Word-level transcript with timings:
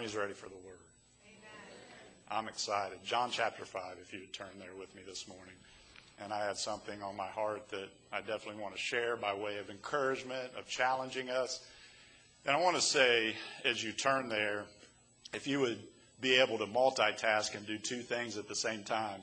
He's 0.00 0.16
ready 0.16 0.32
for 0.32 0.48
the 0.48 0.56
word. 0.66 0.78
I'm 2.30 2.48
excited. 2.48 2.98
John 3.04 3.28
chapter 3.30 3.66
5, 3.66 3.98
if 4.00 4.10
you 4.14 4.20
would 4.20 4.32
turn 4.32 4.48
there 4.58 4.74
with 4.78 4.92
me 4.96 5.02
this 5.06 5.28
morning. 5.28 5.54
And 6.18 6.32
I 6.32 6.46
have 6.46 6.58
something 6.58 7.02
on 7.02 7.14
my 7.14 7.26
heart 7.26 7.68
that 7.68 7.88
I 8.10 8.20
definitely 8.22 8.62
want 8.62 8.74
to 8.74 8.80
share 8.80 9.16
by 9.16 9.34
way 9.34 9.58
of 9.58 9.68
encouragement, 9.68 10.50
of 10.58 10.66
challenging 10.66 11.28
us. 11.28 11.66
And 12.46 12.56
I 12.56 12.60
want 12.60 12.74
to 12.76 12.80
say, 12.82 13.34
as 13.66 13.84
you 13.84 13.92
turn 13.92 14.30
there, 14.30 14.64
if 15.34 15.46
you 15.46 15.60
would 15.60 15.78
be 16.22 16.36
able 16.36 16.56
to 16.56 16.66
multitask 16.66 17.54
and 17.54 17.66
do 17.66 17.76
two 17.76 18.00
things 18.00 18.38
at 18.38 18.48
the 18.48 18.56
same 18.56 18.84
time, 18.84 19.20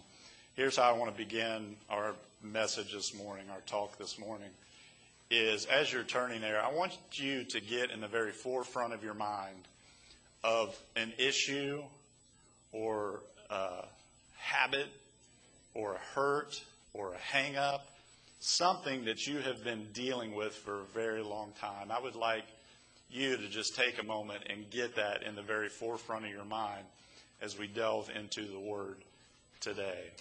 here's 0.55 0.77
how 0.77 0.83
I 0.83 0.95
want 0.95 1.11
to 1.11 1.17
begin 1.17 1.75
our 1.89 2.13
message 2.43 2.93
this 2.93 3.15
morning, 3.15 3.45
our 3.51 3.61
talk 3.61 3.97
this 3.97 4.19
morning. 4.19 4.49
Is 5.31 5.65
as 5.65 5.91
you're 5.91 6.03
turning 6.03 6.41
there, 6.41 6.63
I 6.63 6.71
want 6.71 6.95
you 7.13 7.43
to 7.45 7.59
get 7.59 7.89
in 7.89 8.01
the 8.01 8.07
very 8.07 8.31
forefront 8.31 8.93
of 8.93 9.03
your 9.03 9.15
mind 9.15 9.65
of 10.43 10.77
an 10.95 11.13
issue 11.17 11.81
or 12.71 13.21
a 13.49 13.85
habit 14.37 14.87
or 15.73 15.95
a 15.95 15.99
hurt 16.15 16.61
or 16.93 17.13
a 17.13 17.17
hang 17.17 17.55
up, 17.55 17.87
something 18.39 19.05
that 19.05 19.27
you 19.27 19.39
have 19.39 19.63
been 19.63 19.87
dealing 19.93 20.33
with 20.33 20.53
for 20.53 20.79
a 20.79 20.85
very 20.93 21.21
long 21.21 21.51
time. 21.59 21.91
I 21.91 21.99
would 21.99 22.15
like 22.15 22.45
you 23.09 23.37
to 23.37 23.47
just 23.49 23.75
take 23.75 23.99
a 23.99 24.05
moment 24.05 24.43
and 24.49 24.69
get 24.69 24.95
that 24.95 25.23
in 25.23 25.35
the 25.35 25.41
very 25.41 25.69
forefront 25.69 26.25
of 26.25 26.31
your 26.31 26.45
mind 26.45 26.85
as 27.41 27.57
we 27.57 27.67
delve 27.67 28.09
into 28.15 28.45
the 28.45 28.59
Word 28.59 28.97
today. 29.59 30.11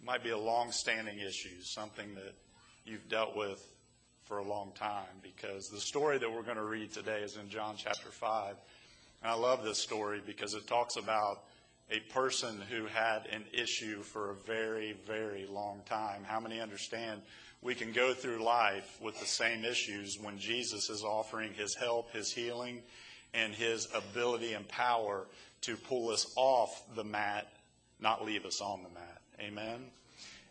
It 0.00 0.06
might 0.06 0.22
be 0.22 0.30
a 0.30 0.38
long 0.38 0.72
standing 0.72 1.18
issue, 1.18 1.62
something 1.62 2.14
that 2.14 2.34
you've 2.84 3.08
dealt 3.08 3.36
with 3.36 3.64
for 4.24 4.38
a 4.38 4.44
long 4.44 4.72
time 4.74 5.20
because 5.22 5.68
the 5.68 5.80
story 5.80 6.18
that 6.18 6.32
we're 6.32 6.42
going 6.42 6.56
to 6.56 6.64
read 6.64 6.92
today 6.92 7.20
is 7.20 7.36
in 7.36 7.48
John 7.48 7.74
chapter 7.76 8.10
5. 8.10 8.56
And 9.22 9.30
I 9.30 9.34
love 9.34 9.64
this 9.64 9.78
story 9.78 10.20
because 10.24 10.54
it 10.54 10.66
talks 10.66 10.96
about 10.96 11.44
a 11.90 12.00
person 12.12 12.60
who 12.70 12.86
had 12.86 13.26
an 13.26 13.44
issue 13.52 14.02
for 14.02 14.30
a 14.30 14.34
very, 14.34 14.96
very 15.06 15.46
long 15.46 15.82
time. 15.86 16.24
How 16.24 16.40
many 16.40 16.60
understand 16.60 17.20
we 17.60 17.74
can 17.74 17.92
go 17.92 18.14
through 18.14 18.42
life 18.42 18.98
with 19.00 19.18
the 19.20 19.26
same 19.26 19.64
issues 19.64 20.18
when 20.20 20.38
Jesus 20.38 20.88
is 20.88 21.02
offering 21.02 21.52
his 21.54 21.74
help, 21.74 22.12
his 22.12 22.32
healing, 22.32 22.82
and 23.34 23.52
his 23.52 23.88
ability 23.94 24.52
and 24.54 24.66
power 24.68 25.26
to 25.62 25.76
pull 25.76 26.10
us 26.10 26.32
off 26.36 26.82
the 26.94 27.04
mat, 27.04 27.48
not 28.00 28.24
leave 28.24 28.44
us 28.44 28.60
on 28.60 28.82
the 28.82 28.88
mat. 28.90 29.20
Amen? 29.40 29.84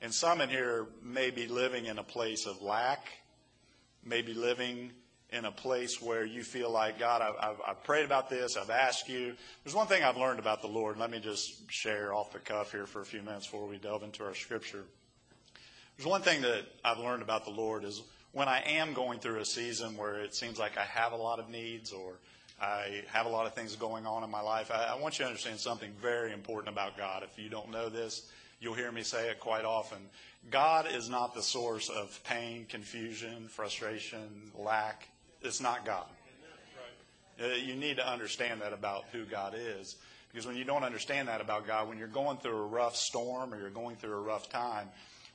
And 0.02 0.14
some 0.14 0.42
in 0.42 0.49
here 0.49 0.88
may 1.03 1.30
be 1.30 1.47
living 1.47 1.86
in 1.86 1.99
a 1.99 2.03
place 2.03 2.45
of 2.45 2.61
lack 2.61 3.08
maybe 4.03 4.33
living 4.33 4.91
in 5.31 5.45
a 5.45 5.52
place 5.52 6.02
where 6.02 6.25
you 6.25 6.44
feel 6.44 6.69
like, 6.69 6.99
God, 6.99 7.21
I've, 7.21 7.55
I've, 7.66 7.83
prayed 7.83 8.03
about 8.03 8.30
this, 8.30 8.58
I've 8.58 8.69
asked 8.69 9.08
you. 9.08 9.33
There's 9.63 9.75
one 9.75 9.88
thing 9.88 10.03
I've 10.03 10.17
learned 10.17 10.39
about 10.39 10.61
the 10.61 10.67
Lord. 10.67 10.97
Let 10.97 11.09
me 11.09 11.19
just 11.19 11.71
share 11.71 12.13
off 12.13 12.33
the 12.33 12.39
cuff 12.39 12.71
here 12.71 12.85
for 12.85 13.02
a 13.02 13.05
few 13.05 13.21
minutes 13.21 13.47
before 13.47 13.66
we 13.66 13.77
delve 13.77 14.03
into 14.03 14.25
our 14.25 14.33
scripture. 14.33 14.83
There's 15.95 16.08
one 16.08 16.21
thing 16.21 16.41
that 16.41 16.66
I've 16.83 16.99
learned 16.99 17.21
about 17.21 17.45
the 17.45 17.52
Lord 17.52 17.85
is 17.85 18.02
when 18.33 18.49
I 18.49 18.61
am 18.61 18.93
going 18.93 19.19
through 19.19 19.39
a 19.39 19.45
season 19.45 19.95
where 19.95 20.19
it 20.19 20.36
seems 20.36 20.59
like 20.59 20.77
I 20.77 20.83
have 20.83 21.13
a 21.13 21.17
lot 21.17 21.39
of 21.39 21.49
needs 21.49 21.93
or 21.93 22.15
I 22.61 23.03
have 23.08 23.25
a 23.25 23.30
lot 23.30 23.45
of 23.45 23.53
things 23.53 23.75
going 23.75 24.05
on 24.05 24.23
in 24.23 24.30
my 24.30 24.41
life, 24.41 24.69
I, 24.71 24.93
I 24.93 24.99
want 24.99 25.17
you 25.17 25.23
to 25.23 25.30
understand 25.30 25.59
something 25.59 25.91
very 26.02 26.31
important 26.33 26.73
about 26.73 26.97
God. 26.97 27.23
If 27.23 27.41
you 27.41 27.49
don't 27.49 27.71
know 27.71 27.89
this, 27.89 28.30
you'll 28.62 28.76
hear 28.76 28.92
me 28.92 29.04
say 29.04 29.30
it 29.30 29.42
quite 29.42 29.66
often. 29.66 29.98
God 30.50 30.88
is 30.90 31.09
not 31.09 31.36
the 31.36 31.42
source 31.42 31.90
of 31.90 32.22
pain, 32.23 32.66
confusion, 32.70 33.48
frustration, 33.50 34.52
lack. 34.56 35.09
It's 35.42 35.59
not 35.59 35.86
God. 35.86 36.06
Uh, 37.42 37.48
you 37.48 37.76
need 37.76 37.98
to 37.98 38.08
understand 38.08 38.62
that 38.62 38.72
about 38.72 39.06
who 39.12 39.26
God 39.26 39.56
is. 39.58 39.98
Because 40.32 40.48
when 40.48 40.56
you 40.56 40.64
don't 40.64 40.84
understand 40.84 41.28
that 41.28 41.42
about 41.42 41.67
God, 41.67 41.89
when 41.89 41.98
you're 41.98 42.08
going 42.08 42.38
through 42.38 42.56
a 42.56 42.66
rough 42.66 42.95
storm 42.95 43.54
or 43.54 43.59
you're 43.59 43.70
going 43.70 43.95
through 43.98 44.14
a 44.14 44.22
rough 44.22 44.50
time, 44.50 44.88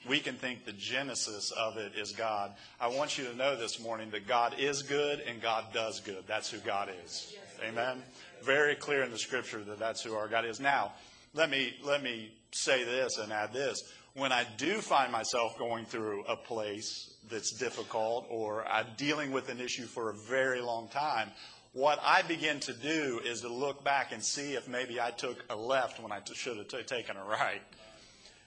we 0.08 0.20
can 0.20 0.36
think 0.36 0.64
the 0.64 0.72
genesis 0.72 1.50
of 1.50 1.76
it 1.76 1.92
is 1.96 2.12
God. 2.12 2.52
I 2.80 2.88
want 2.88 3.18
you 3.18 3.24
to 3.24 3.36
know 3.36 3.56
this 3.56 3.80
morning 3.80 4.10
that 4.10 4.26
God 4.26 4.54
is 4.58 4.82
good 4.82 5.20
and 5.20 5.42
God 5.42 5.64
does 5.72 6.00
good. 6.00 6.24
That's 6.26 6.50
who 6.50 6.58
God 6.58 6.90
is. 7.04 7.34
Amen. 7.66 8.02
Very 8.42 8.74
clear 8.74 9.02
in 9.02 9.10
the 9.10 9.18
scripture 9.18 9.62
that 9.64 9.78
that's 9.78 10.02
who 10.02 10.14
our 10.14 10.28
God 10.28 10.44
is. 10.44 10.60
Now, 10.60 10.92
let 11.36 11.50
me 11.50 11.74
let 11.84 12.02
me 12.02 12.32
say 12.52 12.84
this 12.84 13.18
and 13.18 13.32
add 13.32 13.52
this 13.52 13.82
when 14.16 14.32
I 14.32 14.46
do 14.56 14.80
find 14.80 15.12
myself 15.12 15.58
going 15.58 15.84
through 15.84 16.24
a 16.24 16.36
place 16.36 17.14
that's 17.30 17.52
difficult 17.52 18.26
or 18.30 18.66
I'm 18.66 18.86
dealing 18.96 19.30
with 19.30 19.50
an 19.50 19.60
issue 19.60 19.84
for 19.84 20.08
a 20.08 20.14
very 20.14 20.62
long 20.62 20.88
time, 20.88 21.30
what 21.74 22.00
I 22.02 22.22
begin 22.22 22.58
to 22.60 22.72
do 22.72 23.20
is 23.22 23.42
to 23.42 23.48
look 23.48 23.84
back 23.84 24.12
and 24.12 24.24
see 24.24 24.54
if 24.54 24.68
maybe 24.68 24.98
I 24.98 25.10
took 25.10 25.44
a 25.50 25.56
left 25.56 26.00
when 26.00 26.12
I 26.12 26.20
t- 26.20 26.32
should 26.34 26.56
have 26.56 26.68
t- 26.68 26.82
taken 26.84 27.18
a 27.18 27.24
right. 27.24 27.60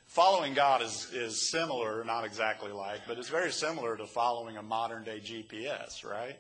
Following 0.08 0.56
God 0.56 0.82
is, 0.82 1.12
is 1.14 1.52
similar, 1.52 2.04
not 2.04 2.26
exactly 2.26 2.72
like, 2.72 3.02
but 3.08 3.20
it's 3.20 3.30
very 3.30 3.52
similar 3.52 3.96
to 3.96 4.08
following 4.08 4.58
a 4.58 4.64
modern 4.64 5.04
day 5.04 5.22
GPS, 5.24 6.04
right? 6.04 6.36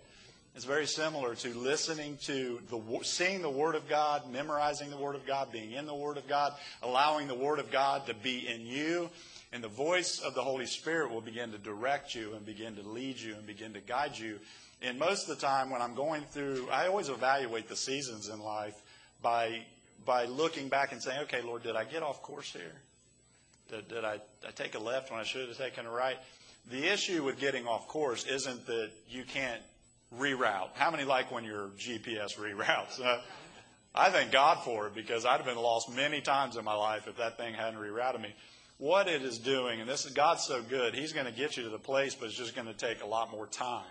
It's 0.59 0.66
very 0.66 0.88
similar 0.88 1.36
to 1.36 1.53
listening 1.53 2.18
to 2.24 2.59
the, 2.70 2.81
seeing 3.03 3.42
the 3.42 3.50
Word 3.50 3.75
of 3.75 3.88
God, 3.88 4.30
memorizing 4.30 4.90
the 4.90 4.97
Word 4.97 5.16
of 5.16 5.25
God, 5.25 5.53
being 5.53 5.72
in 5.72 5.86
the 5.86 5.96
Word 5.96 6.18
of 6.18 6.28
God, 6.28 6.52
allowing 6.84 7.30
the 7.30 7.34
Word 7.34 7.59
of 7.59 7.72
God 7.72 8.06
to 8.08 8.14
be 8.14 8.46
in 8.46 8.66
you, 8.66 9.09
and 9.53 9.64
the 9.64 9.69
voice 9.69 10.19
of 10.19 10.36
the 10.36 10.42
Holy 10.42 10.66
Spirit 10.66 11.12
will 11.12 11.22
begin 11.22 11.53
to 11.53 11.58
direct 11.58 12.14
you 12.14 12.34
and 12.34 12.46
begin 12.46 12.75
to 12.75 12.81
lead 12.81 13.18
you 13.18 13.36
and 13.36 13.48
begin 13.48 13.72
to 13.72 13.80
guide 13.80 14.18
you. 14.18 14.38
And 14.81 15.00
most 15.00 15.30
of 15.30 15.40
the 15.40 15.42
time 15.42 15.69
when 15.69 15.81
I'm 15.81 15.96
going 15.96 16.24
through, 16.24 16.68
I 16.69 16.88
always 16.88 17.08
evaluate 17.08 17.69
the 17.69 17.78
seasons 17.78 18.28
in 18.28 18.42
life 18.42 18.75
by, 19.22 19.62
by 20.06 20.25
looking 20.25 20.68
back 20.68 20.92
and 20.92 21.02
saying, 21.02 21.22
okay, 21.22 21.42
Lord, 21.42 21.64
did 21.64 21.78
I 21.78 21.86
get 21.86 22.03
off 22.03 22.22
course 22.22 22.52
here? 22.52 22.75
Did, 23.72 23.88
did 23.88 24.03
I, 24.03 24.19
I 24.46 24.52
take 24.53 24.75
a 24.75 24.80
left 24.80 25.09
when 25.09 25.22
I 25.22 25.24
should 25.24 25.48
have 25.48 25.58
taken 25.58 25.86
a 25.86 25.90
right? 25.90 26.18
The 26.69 26.92
issue 26.92 27.24
with 27.24 27.40
getting 27.40 27.66
off 27.66 27.88
course 27.88 28.25
isn't 28.25 28.68
that 28.68 28.90
you 29.09 29.24
can't 29.24 29.62
reroute. 30.18 30.70
How 30.74 30.92
many 30.92 31.03
like 31.03 31.31
when 31.31 31.44
your 31.44 31.70
GPS 31.78 32.38
reroutes? 32.38 33.03
Uh, 33.03 33.20
I 33.96 34.12
thank 34.12 34.31
God 34.31 34.64
for 34.64 34.88
it 34.88 34.96
because 34.96 35.25
I'd 35.25 35.38
have 35.38 35.46
been 35.46 35.58
lost 35.58 35.94
many 35.94 36.22
times 36.22 36.58
in 36.58 36.64
my 36.64 36.75
life 36.75 37.08
if 37.08 37.18
that 37.18 37.38
thing 37.38 37.53
hadn't 37.53 37.80
rerouted 37.80 38.22
me. 38.22 38.34
What 38.78 39.08
it 39.08 39.24
is 39.24 39.40
doing, 39.40 39.81
and 39.81 39.90
this 39.90 40.06
is 40.06 40.14
God's 40.14 40.44
so 40.44 40.62
good, 40.62 40.94
He's 40.94 41.12
going 41.12 41.25
to 41.25 41.31
get 41.31 41.58
you 41.58 41.64
to 41.64 41.69
the 41.69 41.80
place, 41.80 42.16
but 42.16 42.28
it's 42.28 42.38
just 42.38 42.56
going 42.56 42.68
to 42.68 42.74
take 42.74 43.03
a 43.03 43.08
lot 43.08 43.31
more 43.31 43.48
time. 43.48 43.84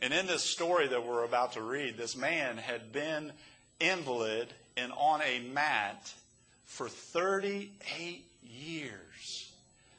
And 0.00 0.14
in 0.14 0.26
this 0.26 0.44
story 0.44 0.86
that 0.88 1.04
we're 1.04 1.24
about 1.24 1.54
to 1.54 1.62
read, 1.62 1.96
this 1.96 2.16
man 2.16 2.58
had 2.58 2.92
been 2.92 3.32
invalid 3.80 4.48
and 4.76 4.92
on 4.92 5.20
a 5.22 5.40
mat 5.52 6.12
for 6.66 6.88
38 6.88 8.24
years. 8.44 9.52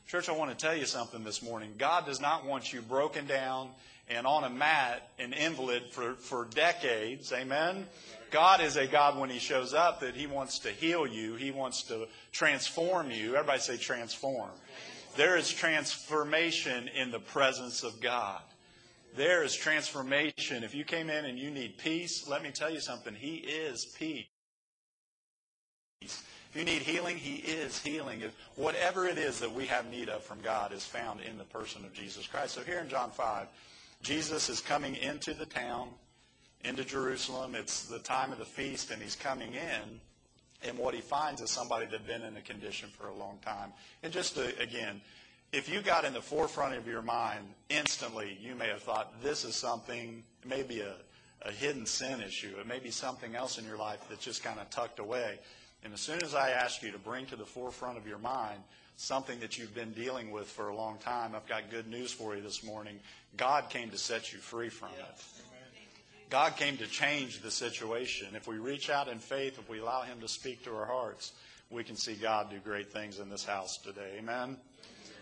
Church, 0.07 0.29
I 0.29 0.31
want 0.31 0.51
to 0.51 0.57
tell 0.57 0.75
you 0.75 0.85
something 0.85 1.23
this 1.23 1.43
morning. 1.43 1.73
God 1.77 2.05
does 2.05 2.21
not 2.21 2.45
want 2.45 2.71
you 2.71 2.81
broken 2.81 3.27
down 3.27 3.69
and 4.09 4.25
on 4.25 4.43
a 4.43 4.49
mat, 4.49 5.09
an 5.19 5.33
invalid 5.33 5.83
for, 5.91 6.13
for 6.15 6.45
decades. 6.45 7.31
Amen? 7.31 7.85
God 8.31 8.61
is 8.61 8.75
a 8.75 8.87
God 8.87 9.17
when 9.17 9.29
He 9.29 9.39
shows 9.39 9.73
up 9.73 9.99
that 10.01 10.15
He 10.15 10.27
wants 10.27 10.59
to 10.59 10.69
heal 10.69 11.07
you. 11.07 11.35
He 11.35 11.51
wants 11.51 11.83
to 11.83 12.07
transform 12.31 13.11
you. 13.11 13.35
Everybody 13.35 13.59
say 13.59 13.77
transform. 13.77 14.49
There 15.15 15.37
is 15.37 15.51
transformation 15.51 16.89
in 16.89 17.11
the 17.11 17.19
presence 17.19 17.83
of 17.83 17.99
God. 17.99 18.41
There 19.15 19.43
is 19.43 19.55
transformation. 19.55 20.63
If 20.63 20.75
you 20.75 20.83
came 20.83 21.09
in 21.09 21.25
and 21.25 21.37
you 21.37 21.49
need 21.49 21.77
peace, 21.77 22.27
let 22.27 22.43
me 22.43 22.51
tell 22.51 22.69
you 22.69 22.79
something. 22.79 23.15
He 23.15 23.35
is 23.35 23.85
peace. 23.97 24.25
If 26.01 26.55
you 26.55 26.63
need 26.63 26.81
healing, 26.81 27.17
He 27.17 27.35
is 27.35 27.79
healing. 27.79 28.21
If 28.21 28.35
whatever 28.55 29.07
it 29.07 29.17
is 29.17 29.39
that 29.39 29.53
we 29.53 29.65
have 29.65 29.89
need 29.89 30.09
of 30.09 30.23
from 30.23 30.39
God 30.41 30.71
is 30.71 30.85
found 30.85 31.21
in 31.21 31.37
the 31.37 31.43
person 31.43 31.83
of 31.83 31.93
Jesus 31.93 32.27
Christ. 32.27 32.53
So 32.53 32.61
here 32.61 32.79
in 32.79 32.89
John 32.89 33.11
5, 33.11 33.47
Jesus 34.01 34.49
is 34.49 34.61
coming 34.61 34.95
into 34.95 35.33
the 35.33 35.45
town, 35.45 35.89
into 36.63 36.83
Jerusalem. 36.83 37.55
It's 37.55 37.83
the 37.83 37.99
time 37.99 38.31
of 38.31 38.39
the 38.39 38.45
feast, 38.45 38.91
and 38.91 39.01
he's 39.01 39.15
coming 39.15 39.53
in. 39.53 39.99
And 40.67 40.77
what 40.77 40.93
he 40.93 41.01
finds 41.01 41.41
is 41.41 41.49
somebody 41.49 41.85
that 41.85 41.93
had 41.93 42.07
been 42.07 42.21
in 42.21 42.35
a 42.35 42.41
condition 42.41 42.89
for 42.89 43.07
a 43.07 43.13
long 43.13 43.39
time. 43.43 43.71
And 44.03 44.11
just 44.11 44.35
to, 44.35 44.57
again, 44.59 45.01
if 45.51 45.69
you 45.69 45.81
got 45.81 46.05
in 46.05 46.13
the 46.13 46.21
forefront 46.21 46.75
of 46.75 46.87
your 46.87 47.01
mind 47.01 47.45
instantly, 47.69 48.37
you 48.41 48.55
may 48.55 48.67
have 48.67 48.83
thought 48.83 49.21
this 49.23 49.45
is 49.45 49.55
something, 49.55 50.23
maybe 50.45 50.81
a, 50.81 50.95
a 51.43 51.51
hidden 51.51 51.85
sin 51.85 52.21
issue. 52.21 52.53
It 52.59 52.67
may 52.67 52.79
be 52.79 52.91
something 52.91 53.35
else 53.35 53.57
in 53.57 53.65
your 53.65 53.77
life 53.77 53.99
that's 54.09 54.23
just 54.23 54.43
kind 54.43 54.59
of 54.59 54.69
tucked 54.69 54.99
away. 54.99 55.39
And 55.83 55.93
as 55.93 56.01
soon 56.01 56.21
as 56.23 56.35
I 56.35 56.51
ask 56.51 56.83
you 56.83 56.91
to 56.91 56.99
bring 56.99 57.25
to 57.27 57.35
the 57.35 57.45
forefront 57.45 57.97
of 57.97 58.05
your 58.05 58.17
mind 58.17 58.59
something 58.99 59.39
that 59.39 59.57
you've 59.57 59.73
been 59.73 59.93
dealing 59.93 60.29
with 60.29 60.45
for 60.45 60.67
a 60.67 60.75
long 60.75 60.97
time, 60.97 61.33
I've 61.33 61.47
got 61.47 61.71
good 61.71 61.87
news 61.87 62.11
for 62.11 62.35
you 62.35 62.41
this 62.41 62.63
morning. 62.63 62.99
God 63.37 63.69
came 63.69 63.89
to 63.91 63.97
set 63.97 64.33
you 64.33 64.39
free 64.39 64.67
from 64.67 64.89
it. 64.99 65.23
God 66.29 66.57
came 66.57 66.75
to 66.77 66.85
change 66.85 67.41
the 67.41 67.49
situation. 67.49 68.27
If 68.35 68.45
we 68.45 68.57
reach 68.57 68.89
out 68.89 69.07
in 69.07 69.19
faith, 69.19 69.57
if 69.57 69.69
we 69.69 69.79
allow 69.79 70.01
Him 70.01 70.19
to 70.19 70.27
speak 70.27 70.65
to 70.65 70.75
our 70.75 70.85
hearts, 70.85 71.31
we 71.69 71.83
can 71.83 71.95
see 71.95 72.13
God 72.13 72.49
do 72.49 72.57
great 72.59 72.91
things 72.91 73.19
in 73.19 73.29
this 73.29 73.45
house 73.45 73.77
today. 73.77 74.15
Amen. 74.17 74.57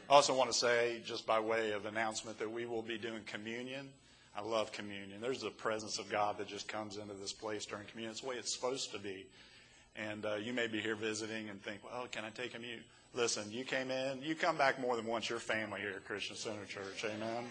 I 0.09 0.13
also 0.13 0.33
want 0.33 0.51
to 0.51 0.57
say, 0.57 1.01
just 1.05 1.27
by 1.27 1.39
way 1.39 1.71
of 1.71 1.85
announcement, 1.85 2.39
that 2.39 2.51
we 2.51 2.65
will 2.65 2.81
be 2.81 2.97
doing 2.97 3.21
communion. 3.27 3.89
I 4.35 4.41
love 4.41 4.71
communion. 4.71 5.21
There's 5.21 5.41
the 5.41 5.49
presence 5.51 5.99
of 5.99 6.09
God 6.09 6.39
that 6.39 6.47
just 6.47 6.67
comes 6.67 6.97
into 6.97 7.13
this 7.13 7.31
place 7.31 7.65
during 7.65 7.85
communion. 7.85 8.11
It's 8.11 8.21
the 8.21 8.27
way 8.27 8.35
it's 8.37 8.53
supposed 8.53 8.91
to 8.93 8.99
be. 8.99 9.27
And 9.95 10.25
uh, 10.25 10.35
you 10.35 10.51
may 10.51 10.67
be 10.67 10.79
here 10.79 10.95
visiting 10.95 11.49
and 11.49 11.61
think, 11.61 11.81
well, 11.83 12.07
can 12.11 12.25
I 12.25 12.29
take 12.31 12.53
communion? 12.53 12.83
Listen, 13.13 13.51
you 13.51 13.63
came 13.63 13.89
in, 13.89 14.21
you 14.21 14.35
come 14.35 14.57
back 14.57 14.79
more 14.79 14.95
than 14.95 15.05
once. 15.05 15.29
Your 15.29 15.39
family 15.39 15.81
here 15.81 15.93
at 15.95 16.05
Christian 16.05 16.35
Center 16.35 16.65
Church. 16.65 17.03
Amen. 17.05 17.45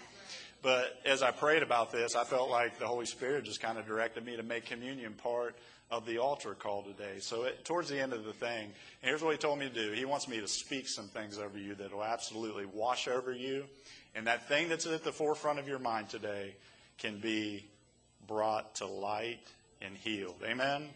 But 0.63 1.01
as 1.05 1.23
I 1.23 1.31
prayed 1.31 1.63
about 1.63 1.93
this, 1.93 2.15
I 2.17 2.25
felt 2.25 2.51
like 2.51 2.79
the 2.79 2.87
Holy 2.87 3.07
Spirit 3.07 3.45
just 3.45 3.61
kind 3.61 3.79
of 3.79 3.87
directed 3.87 4.25
me 4.25 4.37
to 4.37 4.43
make 4.43 4.67
communion 4.67 5.13
part 5.15 5.57
of 5.91 6.07
the 6.07 6.19
altar 6.19 6.55
call 6.55 6.83
today. 6.83 7.19
So 7.21 7.45
it, 7.45 7.65
towards 7.65 7.89
the 7.89 8.01
end 8.01 8.13
of 8.13 8.25
the 8.25 8.33
thing, 8.33 8.71
here's 9.03 9.23
what 9.23 9.33
he 9.33 9.39
told 9.39 9.59
me 9.59 9.69
to 9.69 9.75
do. 9.75 9.93
He 9.93 10.05
wants 10.05 10.29
me 10.29 10.41
to 10.41 10.49
speak 10.49 10.89
some 10.89 11.07
things 11.07 11.39
over 11.39 11.59
you 11.59 11.75
that 11.77 11.93
will 11.93 12.05
absolutely 12.05 12.67
wash 12.67 13.07
over 13.07 13.33
you. 13.33 13.65
And 14.15 14.27
that 14.27 14.49
thing 14.49 14.69
that's 14.69 14.87
at 14.87 15.05
the 15.05 15.13
forefront 15.13 15.59
of 15.59 15.69
your 15.69 15.79
mind 15.79 16.09
today 16.09 16.57
can 16.99 17.19
be 17.19 17.65
brought 18.27 18.77
to 18.77 18.87
light 18.87 19.47
and 19.83 19.97
healed. 19.97 20.43
Amen? 20.45 20.89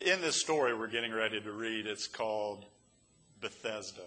In 0.00 0.20
this 0.20 0.40
story 0.40 0.74
we're 0.74 0.86
getting 0.86 1.12
ready 1.12 1.40
to 1.40 1.50
read, 1.50 1.86
it's 1.86 2.06
called 2.06 2.64
Bethesda. 3.40 4.04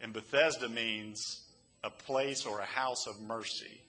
And 0.00 0.12
Bethesda 0.12 0.68
means 0.68 1.42
a 1.82 1.90
place 1.90 2.46
or 2.46 2.60
a 2.60 2.64
house 2.64 3.08
of 3.08 3.20
mercy. 3.20 3.80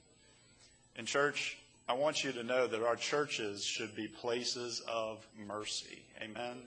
In 0.95 1.05
church, 1.05 1.59
I 1.87 1.93
want 1.93 2.23
you 2.23 2.31
to 2.31 2.43
know 2.43 2.65
that 2.65 2.81
our 2.81 2.95
churches 2.95 3.63
should 3.63 3.95
be 3.95 4.07
places 4.07 4.81
of 4.87 5.23
mercy. 5.47 6.01
Amen. 6.23 6.57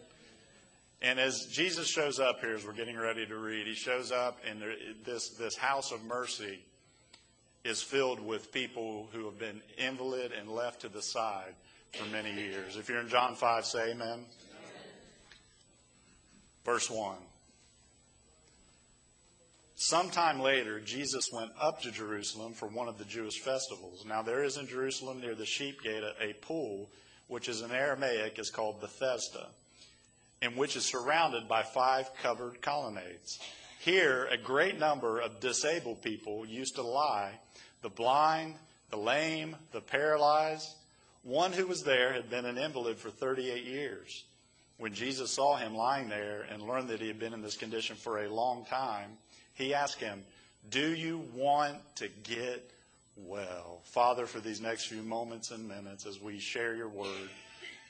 And 1.03 1.19
as 1.19 1.49
Jesus 1.51 1.89
shows 1.89 2.21
up 2.21 2.39
here, 2.41 2.55
as 2.55 2.65
we're 2.65 2.73
getting 2.75 2.97
ready 2.97 3.27
to 3.27 3.37
read, 3.37 3.67
he 3.67 3.75
shows 3.75 4.13
up, 4.13 4.39
and 4.49 4.63
this, 5.05 5.31
this 5.31 5.57
house 5.57 5.91
of 5.91 6.05
mercy 6.05 6.61
is 7.65 7.83
filled 7.83 8.21
with 8.21 8.53
people 8.53 9.09
who 9.13 9.25
have 9.25 9.39
been 9.39 9.61
invalid 9.79 10.31
and 10.31 10.49
left 10.49 10.83
to 10.83 10.89
the 10.89 11.03
side 11.03 11.55
for 11.93 12.05
many 12.11 12.33
years. 12.33 12.77
If 12.77 12.89
you're 12.89 13.01
in 13.01 13.09
John 13.09 13.35
5, 13.35 13.65
say 13.65 13.91
amen. 13.91 14.09
amen. 14.09 14.27
Verse 16.65 16.91
1. 16.91 17.17
Sometime 19.81 20.41
later, 20.41 20.81
Jesus 20.81 21.31
went 21.33 21.53
up 21.61 21.81
to 21.83 21.93
Jerusalem 21.93 22.53
for 22.53 22.67
one 22.67 22.89
of 22.89 22.99
the 22.99 23.05
Jewish 23.05 23.39
festivals. 23.39 24.05
Now, 24.05 24.23
there 24.23 24.43
is 24.43 24.57
in 24.57 24.67
Jerusalem 24.67 25.21
near 25.21 25.37
the 25.37 25.47
sheep 25.47 25.83
gate 25.83 26.03
a 26.21 26.33
pool, 26.33 26.91
which 27.29 27.49
is 27.49 27.63
in 27.63 27.71
Aramaic 27.71 28.41
is 28.41 28.51
called 28.51 28.81
Bethesda, 28.81 29.47
and 30.43 30.57
which 30.57 30.75
is 30.75 30.85
surrounded 30.85 31.47
by 31.47 31.63
five 31.63 32.11
covered 32.21 32.61
colonnades. 32.61 33.39
Here, 33.79 34.27
a 34.33 34.37
great 34.37 34.81
number 34.81 35.21
of 35.21 35.39
disabled 35.39 36.03
people 36.03 36.45
used 36.45 36.75
to 36.75 36.83
lie 36.83 37.39
the 37.83 37.89
blind, 37.89 38.57
the 38.91 38.97
lame, 38.97 39.55
the 39.71 39.81
paralyzed. 39.81 40.75
One 41.29 41.53
who 41.53 41.67
was 41.67 41.83
there 41.83 42.15
had 42.15 42.31
been 42.31 42.47
an 42.47 42.57
invalid 42.57 42.97
for 42.97 43.11
38 43.11 43.63
years. 43.65 44.25
When 44.79 44.95
Jesus 44.95 45.31
saw 45.31 45.57
him 45.57 45.77
lying 45.77 46.09
there 46.09 46.47
and 46.51 46.63
learned 46.63 46.89
that 46.89 47.03
he 47.03 47.07
had 47.07 47.19
been 47.19 47.35
in 47.35 47.43
this 47.43 47.59
condition 47.59 47.97
for 47.97 48.25
a 48.25 48.33
long 48.33 48.65
time, 48.65 49.11
he 49.53 49.75
asked 49.75 50.01
him, 50.01 50.23
Do 50.71 50.95
you 50.95 51.23
want 51.35 51.77
to 51.97 52.09
get 52.23 52.71
well? 53.15 53.83
Father, 53.85 54.25
for 54.25 54.41
these 54.41 54.63
next 54.63 54.87
few 54.87 55.03
moments 55.03 55.51
and 55.51 55.69
minutes 55.69 56.07
as 56.07 56.19
we 56.19 56.39
share 56.39 56.75
your 56.75 56.89
word, 56.89 57.29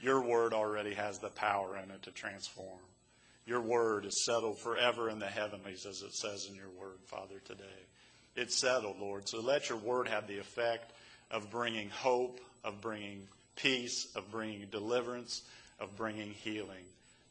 your 0.00 0.20
word 0.20 0.52
already 0.52 0.94
has 0.94 1.20
the 1.20 1.28
power 1.28 1.76
in 1.76 1.92
it 1.92 2.02
to 2.02 2.10
transform. 2.10 2.80
Your 3.46 3.60
word 3.60 4.04
is 4.04 4.24
settled 4.24 4.58
forever 4.58 5.10
in 5.10 5.20
the 5.20 5.26
heavenlies, 5.26 5.86
as 5.86 6.02
it 6.02 6.12
says 6.12 6.48
in 6.50 6.56
your 6.56 6.70
word, 6.70 6.98
Father, 7.04 7.40
today. 7.44 7.62
It's 8.34 8.56
settled, 8.56 8.98
Lord. 8.98 9.28
So 9.28 9.40
let 9.40 9.68
your 9.68 9.78
word 9.78 10.08
have 10.08 10.26
the 10.26 10.40
effect 10.40 10.90
of 11.30 11.52
bringing 11.52 11.88
hope, 11.90 12.40
of 12.64 12.80
bringing 12.80 13.26
peace, 13.56 14.08
of 14.14 14.30
bringing 14.30 14.66
deliverance, 14.70 15.42
of 15.80 15.96
bringing 15.96 16.30
healing 16.30 16.84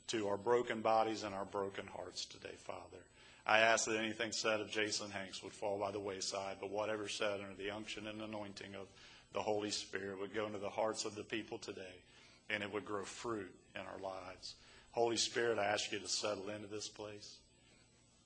to 0.08 0.28
our 0.28 0.38
broken 0.38 0.82
bodies 0.82 1.24
and 1.24 1.36
our 1.36 1.46
broken 1.46 1.86
hearts 1.88 2.26
today, 2.26 2.56
Father. 2.60 3.04
I 3.46 3.60
ask 3.60 3.86
that 3.86 3.98
anything 3.98 4.32
said 4.32 4.60
of 4.60 4.70
Jason 4.70 5.10
Hanks 5.10 5.42
would 5.42 5.54
fall 5.54 5.78
by 5.78 5.92
the 5.92 6.00
wayside, 6.00 6.58
but 6.60 6.70
whatever 6.70 7.08
said 7.08 7.40
under 7.40 7.56
the 7.58 7.72
unction 7.72 8.08
and 8.08 8.22
anointing 8.22 8.76
of 8.76 8.88
the 9.34 9.42
Holy 9.42 9.72
Spirit 9.72 10.20
would 10.20 10.34
go 10.34 10.46
into 10.46 10.60
the 10.60 10.70
hearts 10.70 11.06
of 11.06 11.16
the 11.16 11.24
people 11.24 11.58
today, 11.58 12.04
and 12.50 12.62
it 12.62 12.74
would 12.74 12.86
grow 12.86 13.04
fruit 13.04 13.54
in 13.76 13.82
our 13.82 14.00
lives. 14.02 14.56
Holy 14.92 15.18
Spirit, 15.18 15.60
I 15.60 15.66
ask 15.66 15.92
you 15.92 16.00
to 16.00 16.08
settle 16.08 16.50
into 16.50 16.68
this 16.68 16.88
place, 16.88 17.38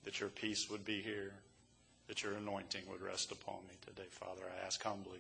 that 0.05 0.19
your 0.19 0.29
peace 0.29 0.69
would 0.69 0.85
be 0.85 1.01
here, 1.01 1.33
that 2.07 2.23
your 2.23 2.33
anointing 2.33 2.83
would 2.89 3.01
rest 3.01 3.31
upon 3.31 3.59
me 3.67 3.75
today, 3.85 4.07
Father. 4.09 4.41
I 4.45 4.65
ask 4.65 4.81
humbly 4.81 5.19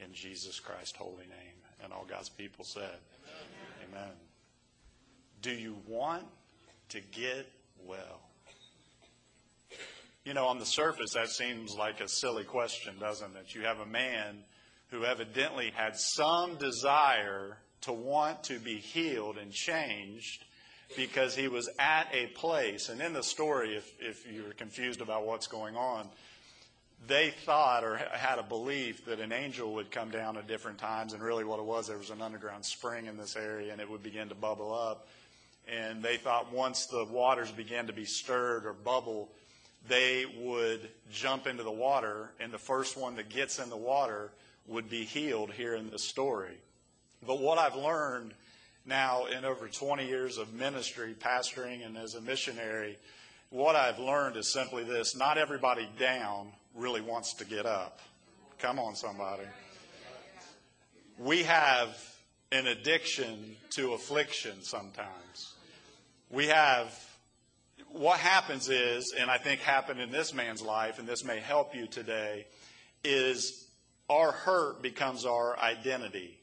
in 0.00 0.12
Jesus 0.12 0.60
Christ's 0.60 0.96
holy 0.96 1.26
name. 1.26 1.58
And 1.82 1.92
all 1.92 2.06
God's 2.08 2.28
people 2.28 2.64
said, 2.64 2.98
Amen. 3.90 4.00
Amen. 4.02 4.12
Do 5.42 5.52
you 5.52 5.76
want 5.86 6.24
to 6.90 7.00
get 7.12 7.50
well? 7.84 8.20
You 10.24 10.32
know, 10.32 10.46
on 10.46 10.58
the 10.58 10.64
surface, 10.64 11.12
that 11.14 11.28
seems 11.28 11.74
like 11.74 12.00
a 12.00 12.08
silly 12.08 12.44
question, 12.44 12.94
doesn't 12.98 13.36
it? 13.36 13.54
You 13.54 13.62
have 13.62 13.80
a 13.80 13.86
man 13.86 14.38
who 14.88 15.04
evidently 15.04 15.70
had 15.74 15.96
some 15.96 16.56
desire 16.56 17.58
to 17.82 17.92
want 17.92 18.44
to 18.44 18.58
be 18.58 18.76
healed 18.76 19.36
and 19.36 19.52
changed 19.52 20.44
because 20.96 21.34
he 21.34 21.48
was 21.48 21.68
at 21.78 22.08
a 22.14 22.26
place. 22.28 22.88
And 22.88 23.02
in 23.02 23.12
the 23.12 23.22
story, 23.22 23.76
if, 23.76 23.92
if 24.00 24.26
you're 24.30 24.52
confused 24.52 25.02
about 25.02 25.26
what's 25.26 25.46
going 25.46 25.76
on, 25.76 26.08
they 27.06 27.30
thought 27.30 27.84
or 27.84 27.96
had 27.96 28.38
a 28.38 28.42
belief 28.42 29.04
that 29.06 29.20
an 29.20 29.32
angel 29.32 29.74
would 29.74 29.90
come 29.90 30.10
down 30.10 30.36
at 30.36 30.46
different 30.46 30.78
times. 30.78 31.12
And 31.12 31.22
really, 31.22 31.44
what 31.44 31.58
it 31.58 31.64
was, 31.64 31.86
there 31.86 31.98
was 31.98 32.10
an 32.10 32.22
underground 32.22 32.64
spring 32.64 33.06
in 33.06 33.16
this 33.16 33.36
area 33.36 33.72
and 33.72 33.80
it 33.80 33.90
would 33.90 34.02
begin 34.02 34.28
to 34.28 34.34
bubble 34.34 34.72
up. 34.72 35.08
And 35.66 36.02
they 36.02 36.16
thought 36.16 36.52
once 36.52 36.86
the 36.86 37.04
waters 37.04 37.50
began 37.50 37.86
to 37.86 37.92
be 37.92 38.04
stirred 38.04 38.66
or 38.66 38.72
bubble, 38.72 39.30
they 39.88 40.24
would 40.38 40.88
jump 41.10 41.46
into 41.46 41.62
the 41.62 41.70
water, 41.70 42.30
and 42.40 42.52
the 42.52 42.58
first 42.58 42.96
one 42.96 43.16
that 43.16 43.28
gets 43.28 43.58
in 43.58 43.68
the 43.68 43.76
water 43.76 44.30
would 44.66 44.88
be 44.88 45.04
healed 45.04 45.52
here 45.52 45.74
in 45.74 45.90
this 45.90 46.04
story. 46.04 46.56
But 47.26 47.40
what 47.40 47.58
I've 47.58 47.76
learned 47.76 48.32
now 48.86 49.26
in 49.26 49.44
over 49.44 49.68
20 49.68 50.06
years 50.06 50.38
of 50.38 50.52
ministry, 50.54 51.14
pastoring, 51.18 51.84
and 51.84 51.96
as 51.96 52.14
a 52.14 52.20
missionary, 52.20 52.98
what 53.50 53.76
I've 53.76 53.98
learned 53.98 54.36
is 54.36 54.52
simply 54.52 54.84
this 54.84 55.16
not 55.16 55.38
everybody 55.38 55.88
down 55.98 56.48
really 56.74 57.00
wants 57.00 57.34
to 57.34 57.44
get 57.44 57.66
up. 57.66 58.00
Come 58.58 58.78
on, 58.78 58.96
somebody. 58.96 59.44
We 61.18 61.44
have 61.44 61.96
an 62.50 62.66
addiction 62.66 63.56
to 63.70 63.94
affliction 63.94 64.62
sometimes. 64.62 65.54
We 66.30 66.46
have 66.48 66.92
what 67.90 68.18
happens 68.18 68.68
is, 68.68 69.14
and 69.16 69.30
I 69.30 69.38
think 69.38 69.60
happened 69.60 70.00
in 70.00 70.10
this 70.10 70.34
man's 70.34 70.62
life, 70.62 70.98
and 70.98 71.06
this 71.06 71.24
may 71.24 71.38
help 71.38 71.74
you 71.76 71.86
today, 71.86 72.46
is 73.04 73.68
our 74.10 74.32
hurt 74.32 74.82
becomes 74.82 75.24
our 75.24 75.56
identity. 75.58 76.36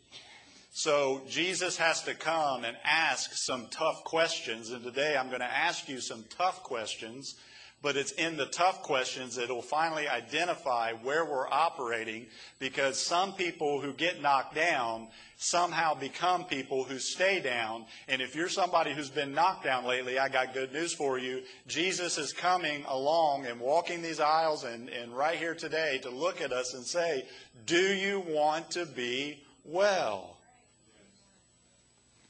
So 0.71 1.21
Jesus 1.27 1.77
has 1.77 2.03
to 2.03 2.13
come 2.13 2.63
and 2.63 2.77
ask 2.85 3.33
some 3.33 3.67
tough 3.69 4.05
questions, 4.05 4.71
and 4.71 4.81
today 4.81 5.17
I'm 5.17 5.27
going 5.27 5.41
to 5.41 5.45
ask 5.45 5.89
you 5.89 5.99
some 5.99 6.23
tough 6.29 6.63
questions 6.63 7.35
but 7.81 7.97
it's 7.97 8.11
in 8.11 8.37
the 8.37 8.45
tough 8.45 8.83
questions 8.83 9.35
that 9.35 9.49
will 9.49 9.61
finally 9.61 10.07
identify 10.07 10.93
where 10.93 11.25
we're 11.25 11.49
operating 11.49 12.27
because 12.59 12.99
some 12.99 13.33
people 13.33 13.81
who 13.81 13.91
get 13.93 14.21
knocked 14.21 14.53
down 14.53 15.07
somehow 15.37 15.95
become 15.95 16.45
people 16.45 16.83
who 16.83 16.99
stay 16.99 17.39
down. 17.39 17.85
And 18.07 18.21
if 18.21 18.35
you're 18.35 18.49
somebody 18.49 18.93
who's 18.93 19.09
been 19.09 19.33
knocked 19.33 19.63
down 19.63 19.85
lately, 19.85 20.19
I 20.19 20.29
got 20.29 20.53
good 20.53 20.71
news 20.71 20.93
for 20.93 21.17
you. 21.17 21.41
Jesus 21.67 22.19
is 22.19 22.31
coming 22.31 22.85
along 22.87 23.47
and 23.47 23.59
walking 23.59 24.03
these 24.03 24.19
aisles 24.19 24.63
and, 24.63 24.87
and 24.89 25.17
right 25.17 25.37
here 25.37 25.55
today 25.55 25.99
to 26.03 26.11
look 26.11 26.41
at 26.41 26.53
us 26.53 26.75
and 26.75 26.85
say, 26.85 27.25
Do 27.65 27.81
you 27.81 28.19
want 28.27 28.69
to 28.71 28.85
be 28.85 29.41
well? 29.65 30.37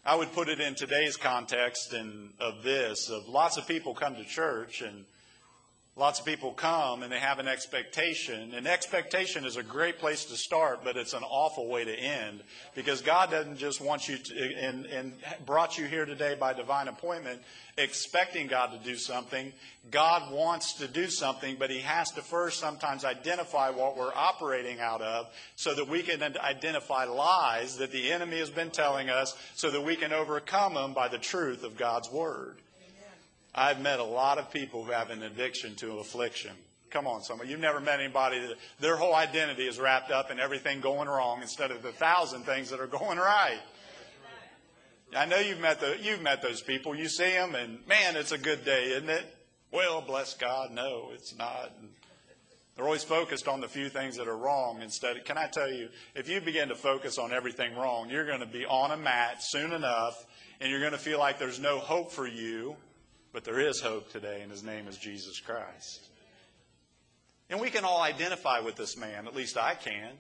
I 0.05 0.15
would 0.15 0.31
put 0.34 0.48
it 0.50 0.60
in 0.60 0.74
today's 0.75 1.17
context 1.17 1.93
and 1.93 2.29
of 2.39 2.63
this 2.63 3.10
of 3.10 3.27
lots 3.27 3.58
of 3.58 3.67
people 3.67 3.93
come 3.93 4.15
to 4.15 4.24
church 4.24 4.81
and 4.81 5.05
Lots 5.98 6.21
of 6.21 6.25
people 6.25 6.53
come 6.53 7.03
and 7.03 7.12
they 7.12 7.19
have 7.19 7.39
an 7.39 7.50
expectation. 7.50 8.53
And 8.53 8.65
expectation 8.65 9.43
is 9.43 9.57
a 9.57 9.63
great 9.63 10.00
place 10.00 10.24
to 10.25 10.38
start, 10.38 10.86
but 10.86 10.95
it's 10.95 11.13
an 11.13 11.24
awful 11.24 11.67
way 11.67 11.83
to 11.83 11.93
end 11.93 12.43
because 12.75 13.01
God 13.01 13.29
doesn't 13.29 13.57
just 13.57 13.81
want 13.81 14.07
you 14.07 14.17
to, 14.17 14.53
and, 14.55 14.86
and 14.86 15.13
brought 15.45 15.77
you 15.77 15.86
here 15.86 16.05
today 16.05 16.38
by 16.39 16.53
divine 16.53 16.88
appointment 16.88 17.41
expecting 17.77 18.48
God 18.48 18.71
to 18.71 18.77
do 18.77 18.95
something. 18.95 19.51
God 19.89 20.31
wants 20.31 20.75
to 20.75 20.88
do 20.88 21.07
something, 21.07 21.57
but 21.60 21.69
He 21.69 21.79
has 21.79 22.12
to 22.12 22.21
first 22.21 22.60
sometimes 22.60 23.03
identify 23.03 23.69
what 23.69 23.98
we're 23.98 24.13
operating 24.15 24.79
out 24.79 25.01
of 25.01 25.27
so 25.57 25.74
that 25.75 25.89
we 25.89 26.03
can 26.03 26.24
identify 26.38 27.03
lies 27.03 27.77
that 27.77 27.91
the 27.91 28.13
enemy 28.13 28.39
has 28.39 28.50
been 28.50 28.71
telling 28.71 29.10
us 29.10 29.36
so 29.55 29.69
that 29.69 29.81
we 29.81 29.98
can 29.98 30.13
overcome 30.13 30.75
them 30.75 30.93
by 30.93 31.10
the 31.10 31.17
truth 31.17 31.63
of 31.63 31.75
God's 31.75 32.10
Word. 32.10 32.62
I've 33.53 33.81
met 33.81 34.00
a 34.00 34.03
lot 34.03 34.38
of 34.38 34.51
people 34.51 34.84
who 34.84 34.91
have 34.91 35.10
an 35.10 35.24
addiction 35.24 35.75
to 35.75 36.00
affliction. 36.00 36.51
Come 36.89 37.08
on, 37.08 37.22
somebody. 37.24 37.50
You've 37.50 37.60
never 37.60 37.79
met 37.79 38.00
anybody 38.00 38.39
that 38.39 38.55
their 38.79 38.98
whole 38.98 39.15
identity 39.15 39.67
is 39.67 39.79
wrapped 39.79 40.12
up 40.12 40.29
in 40.29 40.39
everything 40.39 40.81
going 40.81 41.08
wrong 41.08 41.41
instead 41.41 41.72
of 41.72 41.81
the 41.81 41.91
thousand 41.91 42.43
things 42.43 42.70
that 42.70 42.79
are 42.79 42.88
going 42.88 43.17
right. 43.17 43.60
I 45.15 45.25
know 45.25 45.39
you've 45.39 45.60
met 45.60 45.79
the, 45.79 45.98
you've 46.01 46.22
met 46.22 46.41
those 46.41 46.62
people. 46.62 46.96
You 46.96 47.10
see 47.10 47.31
them, 47.31 47.55
and 47.55 47.86
man, 47.88 48.15
it's 48.15 48.31
a 48.31 48.38
good 48.38 48.63
day, 48.63 48.91
isn't 48.91 49.10
it? 49.10 49.25
Well, 49.72 50.01
bless 50.01 50.34
God, 50.36 50.72
no, 50.72 51.10
it's 51.13 51.36
not. 51.36 51.72
And 51.79 51.89
they're 52.75 52.86
always 52.86 53.03
focused 53.03 53.48
on 53.48 53.62
the 53.62 53.67
few 53.67 53.89
things 53.89 54.17
that 54.17 54.27
are 54.27 54.38
wrong 54.38 54.81
instead. 54.81 55.17
Of, 55.17 55.25
can 55.25 55.38
I 55.38 55.48
tell 55.48 55.72
you, 55.72 55.89
if 56.15 56.29
you 56.29 56.39
begin 56.41 56.70
to 56.70 56.75
focus 56.75 57.17
on 57.17 57.34
everything 57.34 57.75
wrong, 57.75 58.10
you're 58.10 58.25
going 58.25 58.39
to 58.39 58.46
be 58.46 58.65
on 58.65 58.91
a 58.91 58.98
mat 58.98 59.43
soon 59.43 59.74
enough, 59.74 60.25
and 60.60 60.70
you're 60.70 60.79
going 60.79 60.93
to 60.93 60.98
feel 60.98 61.20
like 61.20 61.39
there's 61.39 61.60
no 61.60 61.79
hope 61.79 62.12
for 62.12 62.27
you. 62.27 62.75
But 63.34 63.46
there 63.46 63.60
is 63.60 63.80
hope 63.80 64.12
today, 64.12 64.42
and 64.42 64.52
his 64.52 64.64
name 64.64 64.88
is 64.88 64.98
Jesus 64.98 65.40
Christ. 65.40 66.02
And 67.50 67.60
we 67.62 67.70
can 67.70 67.86
all 67.86 68.02
identify 68.02 68.60
with 68.60 68.76
this 68.76 68.98
man, 68.98 69.28
at 69.28 69.36
least 69.36 69.58
I 69.58 69.76
can. 69.76 70.12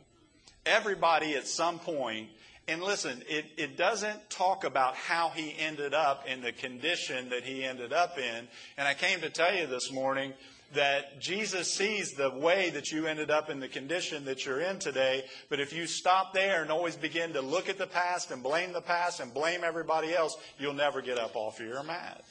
Everybody 0.65 1.35
at 1.35 1.47
some 1.47 1.79
point, 1.79 2.29
and 2.67 2.81
listen, 2.81 3.23
it, 3.27 3.45
it 3.57 3.77
doesn't 3.77 4.29
talk 4.29 4.63
about 4.63 4.95
how 4.95 5.29
he 5.29 5.55
ended 5.57 5.93
up 5.93 6.27
in 6.27 6.41
the 6.41 6.51
condition 6.51 7.29
that 7.29 7.43
he 7.43 7.63
ended 7.63 7.91
up 7.91 8.17
in. 8.17 8.47
And 8.77 8.87
I 8.87 8.93
came 8.93 9.21
to 9.21 9.29
tell 9.29 9.53
you 9.53 9.67
this 9.67 9.91
morning 9.91 10.33
that 10.73 11.19
Jesus 11.19 11.73
sees 11.73 12.11
the 12.11 12.29
way 12.29 12.69
that 12.69 12.91
you 12.91 13.07
ended 13.07 13.29
up 13.29 13.49
in 13.49 13.59
the 13.59 13.67
condition 13.67 14.23
that 14.25 14.45
you're 14.45 14.61
in 14.61 14.79
today. 14.79 15.25
But 15.49 15.59
if 15.59 15.73
you 15.73 15.87
stop 15.87 16.33
there 16.33 16.61
and 16.61 16.71
always 16.71 16.95
begin 16.95 17.33
to 17.33 17.41
look 17.41 17.67
at 17.67 17.77
the 17.77 17.87
past 17.87 18.31
and 18.31 18.41
blame 18.41 18.71
the 18.71 18.81
past 18.81 19.19
and 19.19 19.33
blame 19.33 19.61
everybody 19.65 20.13
else, 20.13 20.37
you'll 20.57 20.73
never 20.73 21.01
get 21.01 21.17
up 21.17 21.35
off 21.35 21.59
of 21.59 21.65
your 21.65 21.83
mat. 21.83 22.23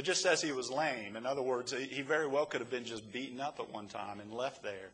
It 0.00 0.06
just 0.06 0.22
says 0.22 0.40
he 0.40 0.52
was 0.52 0.70
lame. 0.70 1.14
In 1.14 1.26
other 1.26 1.42
words, 1.42 1.74
he 1.74 2.00
very 2.00 2.26
well 2.26 2.46
could 2.46 2.62
have 2.62 2.70
been 2.70 2.86
just 2.86 3.12
beaten 3.12 3.38
up 3.38 3.60
at 3.60 3.70
one 3.70 3.86
time 3.86 4.18
and 4.18 4.32
left 4.32 4.62
there. 4.62 4.88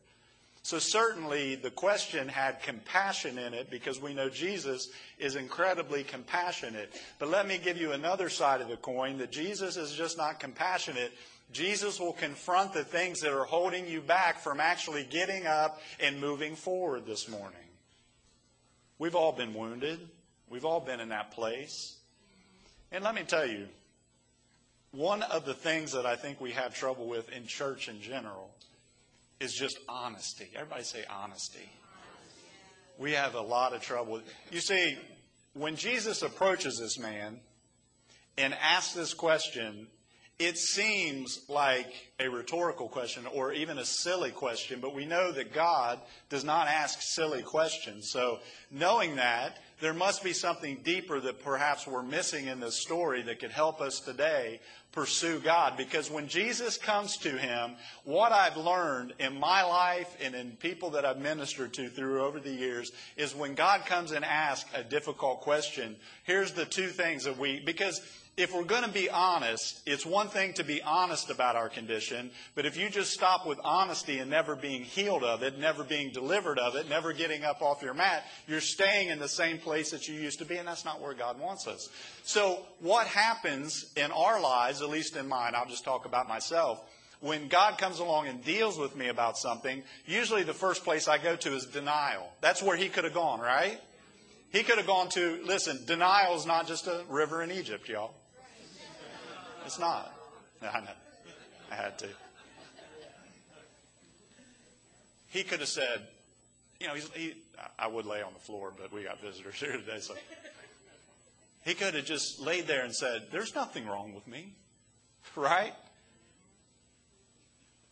So 0.65 0.81
certainly 0.81 1.55
the 1.55 1.71
question 1.71 2.27
had 2.27 2.61
compassion 2.61 3.39
in 3.39 3.55
it 3.55 3.71
because 3.71 4.03
we 4.03 4.15
know 4.15 4.29
Jesus 4.29 4.89
is 5.21 5.37
incredibly 5.37 6.03
compassionate. 6.03 6.93
But 7.21 7.29
let 7.29 7.47
me 7.47 7.57
give 7.63 7.77
you 7.77 7.93
another 7.93 8.29
side 8.29 8.61
of 8.61 8.67
the 8.67 8.79
coin 8.79 9.19
that 9.19 9.31
Jesus 9.31 9.77
is 9.77 9.93
just 9.93 10.19
not 10.19 10.41
compassionate. 10.41 11.13
Jesus 11.53 12.01
will 12.01 12.15
confront 12.15 12.73
the 12.73 12.83
things 12.83 13.21
that 13.21 13.33
are 13.33 13.45
holding 13.45 13.87
you 13.87 14.01
back 14.01 14.41
from 14.41 14.59
actually 14.59 15.05
getting 15.05 15.47
up 15.47 15.81
and 16.01 16.21
moving 16.21 16.57
forward 16.57 17.07
this 17.07 17.29
morning. 17.29 17.61
We've 18.99 19.15
all 19.15 19.31
been 19.31 19.55
wounded. 19.55 20.01
We've 20.51 20.65
all 20.65 20.81
been 20.81 20.99
in 20.99 21.11
that 21.11 21.31
place. 21.31 21.95
And 22.91 23.05
let 23.05 23.15
me 23.15 23.23
tell 23.23 23.47
you, 23.47 23.69
one 24.93 25.23
of 25.23 25.45
the 25.45 25.55
things 25.55 25.93
that 25.93 26.07
I 26.07 26.17
think 26.17 26.41
we 26.41 26.53
have 26.53 26.75
trouble 26.75 27.07
with 27.07 27.31
in 27.31 27.47
church 27.47 27.89
in 27.89 28.01
general 28.01 28.51
is 29.41 29.53
just 29.53 29.79
honesty. 29.89 30.49
Everybody 30.55 30.85
say 30.85 31.05
honesty. 31.11 31.69
We 32.99 33.13
have 33.13 33.35
a 33.35 33.41
lot 33.41 33.75
of 33.75 33.83
trouble. 33.83 34.21
You 34.51 34.61
see, 34.61 34.97
when 35.53 35.77
Jesus 35.77 36.23
approaches 36.23 36.79
this 36.79 36.99
man 36.99 37.41
and 38.39 38.55
asks 38.55 38.95
this 38.95 39.13
question, 39.13 39.87
it 40.39 40.59
seems 40.59 41.41
like 41.49 41.93
a 42.21 42.29
rhetorical 42.29 42.89
question 42.89 43.27
or 43.33 43.53
even 43.53 43.79
a 43.79 43.85
silly 43.85 44.31
question, 44.31 44.81
but 44.81 44.95
we 44.95 45.07
know 45.07 45.33
that 45.33 45.55
God 45.55 45.99
does 46.29 46.45
not 46.45 46.69
ask 46.69 47.01
silly 47.01 47.43
questions. 47.43 48.11
So, 48.11 48.41
knowing 48.71 49.17
that, 49.17 49.59
there 49.81 49.95
must 49.95 50.25
be 50.25 50.33
something 50.33 50.81
deeper 50.83 51.21
that 51.21 51.43
perhaps 51.43 51.87
we're 51.87 52.03
missing 52.03 52.47
in 52.47 52.61
this 52.61 52.81
story 52.81 53.23
that 53.23 53.41
could 53.41 53.51
help 53.51 53.81
us 53.81 54.01
today 54.01 54.61
pursue 54.93 55.39
God. 55.41 55.77
Because 55.77 56.11
when 56.11 56.29
Jesus 56.29 56.79
comes 56.79 57.19
to 57.19 57.31
him, 57.31 57.73
what 58.05 58.33
I've 58.33 58.57
learned 58.57 59.13
in 59.19 59.39
my 59.39 59.63
life 59.63 60.17
and 60.23 60.35
in 60.35 60.53
people 60.53 60.91
that 60.91 61.05
I've 61.05 61.19
ministered 61.19 61.75
to 61.75 61.91
through 61.91 62.23
over 62.23 62.41
the 62.41 62.51
years 62.51 62.93
is 63.19 63.35
when 63.35 63.55
God 63.55 63.85
comes 63.85 64.13
and 64.13 64.25
asks 64.25 64.71
a 64.75 64.83
difficult 64.83 65.43
question, 65.43 65.97
here's 66.25 66.53
the 66.53 66.65
two 66.65 66.89
things 66.89 67.25
that 67.25 67.37
we, 67.37 67.61
because 67.61 68.01
if 68.37 68.53
we're 68.53 68.65
going 68.65 68.83
to 68.83 68.91
be 68.91 69.09
honest, 69.09 69.81
it's 69.87 70.05
one 70.05 70.29
thing 70.29 70.53
to 70.55 70.65
be 70.65 70.83
honest 70.83 71.31
about 71.31 71.57
our 71.57 71.71
condition, 71.71 72.31
but 72.55 72.67
if 72.67 72.77
you 72.77 72.91
just 72.91 73.13
stop 73.13 73.47
with 73.47 73.59
honesty 73.65 74.19
and 74.19 74.31
never 74.31 74.55
being 74.55 74.83
healed 74.83 75.25
of 75.25 75.43
it, 75.43 75.59
never 75.59 75.83
being 75.83 76.13
delivered 76.13 76.59
of 76.59 76.77
it, 76.77 76.87
never 76.87 77.15
getting 77.15 77.45
up 77.45 77.63
off 77.63 77.81
your 77.81 77.95
mat, 77.95 78.27
you're 78.47 78.61
staying 78.61 79.09
in 79.09 79.19
the 79.19 79.29
same 79.29 79.57
place 79.57 79.91
that 79.91 80.07
you 80.07 80.15
used 80.15 80.39
to 80.39 80.45
be, 80.45 80.59
and 80.59 80.69
that's 80.69 80.85
not 80.85 81.01
where 81.01 81.15
God 81.15 81.41
wants 81.41 81.67
us. 81.67 81.89
So, 82.25 82.61
what 82.81 83.07
happens 83.07 83.91
in 83.97 84.11
our 84.11 84.39
lives, 84.39 84.83
at 84.83 84.91
least 84.91 85.17
in 85.17 85.27
mine, 85.27 85.55
I'll 85.57 85.69
just 85.69 85.85
talk 85.85 86.05
about 86.05 86.29
myself, 86.29 86.83
when 87.21 87.49
God 87.49 87.79
comes 87.79 88.01
along 88.01 88.29
and 88.29 88.45
deals 88.45 88.79
with 88.79 88.95
me 88.95 89.09
about 89.09 89.39
something, 89.39 89.83
usually 90.05 90.43
the 90.43 90.53
first 90.53 90.85
place 90.85 91.09
I 91.09 91.17
go 91.17 91.37
to 91.37 91.55
is 91.55 91.65
denial. 91.65 92.31
That's 92.43 92.63
where 92.63 92.77
He 92.77 92.91
could 92.91 93.05
have 93.05 93.15
gone, 93.15 93.41
right? 93.41 93.81
He 94.51 94.63
could 94.63 94.77
have 94.77 94.87
gone 94.87 95.09
to, 95.11 95.41
listen, 95.43 95.87
denial 95.87 96.37
is 96.37 96.45
not 96.45 96.69
just 96.69 96.87
a 96.87 97.03
river 97.09 97.43
in 97.43 97.51
Egypt, 97.51 97.89
y'all. 97.89 98.13
It's 99.67 99.81
not. 99.81 100.15
I 100.63 100.81
know. 100.81 100.87
I 101.73 101.75
had 101.75 101.99
to. 101.99 102.07
He 105.29 105.43
could 105.43 105.59
have 105.59 105.69
said, 105.69 106.07
you 106.81 106.87
know, 106.87 106.95
he, 106.95 107.35
I 107.77 107.89
would 107.89 108.07
lay 108.07 108.23
on 108.23 108.33
the 108.33 108.39
floor, 108.39 108.73
but 108.81 108.93
we 108.93 109.03
got 109.03 109.21
visitors 109.21 109.57
here 109.57 109.73
today, 109.73 109.99
so. 109.99 110.15
He 111.65 111.75
could 111.75 111.95
have 111.95 112.05
just 112.05 112.41
laid 112.41 112.69
there 112.69 112.85
and 112.85 112.95
said, 112.95 113.27
there's 113.33 113.57
nothing 113.57 113.89
wrong 113.89 114.15
with 114.15 114.29
me, 114.29 114.53
right? 115.35 115.75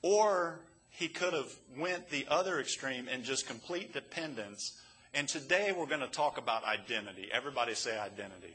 Or 0.01 0.61
he 0.91 1.09
could 1.09 1.33
have 1.33 1.53
went 1.77 2.09
the 2.09 2.25
other 2.31 2.61
extreme 2.61 3.09
and 3.11 3.25
just 3.25 3.49
complete 3.49 3.93
dependence. 3.93 4.81
And 5.13 5.27
today 5.27 5.75
we're 5.77 5.87
going 5.87 6.03
to 6.03 6.07
talk 6.07 6.39
about 6.39 6.65
identity. 6.65 7.31
Everybody 7.33 7.75
say 7.75 7.99
identity. 7.99 8.55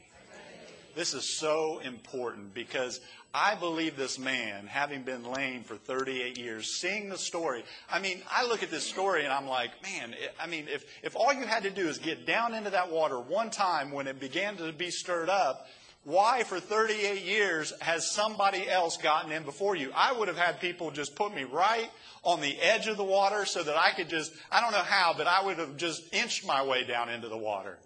This 0.94 1.14
is 1.14 1.38
so 1.38 1.80
important 1.84 2.54
because 2.54 3.00
I 3.32 3.54
believe 3.54 3.96
this 3.96 4.18
man, 4.18 4.66
having 4.66 5.02
been 5.02 5.22
lame 5.24 5.62
for 5.62 5.76
38 5.76 6.36
years, 6.36 6.80
seeing 6.80 7.08
the 7.08 7.18
story. 7.18 7.64
I 7.90 8.00
mean, 8.00 8.22
I 8.30 8.46
look 8.46 8.62
at 8.62 8.70
this 8.70 8.84
story 8.84 9.24
and 9.24 9.32
I'm 9.32 9.46
like, 9.46 9.70
man, 9.82 10.14
I 10.40 10.46
mean, 10.46 10.66
if, 10.68 10.84
if 11.02 11.14
all 11.14 11.32
you 11.32 11.44
had 11.44 11.62
to 11.62 11.70
do 11.70 11.88
is 11.88 11.98
get 11.98 12.26
down 12.26 12.54
into 12.54 12.70
that 12.70 12.90
water 12.90 13.20
one 13.20 13.50
time 13.50 13.92
when 13.92 14.08
it 14.08 14.18
began 14.18 14.56
to 14.56 14.72
be 14.72 14.90
stirred 14.90 15.28
up, 15.28 15.68
why 16.02 16.42
for 16.42 16.58
38 16.58 17.22
years 17.22 17.72
has 17.80 18.10
somebody 18.10 18.68
else 18.68 18.96
gotten 18.96 19.30
in 19.30 19.44
before 19.44 19.76
you? 19.76 19.92
I 19.94 20.12
would 20.12 20.28
have 20.28 20.38
had 20.38 20.60
people 20.60 20.90
just 20.90 21.14
put 21.14 21.32
me 21.32 21.44
right 21.44 21.90
on 22.24 22.40
the 22.40 22.58
edge 22.58 22.88
of 22.88 22.96
the 22.96 23.04
water 23.04 23.44
so 23.44 23.62
that 23.62 23.76
I 23.76 23.92
could 23.92 24.08
just, 24.08 24.32
I 24.50 24.60
don't 24.60 24.72
know 24.72 24.78
how, 24.78 25.14
but 25.16 25.26
I 25.28 25.44
would 25.44 25.58
have 25.58 25.76
just 25.76 26.12
inched 26.12 26.46
my 26.46 26.64
way 26.64 26.84
down 26.84 27.10
into 27.10 27.28
the 27.28 27.36
water. 27.36 27.78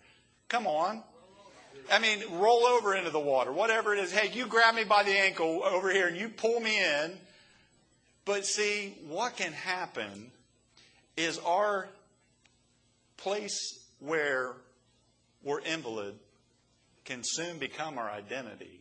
Come 0.49 0.67
on. 0.67 1.03
I 1.91 1.99
mean, 1.99 2.23
roll 2.33 2.65
over 2.65 2.95
into 2.95 3.11
the 3.11 3.21
water, 3.21 3.53
whatever 3.53 3.95
it 3.95 4.01
is. 4.01 4.13
Hey, 4.13 4.31
you 4.33 4.47
grab 4.47 4.75
me 4.75 4.85
by 4.85 5.03
the 5.03 5.13
ankle 5.13 5.63
over 5.65 5.93
here 5.93 6.09
and 6.09 6.17
you 6.17 6.29
pull 6.29 6.61
me 6.61 6.79
in. 6.79 7.13
But 8.25 8.47
see, 8.47 8.97
what 9.07 9.37
can 9.37 9.53
happen 9.53 10.31
is 11.17 11.39
our 11.39 11.89
place 13.17 13.81
where 14.01 14.53
we're 15.43 15.61
invalid 15.61 16.15
can 17.05 17.21
soon 17.23 17.59
become 17.59 17.99
our 17.99 18.11
identity. 18.11 18.81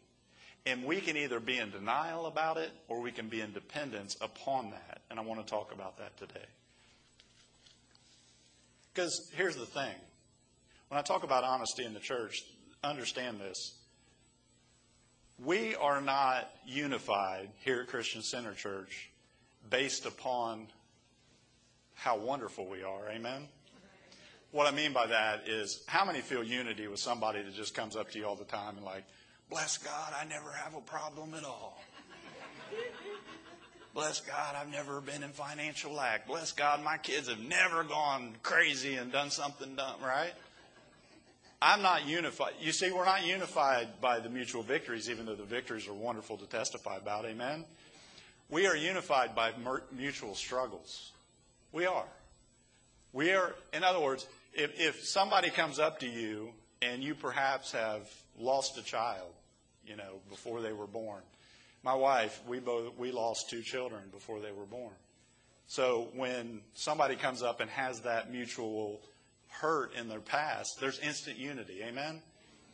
And 0.65 0.85
we 0.85 1.01
can 1.01 1.17
either 1.17 1.41
be 1.41 1.57
in 1.57 1.71
denial 1.71 2.25
about 2.25 2.57
it 2.57 2.71
or 2.87 3.01
we 3.01 3.11
can 3.11 3.27
be 3.27 3.41
in 3.41 3.51
dependence 3.51 4.15
upon 4.21 4.71
that. 4.71 5.01
And 5.09 5.19
I 5.19 5.23
want 5.23 5.45
to 5.45 5.49
talk 5.49 5.73
about 5.73 5.97
that 5.97 6.15
today. 6.17 6.45
Because 8.93 9.29
here's 9.35 9.57
the 9.57 9.65
thing 9.65 9.93
when 10.87 10.99
I 10.99 11.01
talk 11.01 11.23
about 11.23 11.43
honesty 11.43 11.83
in 11.83 11.93
the 11.93 11.99
church, 11.99 12.43
understand 12.83 13.39
this. 13.39 13.73
We 15.43 15.75
are 15.75 16.01
not 16.01 16.49
unified 16.65 17.49
here 17.59 17.81
at 17.81 17.87
Christian 17.87 18.21
Center 18.21 18.53
Church 18.53 19.09
based 19.69 20.05
upon 20.05 20.67
how 21.95 22.17
wonderful 22.17 22.67
we 22.67 22.83
are. 22.83 23.09
Amen? 23.09 23.47
What 24.51 24.67
I 24.67 24.71
mean 24.71 24.93
by 24.93 25.07
that 25.07 25.47
is 25.47 25.83
how 25.87 26.05
many 26.05 26.21
feel 26.21 26.43
unity 26.43 26.87
with 26.87 26.99
somebody 26.99 27.41
that 27.41 27.55
just 27.55 27.73
comes 27.73 27.95
up 27.95 28.11
to 28.11 28.19
you 28.19 28.25
all 28.25 28.35
the 28.35 28.43
time 28.43 28.77
and, 28.77 28.85
like, 28.85 29.03
bless 29.49 29.77
God, 29.77 30.13
I 30.19 30.25
never 30.25 30.51
have 30.51 30.75
a 30.75 30.81
problem 30.81 31.33
at 31.33 31.43
all. 31.43 31.81
Bless 33.93 34.21
God, 34.21 34.55
I've 34.55 34.71
never 34.71 35.01
been 35.01 35.23
in 35.23 35.29
financial 35.29 35.93
lack. 35.93 36.27
Bless 36.27 36.51
God, 36.51 36.83
my 36.83 36.97
kids 36.97 37.29
have 37.29 37.39
never 37.39 37.83
gone 37.83 38.33
crazy 38.43 38.95
and 38.95 39.11
done 39.11 39.29
something 39.29 39.75
dumb, 39.75 40.01
right? 40.03 40.33
I'm 41.65 41.81
not 41.81 42.05
unified. 42.05 42.55
You 42.59 42.73
see, 42.73 42.91
we're 42.91 43.05
not 43.05 43.25
unified 43.25 43.87
by 44.01 44.19
the 44.19 44.27
mutual 44.27 44.63
victories, 44.63 45.09
even 45.09 45.25
though 45.25 45.35
the 45.35 45.45
victories 45.45 45.87
are 45.87 45.93
wonderful 45.93 46.35
to 46.37 46.45
testify 46.45 46.97
about. 46.97 47.23
Amen? 47.23 47.63
We 48.49 48.67
are 48.67 48.75
unified 48.75 49.33
by 49.33 49.53
mutual 49.93 50.35
struggles. 50.35 51.13
We 51.71 51.85
are. 51.85 52.03
We 53.13 53.31
are, 53.31 53.55
in 53.71 53.85
other 53.85 54.01
words, 54.01 54.27
if, 54.53 54.77
if 54.77 55.05
somebody 55.05 55.49
comes 55.49 55.79
up 55.79 56.01
to 56.01 56.05
you 56.05 56.49
and 56.81 57.01
you 57.01 57.15
perhaps 57.15 57.71
have 57.71 58.09
lost 58.37 58.77
a 58.77 58.83
child, 58.83 59.31
you 59.87 59.95
know, 59.95 60.19
before 60.29 60.59
they 60.59 60.73
were 60.73 60.87
born, 60.87 61.21
My 61.83 61.93
wife, 61.93 62.41
we 62.47 62.59
both 62.59 62.97
we 62.97 63.11
lost 63.11 63.49
two 63.49 63.61
children 63.61 64.01
before 64.11 64.39
they 64.39 64.51
were 64.51 64.65
born. 64.65 64.93
So 65.67 66.09
when 66.15 66.61
somebody 66.73 67.15
comes 67.15 67.43
up 67.43 67.59
and 67.59 67.69
has 67.69 68.01
that 68.01 68.31
mutual 68.31 69.01
hurt 69.59 69.93
in 69.95 70.09
their 70.09 70.19
past, 70.19 70.79
there's 70.79 70.99
instant 70.99 71.37
unity. 71.37 71.81
Amen? 71.83 72.21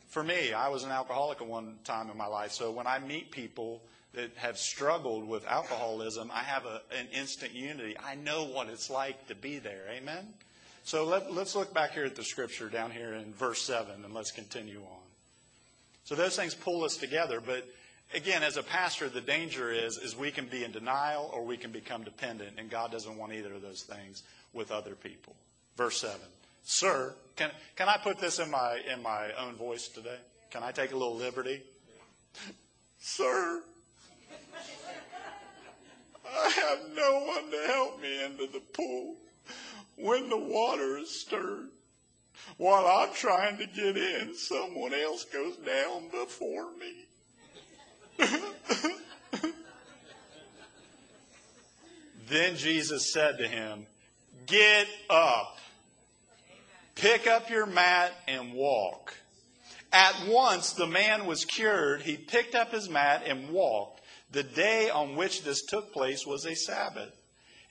For 0.10 0.24
me, 0.24 0.54
I 0.54 0.70
was 0.70 0.84
an 0.84 0.92
alcoholic 0.92 1.42
at 1.42 1.48
one 1.48 1.78
time 1.84 2.10
in 2.10 2.18
my 2.18 2.26
life. 2.26 2.52
So 2.52 2.72
when 2.72 2.88
I 2.88 3.00
meet 3.00 3.32
people 3.32 3.82
that 4.14 4.32
have 4.38 4.58
struggled 4.58 5.28
with 5.28 5.46
alcoholism, 5.46 6.32
I 6.34 6.40
have 6.40 6.66
a, 6.66 6.82
an 6.98 7.08
instant 7.14 7.54
unity. 7.54 7.96
I 8.04 8.16
know 8.16 8.46
what 8.46 8.70
it's 8.70 8.90
like 8.90 9.28
to 9.28 9.36
be 9.36 9.60
there. 9.60 9.84
Amen? 9.92 10.26
So 10.84 11.06
let, 11.06 11.28
us 11.28 11.56
look 11.56 11.74
back 11.74 11.92
here 11.92 12.06
at 12.06 12.16
the 12.16 12.24
scripture 12.24 12.70
down 12.70 12.90
here 12.90 13.14
in 13.14 13.34
verse 13.34 13.62
7 13.62 14.04
and 14.04 14.14
let's 14.14 14.32
continue 14.32 14.80
on. 14.80 15.04
So 16.06 16.16
those 16.16 16.36
things 16.36 16.56
pull 16.56 16.84
us 16.84 16.98
together, 16.98 17.40
but 17.40 17.68
again, 18.16 18.42
as 18.42 18.58
a 18.58 18.64
pastor, 18.64 19.10
the 19.10 19.22
danger 19.22 19.72
is, 19.72 19.98
is 19.98 20.18
we 20.18 20.32
can 20.32 20.48
be 20.48 20.64
in 20.64 20.72
denial 20.72 21.30
or 21.32 21.46
we 21.46 21.58
can 21.58 21.72
become 21.72 22.04
dependent, 22.04 22.54
and 22.58 22.70
God 22.70 22.92
doesn't 22.92 23.16
want 23.16 23.34
either 23.34 23.54
of 23.54 23.62
those 23.62 23.84
things 23.84 24.24
with 24.54 24.72
other 24.72 24.96
people. 24.96 25.36
Verse 25.78 26.02
7. 26.02 26.20
Sir, 26.64 27.16
can, 27.36 27.52
can 27.76 27.90
I 27.90 27.98
put 27.98 28.20
this 28.20 28.40
in 28.40 28.52
my, 28.52 28.80
in 28.92 29.02
my 29.02 29.32
own 29.34 29.56
voice 29.56 29.88
today? 29.88 30.18
Can 30.52 30.64
I 30.64 30.72
take 30.72 30.92
a 30.92 30.96
little 30.96 31.16
liberty? 31.16 31.62
Sir, 33.00 33.64
I 36.28 36.50
have 36.50 36.80
no 36.96 37.24
one 37.26 37.52
to 37.52 37.64
help 37.68 38.02
me 38.02 38.24
into 38.24 38.48
the 38.48 38.62
pool 38.74 39.16
when 39.96 40.30
the 40.30 40.38
water 40.38 40.98
is 40.98 41.10
stirred. 41.10 41.70
While 42.58 42.86
I'm 42.86 43.14
trying 43.14 43.58
to 43.58 43.66
get 43.66 43.98
in, 43.98 44.36
someone 44.36 44.94
else 44.94 45.26
goes 45.26 45.56
down 45.58 46.10
before 46.10 46.70
me. 46.78 47.06
then 52.30 52.56
Jesus 52.56 53.14
said 53.14 53.38
to 53.38 53.48
him, 53.48 53.86
Get 54.46 54.88
up, 55.10 55.58
pick 57.00 57.28
up 57.28 57.50
your 57.50 57.66
mat, 57.66 58.12
and 58.28 58.54
walk. 58.54 59.16
At 59.92 60.28
once 60.28 60.74
the 60.74 60.88
man 60.88 61.26
was 61.26 61.46
cured. 61.46 62.02
He 62.02 62.18
picked 62.18 62.56
up 62.56 62.72
his 62.72 62.90
mat 62.90 63.24
and 63.26 63.50
walked. 63.50 64.02
The 64.32 64.44
day 64.44 64.90
on 64.90 65.16
which 65.16 65.44
this 65.44 65.64
took 65.66 65.92
place 65.92 66.26
was 66.28 66.46
a 66.46 66.56
Sabbath. 66.56 67.14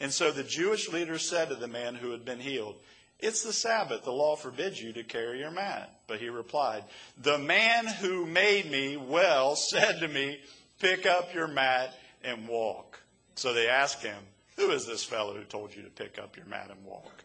And 0.00 0.12
so 0.12 0.32
the 0.32 0.42
Jewish 0.42 0.88
leaders 0.88 1.28
said 1.28 1.48
to 1.48 1.54
the 1.54 1.68
man 1.68 1.94
who 1.94 2.10
had 2.10 2.24
been 2.24 2.40
healed, 2.40 2.76
It's 3.20 3.42
the 3.42 3.52
Sabbath. 3.52 4.04
The 4.04 4.12
law 4.12 4.34
forbids 4.34 4.80
you 4.80 4.92
to 4.94 5.04
carry 5.04 5.40
your 5.40 5.50
mat. 5.50 5.92
But 6.06 6.18
he 6.18 6.28
replied, 6.28 6.84
The 7.20 7.38
man 7.38 7.86
who 7.86 8.26
made 8.26 8.70
me 8.70 8.96
well 8.96 9.54
said 9.70 10.00
to 10.00 10.08
me, 10.08 10.40
Pick 10.80 11.06
up 11.06 11.34
your 11.34 11.48
mat 11.48 11.94
and 12.24 12.48
walk. 12.48 13.00
So 13.34 13.52
they 13.52 13.68
asked 13.68 14.02
him, 14.02 14.18
Who 14.56 14.70
is 14.70 14.86
this 14.86 15.04
fellow 15.04 15.34
who 15.34 15.44
told 15.44 15.74
you 15.74 15.82
to 15.82 15.90
pick 15.90 16.18
up 16.18 16.36
your 16.36 16.46
mat 16.46 16.70
and 16.70 16.84
walk? 16.84 17.17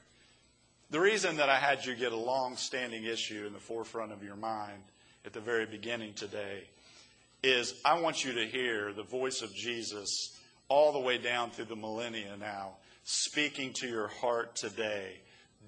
The 0.93 1.01
reason 1.01 1.37
that 1.37 1.49
I 1.49 1.57
had 1.57 1.83
you 1.83 1.95
get 1.95 2.11
a 2.11 2.15
long 2.15 2.55
standing 2.55 3.05
issue 3.05 3.45
in 3.47 3.53
the 3.53 3.59
forefront 3.59 4.11
of 4.11 4.23
your 4.23 4.35
mind 4.35 4.83
at 5.25 5.33
the 5.33 5.39
very 5.39 5.65
beginning 5.65 6.13
today 6.13 6.65
is 7.41 7.73
I 7.83 7.99
want 7.99 8.23
you 8.23 8.33
to 8.33 8.45
hear 8.45 8.93
the 8.93 9.01
voice 9.01 9.41
of 9.41 9.51
Jesus 9.55 10.37
all 10.67 10.91
the 10.91 10.99
way 10.99 11.17
down 11.17 11.49
through 11.49 11.65
the 11.65 11.75
millennia 11.75 12.37
now, 12.39 12.73
speaking 13.05 13.73
to 13.77 13.87
your 13.87 14.07
heart 14.07 14.55
today. 14.55 15.15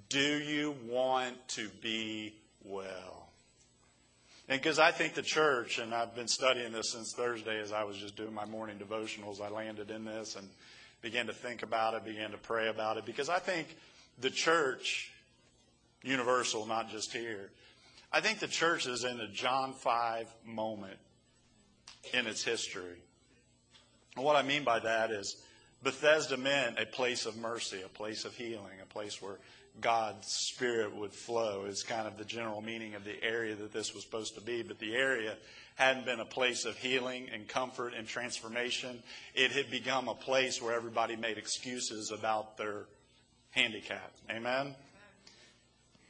Do 0.10 0.20
you 0.20 0.76
want 0.88 1.36
to 1.56 1.70
be 1.82 2.36
well? 2.64 3.28
And 4.48 4.62
because 4.62 4.78
I 4.78 4.92
think 4.92 5.16
the 5.16 5.24
church, 5.24 5.80
and 5.80 5.92
I've 5.92 6.14
been 6.14 6.28
studying 6.28 6.72
this 6.72 6.92
since 6.92 7.16
Thursday 7.18 7.60
as 7.60 7.72
I 7.72 7.84
was 7.84 7.98
just 7.98 8.16
doing 8.16 8.32
my 8.32 8.46
morning 8.46 8.78
devotionals, 8.78 9.42
I 9.42 9.50
landed 9.50 9.90
in 9.90 10.06
this 10.06 10.36
and 10.36 10.48
began 11.02 11.26
to 11.26 11.34
think 11.34 11.64
about 11.64 11.96
it, 11.96 12.06
began 12.06 12.30
to 12.30 12.38
pray 12.38 12.68
about 12.68 12.98
it, 12.98 13.08
because 13.08 13.28
I 13.28 13.40
think 13.40 13.76
the 14.20 14.30
church, 14.30 15.12
universal, 16.06 16.66
not 16.66 16.90
just 16.90 17.12
here, 17.12 17.50
I 18.12 18.22
think 18.22 18.40
the 18.40 18.48
church 18.48 18.88
is 18.88 19.04
in 19.04 19.20
a 19.20 19.28
John 19.28 19.74
5 19.74 20.28
moment 20.46 20.98
in 22.14 22.28
its 22.28 22.44
history. 22.44 23.02
And 24.16 24.24
what 24.24 24.36
I 24.36 24.44
mean 24.44 24.64
by 24.64 24.80
that 24.80 25.12
is 25.12 25.36
Bethesda 25.84 26.38
meant 26.38 26.80
a 26.80 26.86
place 26.86 27.26
of 27.26 27.36
mercy, 27.38 27.82
a 27.84 27.90
place 27.90 28.24
of 28.24 28.34
healing, 28.34 28.80
a 28.82 28.86
place 28.86 29.22
where 29.22 29.38
God's 29.82 30.28
Spirit 30.28 30.96
would 30.96 31.12
flow, 31.12 31.66
is 31.66 31.84
kind 31.84 32.08
of 32.08 32.18
the 32.18 32.24
general 32.24 32.62
meaning 32.62 32.96
of 32.96 33.04
the 33.04 33.22
area 33.22 33.56
that 33.56 33.74
this 33.74 33.94
was 33.94 34.04
supposed 34.04 34.36
to 34.36 34.42
be. 34.42 34.64
But 34.64 34.80
the 34.80 34.96
area 34.96 35.36
hadn't 35.76 36.06
been 36.06 36.22
a 36.22 36.26
place 36.26 36.64
of 36.64 36.78
healing 36.78 37.28
and 37.34 37.48
comfort 37.48 37.94
and 37.98 38.08
transformation. 38.08 39.04
It 39.34 39.52
had 39.52 39.70
become 39.70 40.08
a 40.08 40.16
place 40.16 40.62
where 40.62 40.74
everybody 40.74 41.18
made 41.18 41.38
excuses 41.38 42.12
about 42.12 42.58
their 42.58 42.86
handicap. 43.52 44.14
Amen? 44.32 44.76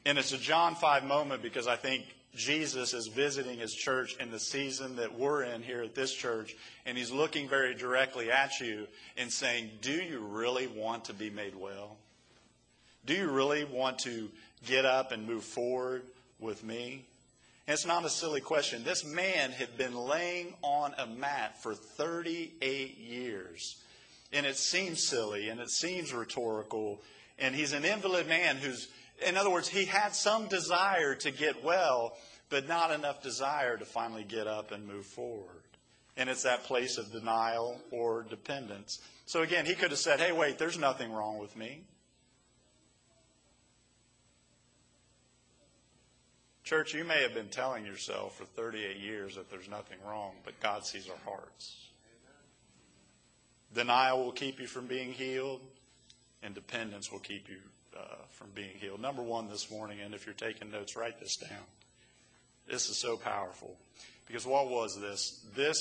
And 0.06 0.18
it's 0.18 0.30
a 0.30 0.38
John 0.38 0.76
5 0.76 1.02
moment 1.02 1.42
because 1.42 1.66
I 1.66 1.74
think 1.74 2.04
Jesus 2.32 2.94
is 2.94 3.08
visiting 3.08 3.58
his 3.58 3.74
church 3.74 4.16
in 4.20 4.30
the 4.30 4.38
season 4.38 4.94
that 4.96 5.18
we're 5.18 5.42
in 5.42 5.64
here 5.64 5.82
at 5.82 5.96
this 5.96 6.14
church, 6.14 6.54
and 6.86 6.96
he's 6.96 7.10
looking 7.10 7.48
very 7.48 7.74
directly 7.74 8.30
at 8.30 8.60
you 8.60 8.86
and 9.16 9.32
saying, 9.32 9.68
Do 9.82 9.90
you 9.90 10.20
really 10.20 10.68
want 10.68 11.06
to 11.06 11.12
be 11.12 11.28
made 11.28 11.56
well? 11.56 11.96
Do 13.04 13.14
you 13.14 13.28
really 13.28 13.64
want 13.64 13.98
to 14.00 14.28
get 14.64 14.84
up 14.84 15.10
and 15.10 15.26
move 15.26 15.42
forward 15.42 16.02
with 16.38 16.62
me? 16.62 17.04
And 17.66 17.74
it's 17.74 17.84
not 17.84 18.04
a 18.04 18.10
silly 18.10 18.40
question. 18.40 18.84
This 18.84 19.04
man 19.04 19.50
had 19.50 19.76
been 19.76 19.96
laying 19.96 20.54
on 20.62 20.94
a 20.98 21.06
mat 21.08 21.60
for 21.60 21.74
38 21.74 22.96
years. 22.96 23.74
And 24.32 24.46
it 24.46 24.56
seems 24.56 25.02
silly 25.02 25.48
and 25.48 25.58
it 25.58 25.70
seems 25.70 26.12
rhetorical. 26.12 27.00
And 27.40 27.56
he's 27.56 27.72
an 27.72 27.84
invalid 27.84 28.28
man 28.28 28.56
who's 28.56 28.86
in 29.24 29.36
other 29.36 29.50
words, 29.50 29.68
he 29.68 29.84
had 29.84 30.14
some 30.14 30.46
desire 30.46 31.14
to 31.16 31.30
get 31.30 31.64
well, 31.64 32.16
but 32.48 32.68
not 32.68 32.90
enough 32.90 33.22
desire 33.22 33.76
to 33.76 33.84
finally 33.84 34.24
get 34.24 34.46
up 34.46 34.72
and 34.72 34.86
move 34.86 35.06
forward. 35.06 35.62
And 36.16 36.28
it's 36.30 36.42
that 36.44 36.64
place 36.64 36.98
of 36.98 37.12
denial 37.12 37.80
or 37.90 38.22
dependence. 38.22 39.00
So 39.26 39.42
again, 39.42 39.66
he 39.66 39.74
could 39.74 39.90
have 39.90 39.98
said, 39.98 40.20
hey, 40.20 40.32
wait, 40.32 40.58
there's 40.58 40.78
nothing 40.78 41.12
wrong 41.12 41.38
with 41.38 41.56
me. 41.56 41.82
Church, 46.64 46.94
you 46.94 47.04
may 47.04 47.22
have 47.22 47.32
been 47.32 47.48
telling 47.48 47.86
yourself 47.86 48.36
for 48.36 48.44
38 48.44 48.96
years 48.96 49.36
that 49.36 49.50
there's 49.50 49.68
nothing 49.68 49.98
wrong, 50.06 50.32
but 50.44 50.58
God 50.60 50.84
sees 50.84 51.08
our 51.08 51.16
hearts. 51.24 51.76
Denial 53.72 54.24
will 54.24 54.32
keep 54.32 54.58
you 54.58 54.66
from 54.66 54.86
being 54.86 55.12
healed, 55.12 55.60
and 56.42 56.54
dependence 56.54 57.12
will 57.12 57.20
keep 57.20 57.48
you 57.48 57.58
uh, 57.98 58.16
from 58.30 58.48
being 58.54 58.76
healed. 58.80 59.00
Number 59.00 59.22
one 59.22 59.48
this 59.48 59.70
morning, 59.70 60.00
and 60.00 60.14
if 60.14 60.26
you're 60.26 60.34
taking 60.34 60.70
notes, 60.70 60.96
write 60.96 61.18
this 61.20 61.36
down. 61.36 61.64
This 62.68 62.88
is 62.88 63.00
so 63.00 63.16
powerful. 63.16 63.76
Because 64.26 64.46
what 64.46 64.68
was 64.68 64.98
this? 65.00 65.44
This 65.54 65.76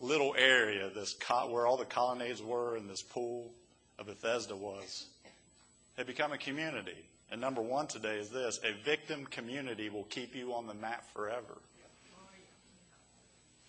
little 0.00 0.34
area, 0.36 0.90
this 0.94 1.14
co- 1.20 1.50
where 1.50 1.66
all 1.66 1.76
the 1.76 1.84
colonnades 1.84 2.42
were 2.42 2.76
and 2.76 2.88
this 2.88 3.02
pool 3.02 3.50
of 3.98 4.06
Bethesda 4.06 4.56
was, 4.56 5.06
had 5.96 6.06
become 6.06 6.32
a 6.32 6.38
community. 6.38 6.96
And 7.30 7.40
number 7.40 7.60
one 7.62 7.86
today 7.86 8.16
is 8.16 8.30
this 8.30 8.58
a 8.64 8.72
victim 8.82 9.26
community 9.26 9.88
will 9.88 10.04
keep 10.04 10.34
you 10.34 10.54
on 10.54 10.66
the 10.66 10.74
mat 10.74 11.04
forever. 11.12 11.58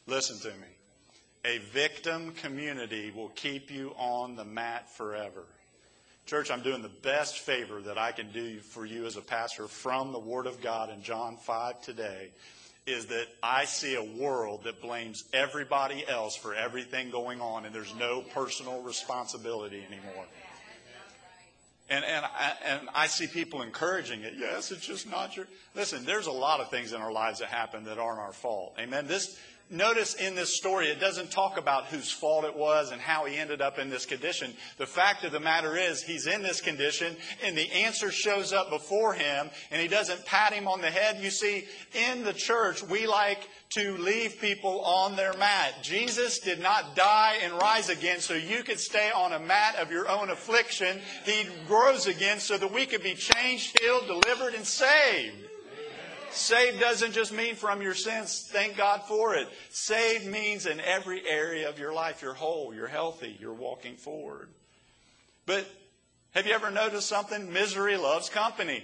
Listen 0.07 0.39
to 0.39 0.57
me. 0.57 0.67
A 1.43 1.57
victim 1.73 2.31
community 2.33 3.11
will 3.15 3.29
keep 3.29 3.71
you 3.71 3.93
on 3.97 4.35
the 4.35 4.45
mat 4.45 4.89
forever. 4.95 5.45
Church, 6.31 6.49
I'm 6.49 6.61
doing 6.61 6.81
the 6.81 6.87
best 6.87 7.39
favor 7.39 7.81
that 7.81 7.97
I 7.97 8.13
can 8.13 8.31
do 8.31 8.59
for 8.59 8.85
you 8.85 9.05
as 9.05 9.17
a 9.17 9.21
pastor 9.21 9.67
from 9.67 10.13
the 10.13 10.19
Word 10.19 10.47
of 10.47 10.61
God 10.61 10.89
in 10.89 11.03
John 11.03 11.35
5 11.35 11.81
today 11.81 12.29
is 12.85 13.07
that 13.07 13.25
I 13.43 13.65
see 13.65 13.95
a 13.95 14.03
world 14.17 14.63
that 14.63 14.81
blames 14.81 15.25
everybody 15.33 16.07
else 16.07 16.37
for 16.37 16.55
everything 16.55 17.09
going 17.09 17.41
on, 17.41 17.65
and 17.65 17.75
there's 17.75 17.93
no 17.95 18.21
personal 18.21 18.81
responsibility 18.81 19.83
anymore. 19.85 20.23
And, 21.89 22.05
and, 22.05 22.25
and 22.63 22.89
I 22.95 23.07
see 23.07 23.27
people 23.27 23.61
encouraging 23.61 24.21
it. 24.21 24.35
Yes, 24.37 24.71
it's 24.71 24.87
just 24.87 25.11
not 25.11 25.35
your. 25.35 25.47
Listen, 25.75 26.05
there's 26.05 26.27
a 26.27 26.31
lot 26.31 26.61
of 26.61 26.69
things 26.69 26.93
in 26.93 27.01
our 27.01 27.11
lives 27.11 27.39
that 27.39 27.49
happen 27.49 27.83
that 27.83 27.97
aren't 27.97 28.19
our 28.19 28.31
fault. 28.31 28.77
Amen. 28.79 29.05
This, 29.05 29.37
notice 29.71 30.15
in 30.15 30.35
this 30.35 30.55
story, 30.55 30.87
it 30.87 30.99
doesn't 30.99 31.31
talk 31.31 31.57
about 31.57 31.85
whose 31.85 32.11
fault 32.11 32.45
it 32.45 32.55
was 32.55 32.91
and 32.91 33.01
how 33.01 33.25
he 33.25 33.37
ended 33.37 33.61
up 33.61 33.79
in 33.79 33.89
this 33.89 34.05
condition. 34.05 34.53
The 34.77 34.85
fact 34.85 35.23
of 35.23 35.31
the 35.31 35.39
matter 35.39 35.77
is, 35.77 36.03
he's 36.03 36.27
in 36.27 36.41
this 36.43 36.61
condition, 36.61 37.15
and 37.43 37.57
the 37.57 37.71
answer 37.71 38.11
shows 38.11 38.53
up 38.53 38.69
before 38.69 39.13
him, 39.13 39.49
and 39.71 39.81
he 39.81 39.87
doesn't 39.87 40.25
pat 40.25 40.53
him 40.53 40.67
on 40.67 40.81
the 40.81 40.89
head. 40.89 41.23
You 41.23 41.31
see, 41.31 41.65
in 41.93 42.23
the 42.23 42.33
church, 42.33 42.83
we 42.83 43.07
like 43.07 43.47
to 43.71 43.97
leave 43.97 44.41
people 44.41 44.81
on 44.81 45.15
their 45.15 45.33
mat. 45.37 45.75
Jesus 45.81 46.39
did 46.39 46.59
not 46.59 46.95
die 46.95 47.37
and 47.41 47.53
rise 47.53 47.89
again 47.89 48.19
so 48.19 48.33
you 48.33 48.63
could 48.63 48.79
stay 48.79 49.11
on 49.15 49.31
a 49.33 49.39
mat 49.39 49.77
of 49.77 49.91
your 49.91 50.09
own 50.09 50.29
affliction. 50.29 50.99
He 51.25 51.47
rose 51.69 52.07
again 52.07 52.39
so 52.39 52.57
that 52.57 52.73
we 52.73 52.85
could 52.85 53.03
be 53.03 53.13
changed, 53.13 53.79
healed, 53.79 54.07
delivered, 54.07 54.55
and 54.55 54.65
saved. 54.65 55.47
Saved 56.31 56.79
doesn't 56.79 57.11
just 57.11 57.33
mean 57.33 57.55
from 57.55 57.81
your 57.81 57.93
sins. 57.93 58.47
Thank 58.51 58.77
God 58.77 59.03
for 59.07 59.35
it. 59.35 59.47
Saved 59.69 60.25
means 60.25 60.65
in 60.65 60.79
every 60.79 61.27
area 61.27 61.69
of 61.69 61.77
your 61.77 61.93
life, 61.93 62.21
you're 62.21 62.33
whole, 62.33 62.73
you're 62.73 62.87
healthy, 62.87 63.37
you're 63.39 63.53
walking 63.53 63.95
forward. 63.95 64.49
But 65.45 65.67
have 66.31 66.47
you 66.47 66.53
ever 66.53 66.71
noticed 66.71 67.07
something? 67.07 67.51
Misery 67.51 67.97
loves 67.97 68.29
company. 68.29 68.83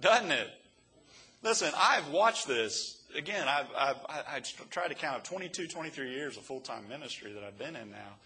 Doesn't 0.00 0.30
it? 0.30 0.48
Listen, 1.42 1.72
I've 1.76 2.08
watched 2.08 2.46
this. 2.46 3.02
Again, 3.16 3.48
I've, 3.48 3.66
I've, 3.76 3.96
I 4.08 4.40
tried 4.70 4.88
to 4.88 4.94
count 4.94 5.16
up 5.16 5.24
22, 5.24 5.66
23 5.66 6.10
years 6.10 6.36
of 6.36 6.44
full 6.44 6.60
time 6.60 6.88
ministry 6.88 7.32
that 7.32 7.42
I've 7.42 7.58
been 7.58 7.76
in 7.76 7.90
now 7.90 8.16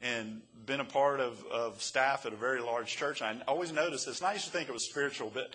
and 0.00 0.42
been 0.66 0.80
a 0.80 0.84
part 0.84 1.20
of, 1.20 1.44
of 1.50 1.82
staff 1.82 2.24
at 2.26 2.32
a 2.32 2.36
very 2.36 2.60
large 2.60 2.94
church. 2.94 3.20
And 3.22 3.42
I 3.42 3.44
always 3.50 3.72
noticed 3.72 4.06
this, 4.06 4.20
and 4.20 4.28
I 4.28 4.34
used 4.34 4.44
to 4.46 4.50
think 4.50 4.68
it 4.68 4.72
was 4.72 4.88
spiritual, 4.88 5.30
but 5.32 5.54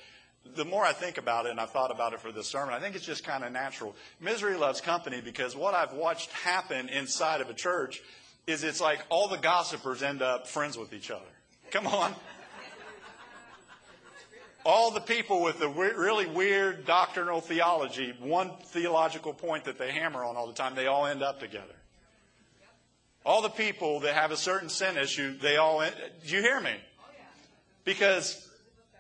the 0.56 0.66
more 0.66 0.84
I 0.84 0.94
think 0.94 1.18
about 1.18 1.46
it, 1.46 1.52
and 1.52 1.60
I've 1.60 1.72
thought 1.72 1.92
about 1.92 2.14
it 2.14 2.20
for 2.20 2.32
this 2.32 2.48
sermon, 2.48 2.74
I 2.74 2.80
think 2.80 2.96
it's 2.96 3.06
just 3.06 3.24
kind 3.24 3.44
of 3.44 3.52
natural. 3.52 3.96
Misery 4.20 4.56
loves 4.56 4.82
company 4.82 5.22
because 5.22 5.56
what 5.56 5.74
I've 5.74 5.94
watched 5.94 6.32
happen 6.32 6.90
inside 6.90 7.42
of 7.42 7.50
a 7.50 7.54
church 7.54 8.02
is 8.46 8.64
it's 8.64 8.82
like 8.82 9.00
all 9.10 9.28
the 9.28 9.38
gossipers 9.38 10.04
end 10.04 10.22
up 10.22 10.48
friends 10.48 10.78
with 10.78 10.94
each 10.94 11.10
other. 11.12 11.22
Come 11.72 11.88
on. 11.88 12.14
All 14.66 14.92
the 14.92 15.02
people 15.02 15.42
with 15.42 15.60
the 15.60 15.68
really 15.68 16.26
weird 16.26 16.86
doctrinal 16.86 17.42
theology, 17.42 18.14
one 18.20 18.52
theological 18.68 19.34
point 19.34 19.66
that 19.66 19.78
they 19.78 19.92
hammer 19.92 20.24
on 20.24 20.38
all 20.38 20.48
the 20.48 20.54
time, 20.54 20.76
they 20.76 20.88
all 20.88 21.06
end 21.06 21.22
up 21.22 21.40
together. 21.40 21.76
All 23.26 23.42
the 23.42 23.50
people 23.50 24.02
that 24.02 24.16
have 24.16 24.32
a 24.32 24.38
certain 24.38 24.70
sin 24.70 24.98
issue, 24.98 25.38
they 25.38 25.58
all, 25.58 25.82
do 25.82 26.36
you 26.36 26.42
hear 26.42 26.60
me? 26.60 26.76
Oh, 26.76 27.12
because 27.86 28.50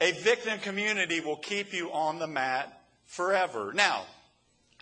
a 0.01 0.11
victim 0.11 0.59
community 0.59 1.19
will 1.19 1.37
keep 1.37 1.73
you 1.73 1.91
on 1.91 2.19
the 2.19 2.27
mat 2.27 2.81
forever. 3.05 3.71
Now, 3.73 4.05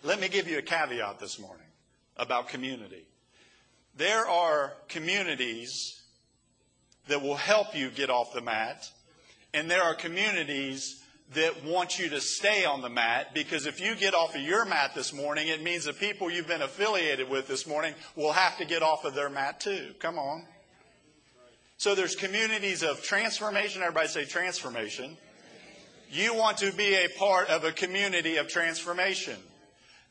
let 0.04 0.20
me 0.20 0.28
give 0.28 0.48
you 0.48 0.58
a 0.58 0.62
caveat 0.62 1.20
this 1.20 1.40
morning 1.40 1.68
about 2.18 2.50
community. 2.50 3.06
There 3.96 4.28
are 4.28 4.74
communities 4.88 6.02
that 7.08 7.22
will 7.22 7.36
help 7.36 7.76
you 7.76 7.90
get 7.90 8.10
off 8.10 8.34
the 8.34 8.42
mat, 8.42 8.90
and 9.54 9.70
there 9.70 9.84
are 9.84 9.94
communities 9.94 11.02
that 11.34 11.64
want 11.64 11.98
you 11.98 12.10
to 12.10 12.20
stay 12.20 12.66
on 12.66 12.82
the 12.82 12.90
mat 12.90 13.34
because 13.34 13.66
if 13.66 13.80
you 13.80 13.96
get 13.96 14.14
off 14.14 14.36
of 14.36 14.42
your 14.42 14.66
mat 14.66 14.92
this 14.94 15.14
morning, 15.14 15.48
it 15.48 15.64
means 15.64 15.86
the 15.86 15.94
people 15.94 16.30
you've 16.30 16.48
been 16.48 16.62
affiliated 16.62 17.30
with 17.30 17.48
this 17.48 17.66
morning 17.66 17.94
will 18.16 18.34
have 18.34 18.58
to 18.58 18.66
get 18.66 18.84
off 18.84 19.06
of 19.06 19.14
their 19.14 19.30
mat 19.30 19.60
too. 19.60 19.94
Come 20.00 20.20
on. 20.20 20.46
So 21.82 21.96
there's 21.96 22.16
communities 22.16 22.84
of 22.84 23.02
transformation. 23.02 23.82
Everybody 23.82 24.08
say 24.08 24.26
transformation. 24.26 25.18
You 26.12 26.36
want 26.36 26.60
to 26.60 26.72
be 26.72 26.94
a 26.94 27.08
part 27.18 27.50
of 27.50 27.64
a 27.64 27.72
community 27.72 28.38
of 28.38 28.48
transformation 28.48 29.38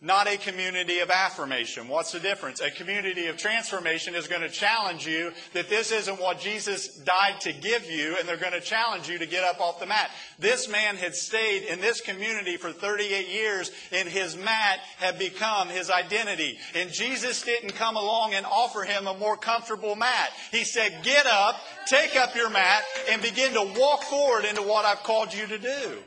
not 0.02 0.26
a 0.26 0.38
community 0.38 1.00
of 1.00 1.10
affirmation. 1.10 1.86
What's 1.86 2.12
the 2.12 2.20
difference? 2.20 2.60
A 2.60 2.70
community 2.70 3.26
of 3.26 3.36
transformation 3.36 4.14
is 4.14 4.28
going 4.28 4.40
to 4.40 4.48
challenge 4.48 5.06
you 5.06 5.32
that 5.52 5.68
this 5.68 5.92
isn't 5.92 6.18
what 6.18 6.40
Jesus 6.40 6.96
died 6.96 7.38
to 7.42 7.52
give 7.52 7.84
you, 7.84 8.16
and 8.18 8.26
they're 8.26 8.38
going 8.38 8.54
to 8.54 8.62
challenge 8.62 9.10
you 9.10 9.18
to 9.18 9.26
get 9.26 9.44
up 9.44 9.60
off 9.60 9.78
the 9.78 9.84
mat. 9.84 10.10
This 10.38 10.70
man 10.70 10.96
had 10.96 11.14
stayed 11.14 11.64
in 11.64 11.82
this 11.82 12.00
community 12.00 12.56
for 12.56 12.72
38 12.72 13.28
years, 13.28 13.70
and 13.92 14.08
his 14.08 14.38
mat 14.38 14.80
had 14.98 15.18
become 15.18 15.68
his 15.68 15.90
identity. 15.90 16.58
And 16.74 16.90
Jesus 16.90 17.42
didn't 17.42 17.74
come 17.74 17.96
along 17.96 18.32
and 18.32 18.46
offer 18.46 18.84
him 18.84 19.06
a 19.06 19.18
more 19.18 19.36
comfortable 19.36 19.96
mat. 19.96 20.30
He 20.50 20.64
said, 20.64 21.00
Get 21.02 21.26
up, 21.26 21.60
take 21.86 22.16
up 22.16 22.34
your 22.34 22.48
mat, 22.48 22.84
and 23.10 23.20
begin 23.20 23.52
to 23.52 23.74
walk 23.78 24.04
forward 24.04 24.46
into 24.46 24.62
what 24.62 24.86
I've 24.86 25.02
called 25.02 25.34
you 25.34 25.46
to 25.46 25.58
do. 25.58 25.98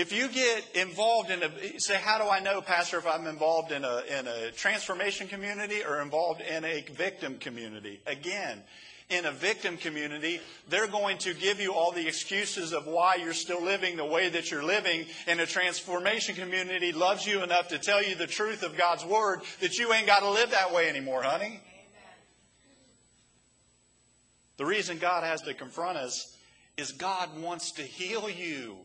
If 0.00 0.14
you 0.14 0.28
get 0.28 0.64
involved 0.76 1.30
in 1.30 1.42
a, 1.42 1.78
say, 1.78 1.96
how 1.96 2.16
do 2.16 2.30
I 2.30 2.40
know, 2.40 2.62
Pastor, 2.62 2.96
if 2.96 3.06
I'm 3.06 3.26
involved 3.26 3.70
in 3.70 3.84
a, 3.84 4.00
in 4.18 4.26
a 4.26 4.50
transformation 4.50 5.28
community 5.28 5.84
or 5.86 6.00
involved 6.00 6.40
in 6.40 6.64
a 6.64 6.80
victim 6.92 7.36
community? 7.36 8.00
Again, 8.06 8.62
in 9.10 9.26
a 9.26 9.30
victim 9.30 9.76
community, 9.76 10.40
they're 10.70 10.86
going 10.86 11.18
to 11.18 11.34
give 11.34 11.60
you 11.60 11.74
all 11.74 11.92
the 11.92 12.08
excuses 12.08 12.72
of 12.72 12.86
why 12.86 13.16
you're 13.16 13.34
still 13.34 13.62
living 13.62 13.98
the 13.98 14.04
way 14.06 14.30
that 14.30 14.50
you're 14.50 14.64
living. 14.64 15.04
And 15.26 15.38
a 15.38 15.44
transformation 15.44 16.34
community 16.34 16.92
loves 16.92 17.26
you 17.26 17.42
enough 17.42 17.68
to 17.68 17.78
tell 17.78 18.02
you 18.02 18.14
the 18.14 18.26
truth 18.26 18.62
of 18.62 18.78
God's 18.78 19.04
Word 19.04 19.42
that 19.60 19.76
you 19.76 19.92
ain't 19.92 20.06
got 20.06 20.20
to 20.20 20.30
live 20.30 20.52
that 20.52 20.72
way 20.72 20.88
anymore, 20.88 21.22
honey. 21.22 21.60
The 24.56 24.64
reason 24.64 24.96
God 24.96 25.24
has 25.24 25.42
to 25.42 25.52
confront 25.52 25.98
us 25.98 26.34
is 26.78 26.92
God 26.92 27.38
wants 27.38 27.72
to 27.72 27.82
heal 27.82 28.30
you. 28.30 28.78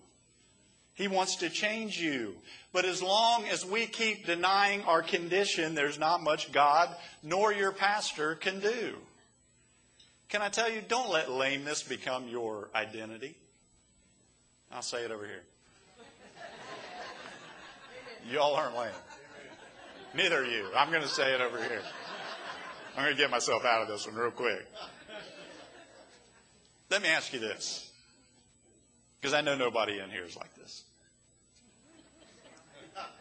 He 0.96 1.08
wants 1.10 1.36
to 1.38 1.50
change 1.50 2.00
you. 2.00 2.36
But 2.74 2.86
as 2.86 3.04
long 3.04 3.46
as 3.46 3.66
we 3.66 3.86
keep 3.86 4.26
denying 4.26 4.82
our 4.84 5.02
condition, 5.02 5.76
there's 5.76 6.00
not 6.00 6.24
much 6.24 6.52
God 6.52 6.90
nor 7.22 7.54
your 7.54 7.72
pastor 7.72 8.36
can 8.36 8.60
do. 8.60 8.96
Can 10.30 10.42
I 10.42 10.50
tell 10.50 10.72
you, 10.72 10.82
don't 10.88 11.10
let 11.10 11.30
lameness 11.30 11.84
become 11.84 12.28
your 12.28 12.70
identity. 12.74 13.36
I'll 14.72 14.82
say 14.82 15.04
it 15.04 15.12
over 15.12 15.26
here. 15.26 15.44
Y'all 18.32 18.56
aren't 18.56 18.76
lame. 18.76 18.90
Neither 20.16 20.42
are 20.42 20.46
you. 20.46 20.70
I'm 20.76 20.90
going 20.90 21.04
to 21.04 21.08
say 21.08 21.34
it 21.34 21.42
over 21.42 21.58
here. 21.58 21.82
I'm 22.98 23.04
going 23.04 23.16
to 23.16 23.22
get 23.22 23.30
myself 23.30 23.66
out 23.66 23.82
of 23.82 23.88
this 23.88 24.08
one 24.08 24.16
real 24.16 24.32
quick. 24.32 24.66
Let 26.90 27.02
me 27.02 27.10
ask 27.10 27.34
you 27.34 27.40
this. 27.40 27.85
Because 29.26 29.34
I 29.34 29.42
know 29.42 29.56
nobody 29.56 29.98
in 29.98 30.12
here 30.12 30.24
is 30.24 30.38
like 30.38 30.54
this. 30.54 30.84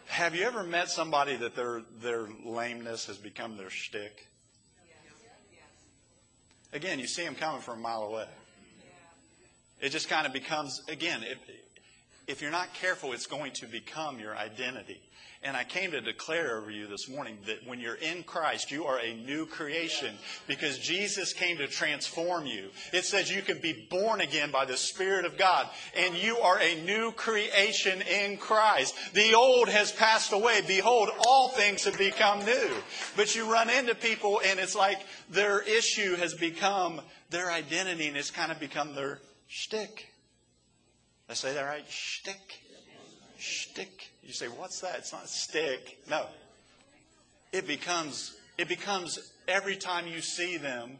Have 0.05 0.35
you 0.35 0.43
ever 0.43 0.63
met 0.63 0.87
somebody 0.87 1.35
that 1.37 1.55
their, 1.55 1.81
their 1.99 2.27
lameness 2.45 3.07
has 3.07 3.17
become 3.17 3.57
their 3.57 3.71
shtick? 3.71 4.27
Again, 6.73 6.99
you 6.99 7.07
see 7.07 7.23
them 7.23 7.33
coming 7.33 7.59
from 7.59 7.79
a 7.79 7.81
mile 7.81 8.03
away. 8.03 8.27
It 9.81 9.89
just 9.89 10.07
kind 10.07 10.27
of 10.27 10.31
becomes, 10.31 10.83
again, 10.87 11.23
if, 11.23 11.39
if 12.27 12.39
you're 12.39 12.51
not 12.51 12.71
careful, 12.75 13.11
it's 13.11 13.25
going 13.25 13.53
to 13.53 13.65
become 13.65 14.19
your 14.19 14.37
identity. 14.37 15.01
And 15.45 15.55
I 15.55 15.63
came 15.63 15.91
to 15.91 16.01
declare 16.01 16.57
over 16.57 16.71
you 16.71 16.87
this 16.87 17.07
morning 17.07 17.37
that 17.45 17.67
when 17.67 17.79
you're 17.79 17.93
in 17.93 18.23
Christ, 18.23 18.71
you 18.71 18.85
are 18.85 18.99
a 18.99 19.13
new 19.13 19.45
creation 19.45 20.15
because 20.47 20.79
Jesus 20.79 21.33
came 21.33 21.57
to 21.57 21.67
transform 21.67 22.47
you. 22.47 22.69
It 22.91 23.05
says 23.05 23.31
you 23.31 23.43
can 23.43 23.59
be 23.59 23.87
born 23.91 24.21
again 24.21 24.49
by 24.49 24.65
the 24.65 24.75
Spirit 24.75 25.23
of 25.23 25.37
God 25.37 25.69
and 25.95 26.15
you 26.15 26.39
are 26.39 26.59
a 26.59 26.81
new 26.81 27.11
creation 27.11 28.01
in 28.01 28.37
Christ. 28.37 28.95
The 29.13 29.35
old 29.35 29.69
has 29.69 29.91
passed 29.91 30.33
away. 30.33 30.61
Behold, 30.67 31.11
all 31.27 31.49
things 31.49 31.83
have 31.83 31.97
become 31.99 32.43
new. 32.43 32.71
But 33.15 33.35
you 33.35 33.51
run 33.51 33.69
into 33.69 33.93
people 33.93 34.41
and 34.43 34.59
it's 34.59 34.75
like 34.75 34.97
their 35.29 35.61
issue 35.61 36.15
has 36.15 36.33
become 36.33 37.01
their 37.29 37.51
identity 37.51 38.07
and 38.07 38.17
it's 38.17 38.31
kind 38.31 38.51
of 38.51 38.59
become 38.59 38.95
their 38.95 39.19
shtick. 39.47 40.07
I 41.29 41.35
say 41.35 41.53
that 41.53 41.61
right? 41.61 41.85
Shtick. 41.87 42.61
Shtick. 43.37 44.09
You 44.25 44.33
say, 44.33 44.47
what's 44.47 44.79
that? 44.81 44.97
It's 44.97 45.13
not 45.13 45.25
a 45.25 45.27
stick. 45.27 45.99
No. 46.09 46.25
It 47.51 47.67
becomes, 47.67 48.35
it 48.57 48.67
becomes 48.67 49.31
every 49.47 49.75
time 49.75 50.07
you 50.07 50.21
see 50.21 50.57
them, 50.57 50.99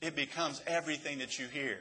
it 0.00 0.14
becomes 0.14 0.62
everything 0.66 1.18
that 1.18 1.38
you 1.38 1.46
hear. 1.46 1.78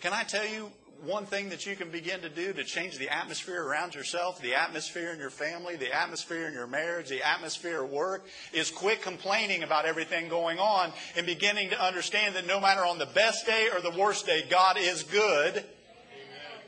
Can 0.00 0.12
I 0.12 0.24
tell 0.24 0.46
you 0.46 0.70
one 1.04 1.26
thing 1.26 1.50
that 1.50 1.66
you 1.66 1.76
can 1.76 1.90
begin 1.90 2.20
to 2.20 2.28
do 2.28 2.52
to 2.52 2.64
change 2.64 2.98
the 2.98 3.08
atmosphere 3.08 3.62
around 3.62 3.94
yourself, 3.94 4.40
the 4.40 4.54
atmosphere 4.54 5.12
in 5.12 5.18
your 5.18 5.30
family, 5.30 5.76
the 5.76 5.94
atmosphere 5.94 6.48
in 6.48 6.54
your 6.54 6.66
marriage, 6.66 7.08
the 7.08 7.26
atmosphere 7.26 7.82
at 7.82 7.90
work, 7.90 8.26
is 8.52 8.70
quit 8.70 9.02
complaining 9.02 9.62
about 9.62 9.84
everything 9.84 10.28
going 10.28 10.58
on 10.58 10.92
and 11.16 11.26
beginning 11.26 11.70
to 11.70 11.82
understand 11.82 12.34
that 12.34 12.46
no 12.46 12.60
matter 12.60 12.84
on 12.84 12.98
the 12.98 13.06
best 13.06 13.46
day 13.46 13.68
or 13.72 13.80
the 13.80 13.96
worst 13.98 14.26
day, 14.26 14.44
God 14.48 14.76
is 14.78 15.02
good. 15.04 15.64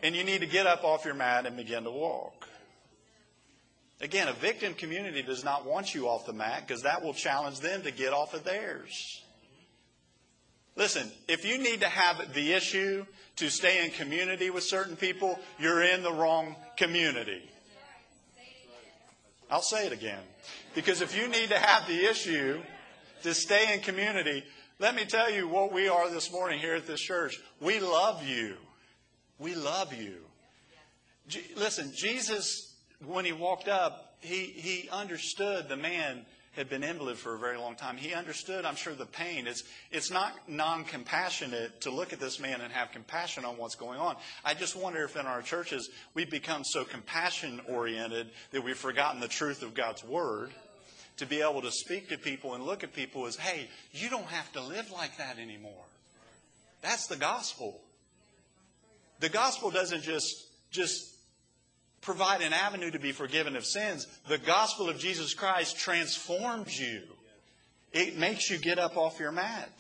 And 0.02 0.14
you 0.14 0.22
need 0.22 0.42
to 0.42 0.46
get 0.46 0.66
up 0.66 0.84
off 0.84 1.04
your 1.04 1.14
mat 1.14 1.44
and 1.44 1.56
begin 1.56 1.82
to 1.84 1.90
walk. 1.90 2.37
Again, 4.00 4.28
a 4.28 4.32
victim 4.32 4.74
community 4.74 5.22
does 5.22 5.42
not 5.42 5.66
want 5.66 5.94
you 5.94 6.08
off 6.08 6.24
the 6.24 6.32
mat 6.32 6.64
because 6.66 6.82
that 6.82 7.02
will 7.02 7.14
challenge 7.14 7.60
them 7.60 7.82
to 7.82 7.90
get 7.90 8.12
off 8.12 8.32
of 8.32 8.44
theirs. 8.44 9.22
Listen, 10.76 11.10
if 11.26 11.44
you 11.44 11.58
need 11.58 11.80
to 11.80 11.88
have 11.88 12.32
the 12.32 12.52
issue 12.52 13.04
to 13.36 13.50
stay 13.50 13.84
in 13.84 13.90
community 13.90 14.50
with 14.50 14.62
certain 14.62 14.94
people, 14.94 15.36
you're 15.58 15.82
in 15.82 16.04
the 16.04 16.12
wrong 16.12 16.54
community. 16.76 17.42
I'll 19.50 19.62
say 19.62 19.86
it 19.86 19.92
again. 19.92 20.20
Because 20.76 21.00
if 21.02 21.16
you 21.16 21.26
need 21.26 21.48
to 21.48 21.58
have 21.58 21.88
the 21.88 22.08
issue 22.08 22.60
to 23.24 23.34
stay 23.34 23.74
in 23.74 23.80
community, 23.80 24.44
let 24.78 24.94
me 24.94 25.04
tell 25.04 25.28
you 25.28 25.48
what 25.48 25.72
we 25.72 25.88
are 25.88 26.08
this 26.08 26.30
morning 26.30 26.60
here 26.60 26.74
at 26.74 26.86
this 26.86 27.00
church. 27.00 27.40
We 27.60 27.80
love 27.80 28.24
you. 28.24 28.54
We 29.40 29.56
love 29.56 29.92
you. 29.92 30.18
listen, 31.56 31.90
Jesus 31.96 32.67
when 33.04 33.24
he 33.24 33.32
walked 33.32 33.68
up, 33.68 34.16
he, 34.20 34.44
he 34.44 34.88
understood 34.90 35.68
the 35.68 35.76
man 35.76 36.24
had 36.56 36.68
been 36.68 36.82
invalid 36.82 37.16
for 37.16 37.36
a 37.36 37.38
very 37.38 37.56
long 37.56 37.76
time. 37.76 37.96
He 37.96 38.12
understood, 38.12 38.64
I'm 38.64 38.74
sure, 38.74 38.92
the 38.92 39.06
pain. 39.06 39.46
It's, 39.46 39.62
it's 39.92 40.10
not 40.10 40.32
non 40.48 40.84
compassionate 40.84 41.82
to 41.82 41.90
look 41.90 42.12
at 42.12 42.18
this 42.18 42.40
man 42.40 42.60
and 42.60 42.72
have 42.72 42.90
compassion 42.90 43.44
on 43.44 43.56
what's 43.56 43.76
going 43.76 44.00
on. 44.00 44.16
I 44.44 44.54
just 44.54 44.74
wonder 44.74 45.04
if 45.04 45.16
in 45.16 45.26
our 45.26 45.40
churches 45.40 45.88
we've 46.14 46.30
become 46.30 46.64
so 46.64 46.84
compassion 46.84 47.60
oriented 47.68 48.30
that 48.50 48.64
we've 48.64 48.76
forgotten 48.76 49.20
the 49.20 49.28
truth 49.28 49.62
of 49.62 49.74
God's 49.74 50.02
Word 50.02 50.50
to 51.18 51.26
be 51.26 51.42
able 51.42 51.62
to 51.62 51.70
speak 51.70 52.08
to 52.08 52.18
people 52.18 52.54
and 52.54 52.64
look 52.64 52.82
at 52.82 52.92
people 52.92 53.26
as, 53.26 53.36
hey, 53.36 53.68
you 53.92 54.10
don't 54.10 54.26
have 54.26 54.50
to 54.52 54.60
live 54.60 54.90
like 54.90 55.16
that 55.18 55.38
anymore. 55.38 55.84
That's 56.82 57.06
the 57.06 57.16
gospel. 57.16 57.80
The 59.20 59.28
gospel 59.28 59.70
doesn't 59.70 60.02
just, 60.02 60.46
just 60.70 61.14
provide 62.00 62.42
an 62.42 62.52
avenue 62.52 62.90
to 62.90 62.98
be 62.98 63.12
forgiven 63.12 63.56
of 63.56 63.64
sins. 63.64 64.06
The 64.28 64.38
gospel 64.38 64.88
of 64.88 64.98
Jesus 64.98 65.34
Christ 65.34 65.78
transforms 65.78 66.78
you. 66.78 67.02
It 67.92 68.16
makes 68.16 68.50
you 68.50 68.58
get 68.58 68.78
up 68.78 68.96
off 68.96 69.18
your 69.18 69.32
mat. 69.32 69.72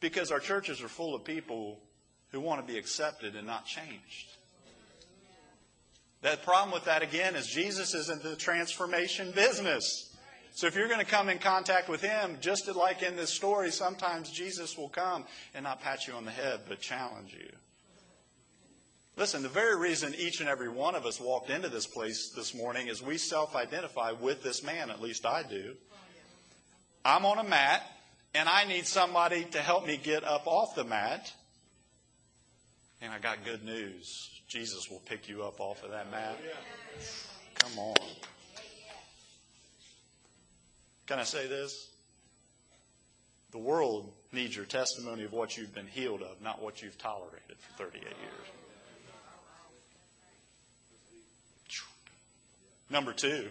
Because 0.00 0.30
our 0.30 0.40
churches 0.40 0.82
are 0.82 0.88
full 0.88 1.14
of 1.14 1.24
people 1.24 1.78
who 2.30 2.40
want 2.40 2.66
to 2.66 2.72
be 2.72 2.78
accepted 2.78 3.36
and 3.36 3.46
not 3.46 3.64
changed. 3.64 4.28
The 6.20 6.38
problem 6.42 6.72
with 6.72 6.86
that, 6.86 7.02
again, 7.02 7.36
is 7.36 7.46
Jesus 7.46 7.94
isn't 7.94 8.22
the 8.22 8.34
transformation 8.34 9.30
business. 9.32 10.14
So 10.54 10.66
if 10.66 10.74
you're 10.74 10.88
going 10.88 11.00
to 11.00 11.06
come 11.06 11.28
in 11.28 11.38
contact 11.38 11.88
with 11.88 12.00
Him, 12.00 12.38
just 12.40 12.66
like 12.74 13.02
in 13.02 13.16
this 13.16 13.30
story, 13.30 13.70
sometimes 13.70 14.30
Jesus 14.30 14.78
will 14.78 14.88
come 14.88 15.26
and 15.54 15.64
not 15.64 15.80
pat 15.80 16.06
you 16.06 16.14
on 16.14 16.24
the 16.24 16.30
head, 16.30 16.60
but 16.68 16.80
challenge 16.80 17.34
you. 17.34 17.50
Listen, 19.16 19.42
the 19.42 19.48
very 19.48 19.78
reason 19.78 20.14
each 20.16 20.40
and 20.40 20.48
every 20.48 20.68
one 20.68 20.94
of 20.94 21.06
us 21.06 21.20
walked 21.20 21.50
into 21.50 21.68
this 21.68 21.86
place 21.86 22.32
this 22.34 22.54
morning 22.54 22.88
is 22.88 23.02
we 23.02 23.16
self 23.16 23.54
identify 23.54 24.12
with 24.12 24.42
this 24.42 24.62
man, 24.62 24.90
at 24.90 25.00
least 25.00 25.24
I 25.24 25.42
do. 25.42 25.74
I'm 27.04 27.24
on 27.24 27.38
a 27.38 27.44
mat, 27.44 27.82
and 28.34 28.48
I 28.48 28.64
need 28.64 28.86
somebody 28.86 29.44
to 29.52 29.58
help 29.58 29.86
me 29.86 29.96
get 29.96 30.24
up 30.24 30.46
off 30.46 30.74
the 30.74 30.84
mat. 30.84 31.32
And 33.00 33.12
I 33.12 33.18
got 33.18 33.44
good 33.44 33.64
news 33.64 34.34
Jesus 34.54 34.88
will 34.88 35.00
pick 35.00 35.28
you 35.28 35.42
up 35.42 35.58
off 35.58 35.82
of 35.82 35.90
that 35.90 36.10
mat. 36.12 36.38
Come 37.56 37.76
on. 37.78 37.96
Can 41.06 41.18
I 41.18 41.24
say 41.24 41.48
this? 41.48 41.90
The 43.50 43.58
world 43.58 44.12
needs 44.32 44.54
your 44.54 44.64
testimony 44.64 45.24
of 45.24 45.32
what 45.32 45.56
you've 45.56 45.74
been 45.74 45.86
healed 45.86 46.22
of, 46.22 46.40
not 46.40 46.62
what 46.62 46.82
you've 46.82 46.98
tolerated 46.98 47.56
for 47.58 47.84
38 47.84 48.04
years. 48.04 48.53
Number 52.94 53.12
two, 53.12 53.48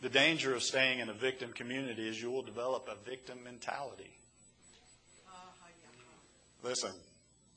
the 0.00 0.08
danger 0.08 0.54
of 0.54 0.62
staying 0.62 1.00
in 1.00 1.10
a 1.10 1.12
victim 1.12 1.52
community 1.52 2.08
is 2.08 2.20
you 2.20 2.30
will 2.30 2.40
develop 2.40 2.88
a 2.90 2.94
victim 3.06 3.44
mentality. 3.44 4.10
Listen, 6.62 6.92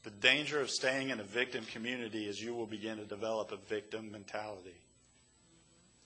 the 0.04 0.10
danger 0.10 0.60
of 0.60 0.70
staying 0.70 1.12
in 1.12 1.22
a 1.22 1.24
victim 1.24 1.64
community 1.72 2.28
is 2.28 2.42
you 2.42 2.54
will 2.54 2.66
begin 2.66 2.98
to 2.98 3.06
develop 3.06 3.54
a 3.54 3.58
victim 3.70 4.12
mentality. 4.12 4.76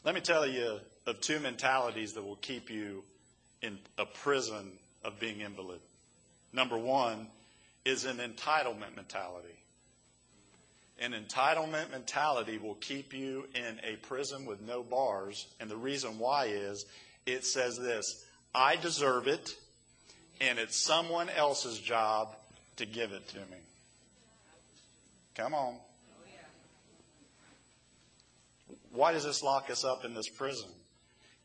Let 0.04 0.13
me 0.13 0.21
tell 0.21 0.45
you 0.45 0.82
of 1.08 1.19
two 1.19 1.39
mentalities 1.39 2.13
that 2.13 2.23
will 2.23 2.36
keep 2.36 2.69
you 2.69 3.04
in 3.63 3.80
a 3.97 4.06
prison 4.06 4.71
of 5.04 5.19
being 5.19 5.41
invalid. 5.41 5.80
Number 6.54 6.78
one 6.78 7.26
is 7.86 8.06
an 8.06 8.17
entitlement 8.17 8.95
mentality. 8.95 9.58
An 10.99 11.13
entitlement 11.13 11.91
mentality 11.91 12.57
will 12.57 12.75
keep 12.75 13.13
you 13.13 13.45
in 13.53 13.79
a 13.83 13.97
prison 13.97 14.45
with 14.45 14.62
no 14.62 14.81
bars. 14.81 15.47
And 15.60 15.69
the 15.69 15.77
reason 15.77 16.17
why 16.17 16.45
is 16.45 16.86
it 17.25 17.45
says 17.45 17.77
this 17.77 18.25
I 18.55 18.75
deserve 18.77 19.27
it, 19.27 19.55
and 20.41 20.57
it's 20.57 20.75
someone 20.75 21.29
else's 21.29 21.77
job 21.77 22.36
to 22.77 22.86
give 22.86 23.12
it 23.12 23.27
to 23.29 23.38
me. 23.38 23.57
Come 25.36 25.53
on. 25.53 25.75
Oh, 25.75 25.79
why 28.91 29.12
does 29.12 29.23
this 29.23 29.43
lock 29.43 29.69
us 29.69 29.86
up 29.86 30.03
in 30.03 30.15
this 30.15 30.29
prison? 30.29 30.69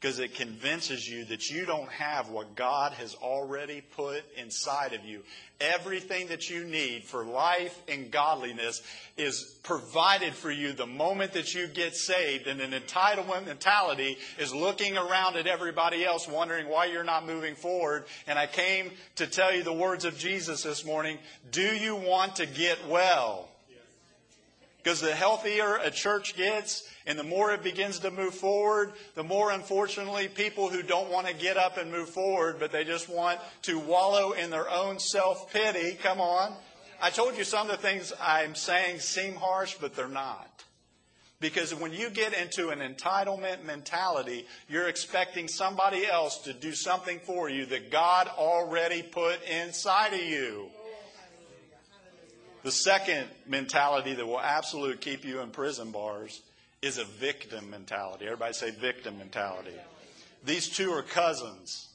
Because 0.03 0.19
it 0.19 0.35
convinces 0.35 1.09
you 1.09 1.25
that 1.27 1.49
you 1.49 1.65
don't 1.65 1.89
have 1.89 2.29
what 2.29 2.57
God 2.57 2.93
has 2.95 3.15
already 3.15 3.83
put 3.95 4.25
inside 4.37 4.95
of 4.95 5.05
you. 5.05 5.23
Everything 5.61 6.27
that 6.27 6.51
you 6.51 6.65
need 6.65 7.05
for 7.05 7.25
life 7.25 7.81
and 7.87 8.11
godliness 8.11 8.83
is 9.17 9.61
provided 9.63 10.35
for 10.35 10.51
you 10.51 10.73
the 10.73 10.87
moment 10.87 11.35
that 11.35 11.55
you 11.55 11.69
get 11.69 11.95
saved. 11.95 12.49
And 12.49 12.61
an 12.61 12.73
entitlement 12.73 13.47
mentality 13.47 14.19
is 14.41 14.53
looking 14.53 14.97
around 14.97 15.37
at 15.37 15.47
everybody 15.47 16.05
else, 16.05 16.27
wondering 16.27 16.69
why 16.69 16.87
you're 16.87 17.05
not 17.05 17.25
moving 17.25 17.55
forward. 17.55 18.07
And 18.27 18.41
I 18.41 18.49
came 18.49 18.91
to 19.17 19.29
tell 19.29 19.55
you 19.55 19.63
the 19.63 19.73
words 19.73 20.05
of 20.05 20.19
Jesus 20.19 20.65
this 20.65 20.85
morning 20.85 21.19
Do 21.53 21.63
you 21.63 21.95
want 21.95 22.35
to 22.37 22.47
get 22.47 22.89
well? 22.89 23.52
Because 24.83 25.01
the 25.01 25.15
healthier 25.15 25.77
a 25.77 25.91
church 25.91 26.37
gets 26.37 26.89
and 27.07 27.19
the 27.19 27.25
more 27.25 27.53
it 27.53 27.63
begins 27.63 28.01
to 28.01 28.11
move 28.11 28.35
forward, 28.35 28.93
the 29.15 29.23
more, 29.23 29.53
unfortunately, 29.53 30.29
people 30.29 30.69
who 30.69 30.83
don't 30.83 31.11
want 31.11 31.27
to 31.27 31.35
get 31.35 31.57
up 31.57 31.79
and 31.79 31.91
move 31.91 32.09
forward, 32.09 32.57
but 32.59 32.73
they 32.73 32.85
just 32.85 33.09
want 33.09 33.39
to 33.63 33.79
wallow 33.79 34.33
in 34.33 34.51
their 34.51 34.69
own 34.69 34.99
self 34.99 35.53
pity. 35.53 35.97
Come 36.03 36.21
on. 36.21 36.55
I 37.01 37.11
told 37.11 37.37
you 37.37 37.45
some 37.45 37.69
of 37.69 37.77
the 37.77 37.83
things 37.83 38.13
I'm 38.21 38.55
saying 38.55 39.01
seem 39.01 39.35
harsh, 39.35 39.77
but 39.81 39.95
they're 39.95 40.09
not. 40.09 40.65
Because 41.41 41.75
when 41.75 41.93
you 41.93 42.09
get 42.09 42.33
into 42.33 42.69
an 42.69 42.79
entitlement 42.79 43.65
mentality, 43.65 44.47
you're 44.69 44.89
expecting 44.89 45.49
somebody 45.49 46.07
else 46.07 46.39
to 46.39 46.53
do 46.53 46.73
something 46.73 47.19
for 47.19 47.51
you 47.51 47.67
that 47.67 47.91
God 47.91 48.29
already 48.29 49.03
put 49.03 49.43
inside 49.43 50.13
of 50.13 50.23
you. 50.23 50.71
The 52.63 52.71
second 52.71 53.29
mentality 53.47 54.15
that 54.15 54.27
will 54.27 54.41
absolutely 54.41 54.99
keep 54.99 55.25
you 55.25 55.41
in 55.41 55.51
prison 55.51 55.91
bars 55.91 56.43
is 56.81 56.99
a 56.99 57.05
victim 57.05 57.71
mentality. 57.71 58.27
Everybody 58.27 58.53
say 58.53 58.71
victim 58.71 59.19
mentality. 59.19 59.75
These 60.45 60.69
two 60.69 60.91
are 60.93 61.03
cousins. 61.03 61.89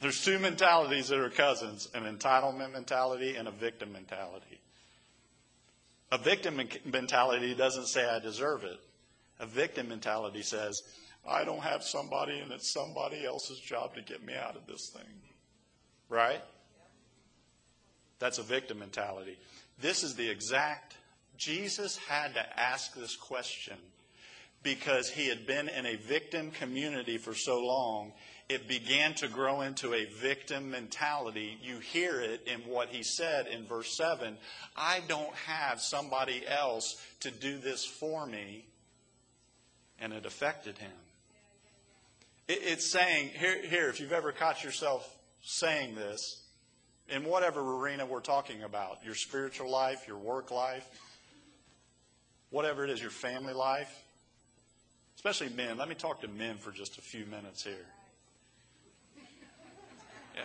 There's 0.00 0.24
two 0.24 0.38
mentalities 0.38 1.08
that 1.08 1.18
are 1.18 1.30
cousins 1.30 1.88
an 1.94 2.04
entitlement 2.04 2.72
mentality 2.72 3.36
and 3.36 3.48
a 3.48 3.52
victim 3.52 3.92
mentality. 3.92 4.60
A 6.10 6.18
victim 6.18 6.60
mentality 6.84 7.54
doesn't 7.54 7.86
say, 7.86 8.08
I 8.08 8.18
deserve 8.18 8.64
it. 8.64 8.78
A 9.40 9.46
victim 9.46 9.88
mentality 9.88 10.42
says, 10.42 10.82
I 11.28 11.44
don't 11.44 11.60
have 11.60 11.82
somebody 11.82 12.38
and 12.38 12.50
it's 12.52 12.72
somebody 12.72 13.26
else's 13.26 13.58
job 13.58 13.94
to 13.94 14.02
get 14.02 14.24
me 14.24 14.34
out 14.34 14.56
of 14.56 14.66
this 14.66 14.88
thing. 14.88 15.14
Right? 16.08 16.40
That's 18.18 18.38
a 18.38 18.42
victim 18.42 18.80
mentality. 18.80 19.38
This 19.80 20.02
is 20.02 20.14
the 20.14 20.28
exact, 20.28 20.96
Jesus 21.36 21.96
had 21.96 22.34
to 22.34 22.60
ask 22.60 22.94
this 22.94 23.16
question 23.16 23.76
because 24.62 25.08
he 25.08 25.28
had 25.28 25.46
been 25.46 25.68
in 25.68 25.86
a 25.86 25.96
victim 25.96 26.50
community 26.50 27.16
for 27.16 27.34
so 27.34 27.64
long, 27.64 28.12
it 28.48 28.66
began 28.66 29.14
to 29.14 29.28
grow 29.28 29.60
into 29.60 29.94
a 29.94 30.06
victim 30.06 30.70
mentality. 30.70 31.58
You 31.62 31.78
hear 31.78 32.20
it 32.20 32.46
in 32.46 32.60
what 32.60 32.88
he 32.88 33.02
said 33.02 33.46
in 33.46 33.66
verse 33.66 33.96
7 33.96 34.36
I 34.76 35.00
don't 35.06 35.34
have 35.46 35.80
somebody 35.80 36.42
else 36.46 37.00
to 37.20 37.30
do 37.30 37.58
this 37.58 37.84
for 37.84 38.26
me. 38.26 38.64
And 40.00 40.12
it 40.12 40.26
affected 40.26 40.78
him. 40.78 40.92
it's 42.48 42.86
saying, 42.86 43.30
here, 43.30 43.60
here, 43.66 43.88
if 43.88 44.00
you've 44.00 44.12
ever 44.12 44.32
caught 44.32 44.62
yourself 44.62 45.16
saying 45.42 45.96
this, 45.96 46.40
in 47.08 47.24
whatever 47.24 47.60
arena 47.60 48.04
we're 48.04 48.20
talking 48.20 48.62
about 48.62 48.98
your 49.04 49.14
spiritual 49.14 49.70
life, 49.70 50.06
your 50.06 50.18
work 50.18 50.50
life, 50.50 50.86
whatever 52.50 52.84
it 52.84 52.90
is, 52.90 53.00
your 53.00 53.10
family 53.10 53.54
life, 53.54 54.04
especially 55.16 55.48
men. 55.50 55.78
Let 55.78 55.88
me 55.88 55.94
talk 55.94 56.20
to 56.22 56.28
men 56.28 56.56
for 56.56 56.70
just 56.70 56.98
a 56.98 57.00
few 57.00 57.24
minutes 57.26 57.64
here. 57.64 57.74
Yeah. 60.34 60.42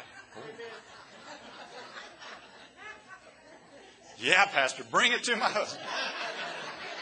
Yeah, 4.19 4.45
Pastor, 4.45 4.83
bring 4.89 5.11
it 5.11 5.23
to 5.23 5.35
my 5.35 5.49
husband. 5.49 5.85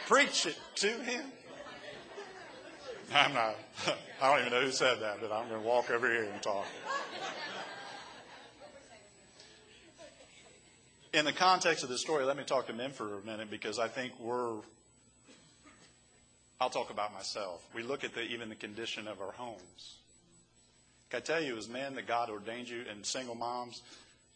Preach 0.07 0.47
it 0.47 0.57
to 0.75 0.87
him. 0.87 1.23
I'm 3.13 3.33
not, 3.33 3.55
I 4.21 4.29
don't 4.31 4.39
even 4.47 4.53
know 4.53 4.65
who 4.65 4.71
said 4.71 5.01
that, 5.01 5.21
but 5.21 5.31
I'm 5.31 5.47
going 5.49 5.61
to 5.61 5.67
walk 5.67 5.91
over 5.91 6.09
here 6.09 6.23
and 6.23 6.41
talk. 6.41 6.65
In 11.13 11.25
the 11.25 11.33
context 11.33 11.83
of 11.83 11.89
this 11.89 12.01
story, 12.01 12.25
let 12.25 12.37
me 12.37 12.43
talk 12.43 12.67
to 12.67 12.73
men 12.73 12.91
for 12.91 13.17
a 13.17 13.21
minute 13.25 13.49
because 13.49 13.79
I 13.79 13.87
think 13.87 14.13
we're. 14.19 14.57
I'll 16.59 16.69
talk 16.69 16.91
about 16.91 17.13
myself. 17.13 17.65
We 17.73 17.81
look 17.81 18.03
at 18.03 18.13
the, 18.13 18.21
even 18.21 18.49
the 18.49 18.55
condition 18.55 19.07
of 19.07 19.19
our 19.19 19.31
homes. 19.31 19.95
Can 21.09 21.17
I 21.17 21.21
tell 21.21 21.41
you, 21.41 21.57
as 21.57 21.67
men, 21.67 21.95
that 21.95 22.07
God 22.07 22.29
ordained 22.29 22.69
you, 22.69 22.83
and 22.89 23.05
single 23.05 23.35
moms, 23.35 23.81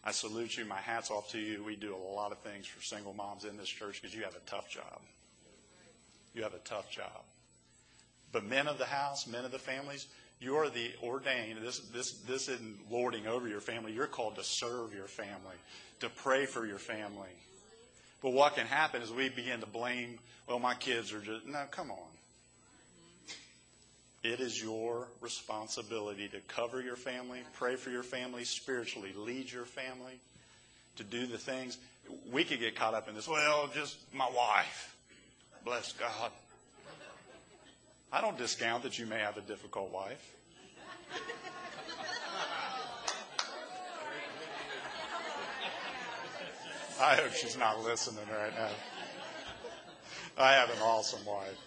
I 0.03 0.11
salute 0.11 0.57
you. 0.57 0.65
My 0.65 0.77
hat's 0.77 1.11
off 1.11 1.29
to 1.31 1.39
you. 1.39 1.63
We 1.63 1.75
do 1.75 1.95
a 1.95 2.13
lot 2.13 2.31
of 2.31 2.39
things 2.39 2.65
for 2.65 2.81
single 2.83 3.13
moms 3.13 3.45
in 3.45 3.57
this 3.57 3.69
church 3.69 4.01
because 4.01 4.15
you 4.15 4.23
have 4.23 4.35
a 4.35 4.49
tough 4.49 4.69
job. 4.69 5.01
You 6.33 6.43
have 6.43 6.53
a 6.53 6.59
tough 6.59 6.89
job. 6.91 7.23
But 8.31 8.43
men 8.43 8.67
of 8.67 8.77
the 8.77 8.85
house, 8.85 9.25
men 9.27 9.45
of 9.45 9.51
the 9.51 9.59
families, 9.59 10.07
you 10.41 10.57
are 10.57 10.69
the 10.69 10.91
ordained. 11.01 11.59
This, 11.61 11.79
this, 11.93 12.11
this 12.27 12.49
isn't 12.49 12.91
lording 12.91 13.25
over 13.25 13.47
your 13.47 13.61
family. 13.61 13.93
You're 13.93 14.07
called 14.07 14.35
to 14.35 14.43
serve 14.43 14.93
your 14.93 15.07
family, 15.07 15.55
to 15.99 16.09
pray 16.09 16.45
for 16.45 16.65
your 16.65 16.77
family. 16.77 17.29
But 18.21 18.33
what 18.33 18.55
can 18.55 18.65
happen 18.65 19.01
is 19.01 19.11
we 19.11 19.29
begin 19.29 19.59
to 19.59 19.65
blame, 19.65 20.19
well, 20.47 20.59
my 20.59 20.73
kids 20.73 21.13
are 21.13 21.19
just, 21.19 21.45
no, 21.45 21.63
come 21.71 21.91
on. 21.91 21.97
It 24.23 24.39
is 24.39 24.59
your 24.59 25.07
responsibility 25.21 26.27
to 26.29 26.39
cover 26.47 26.81
your 26.81 26.95
family, 26.95 27.41
pray 27.53 27.75
for 27.75 27.91
your 27.91 28.01
family, 28.01 28.43
spiritually 28.43 29.13
lead 29.15 29.51
your 29.51 29.65
family, 29.65 30.19
to 30.95 31.03
do 31.03 31.27
the 31.27 31.37
things. 31.37 31.77
We 32.31 32.43
could 32.43 32.59
get 32.59 32.75
caught 32.75 32.95
up 32.95 33.07
in 33.07 33.13
this, 33.13 33.27
well, 33.27 33.69
just 33.73 33.97
my 34.13 34.27
wife. 34.35 34.95
Bless 35.63 35.93
God. 35.93 36.31
I 38.11 38.21
don't 38.21 38.37
discount 38.37 38.83
that 38.83 38.97
you 38.97 39.05
may 39.05 39.19
have 39.19 39.37
a 39.37 39.41
difficult 39.41 39.91
wife. 39.91 40.33
I 47.01 47.15
hope 47.15 47.33
she's 47.33 47.57
not 47.57 47.83
listening 47.83 48.23
right 48.31 48.53
now. 48.55 48.69
I 50.37 50.53
have 50.53 50.69
an 50.69 50.77
awesome 50.81 51.25
wife. 51.25 51.57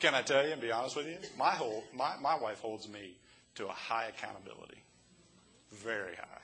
Can 0.00 0.14
I 0.14 0.22
tell 0.22 0.44
you 0.44 0.52
and 0.52 0.60
be 0.60 0.70
honest 0.70 0.96
with 0.96 1.06
you? 1.06 1.16
My, 1.38 1.50
whole, 1.50 1.84
my, 1.94 2.14
my 2.20 2.36
wife 2.36 2.60
holds 2.60 2.88
me 2.88 3.16
to 3.54 3.68
a 3.68 3.72
high 3.72 4.06
accountability, 4.06 4.82
very 5.70 6.14
high. 6.14 6.42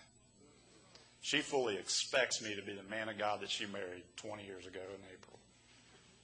She 1.20 1.40
fully 1.40 1.76
expects 1.76 2.40
me 2.42 2.54
to 2.54 2.62
be 2.62 2.72
the 2.72 2.88
man 2.88 3.08
of 3.08 3.18
God 3.18 3.40
that 3.40 3.50
she 3.50 3.66
married 3.66 4.04
20 4.16 4.44
years 4.44 4.66
ago 4.66 4.80
in 4.80 5.00
April. 5.12 5.38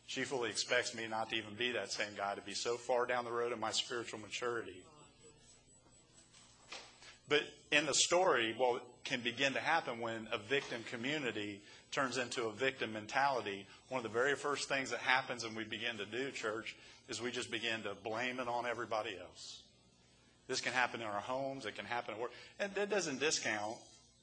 She 0.07 0.23
fully 0.23 0.49
expects 0.49 0.95
me 0.95 1.07
not 1.09 1.31
to 1.31 1.37
even 1.37 1.55
be 1.55 1.73
that 1.73 1.93
same 1.93 2.15
guy, 2.17 2.35
to 2.35 2.41
be 2.41 2.55
so 2.55 2.77
far 2.77 3.05
down 3.05 3.25
the 3.25 3.33
road 3.33 3.53
in 3.53 3.61
my 3.61 3.73
spiritual 3.73 4.21
maturity. 4.21 4.83
But 7.29 7.43
in 7.71 7.87
the 7.87 7.95
story, 7.95 8.55
what 8.57 8.83
can 9.05 9.21
begin 9.21 9.53
to 9.53 9.61
happen 9.61 10.01
when 10.01 10.27
a 10.33 10.39
victim 10.39 10.83
community 10.91 11.61
turns 11.93 12.19
into 12.19 12.47
a 12.47 12.53
victim 12.53 12.93
mentality, 12.93 13.67
one 13.89 13.99
of 13.99 14.03
the 14.03 14.19
very 14.19 14.35
first 14.35 14.69
things 14.69 14.91
that 14.91 15.01
happens 15.01 15.45
and 15.45 15.57
we 15.57 15.65
begin 15.65 15.97
to 15.99 16.07
do, 16.07 16.31
church, 16.31 16.75
is 17.09 17.21
we 17.21 17.31
just 17.31 17.51
begin 17.51 17.83
to 17.83 17.95
blame 18.03 18.41
it 18.41 18.49
on 18.49 18.67
everybody 18.67 19.17
else. 19.21 19.63
This 20.49 20.61
can 20.61 20.73
happen 20.73 21.01
in 21.01 21.07
our 21.07 21.21
homes. 21.21 21.67
It 21.67 21.77
can 21.77 21.85
happen 21.85 22.15
at 22.15 22.21
work. 22.21 22.33
And 22.59 22.75
that 22.75 22.91
doesn't 22.91 23.21
discount. 23.21 23.77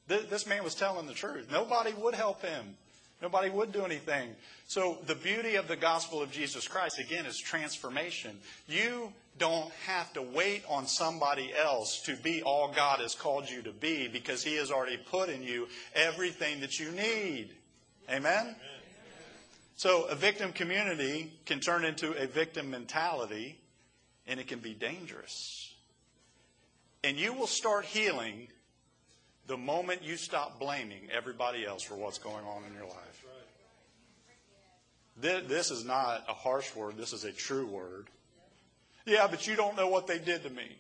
This 0.08 0.46
man 0.46 0.63
was 0.63 0.76
telling 0.76 1.08
the 1.08 1.13
truth. 1.13 1.48
Nobody 1.52 1.94
would 1.94 2.15
help 2.15 2.41
him. 2.41 2.76
Nobody 3.22 3.50
would 3.50 3.72
do 3.72 3.86
anything. 3.86 4.30
So 4.67 4.98
the 5.06 5.15
beauty 5.15 5.56
of 5.56 5.67
the 5.67 5.76
gospel 5.76 6.22
of 6.22 6.32
Jesus 6.32 6.67
Christ, 6.67 7.00
again, 7.00 7.26
is 7.26 7.38
transformation. 7.38 8.38
You 8.67 9.13
don't 9.41 9.71
have 9.88 10.13
to 10.13 10.21
wait 10.21 10.63
on 10.69 10.86
somebody 10.86 11.51
else 11.58 12.04
to 12.04 12.15
be 12.15 12.43
all 12.43 12.71
God 12.71 12.99
has 12.99 13.15
called 13.15 13.49
you 13.49 13.63
to 13.63 13.71
be 13.71 14.08
because 14.08 14.43
he 14.43 14.56
has 14.58 14.69
already 14.69 14.97
put 14.97 15.30
in 15.30 15.41
you 15.41 15.67
everything 15.95 16.62
that 16.62 16.80
you 16.80 16.91
need. 16.91 17.49
Amen? 18.08 18.39
Amen? 18.39 18.56
So 19.77 20.04
a 20.04 20.13
victim 20.13 20.54
community 20.54 21.34
can 21.47 21.60
turn 21.60 21.86
into 21.86 22.12
a 22.12 22.27
victim 22.27 22.69
mentality 22.69 23.58
and 24.27 24.39
it 24.39 24.47
can 24.47 24.60
be 24.60 24.75
dangerous. 24.75 25.73
And 27.04 27.17
you 27.17 27.34
will 27.34 27.47
start 27.47 27.86
healing 27.86 28.47
the 29.47 29.58
moment 29.58 30.04
you 30.04 30.17
stop 30.17 30.60
blaming 30.60 31.10
everybody 31.12 31.65
else 31.65 31.82
for 31.82 31.95
what's 31.95 32.19
going 32.19 32.45
on 32.45 32.63
in 32.65 32.75
your 32.75 32.86
life. 32.86 33.25
This 35.17 35.71
is 35.71 35.84
not 35.84 36.25
a 36.30 36.34
harsh 36.34 36.75
word, 36.75 36.95
this 36.95 37.12
is 37.12 37.23
a 37.23 37.32
true 37.32 37.65
word. 37.65 38.08
Yeah, 39.05 39.27
but 39.29 39.47
you 39.47 39.55
don't 39.55 39.75
know 39.75 39.87
what 39.87 40.07
they 40.07 40.19
did 40.19 40.43
to 40.43 40.49
me. 40.49 40.77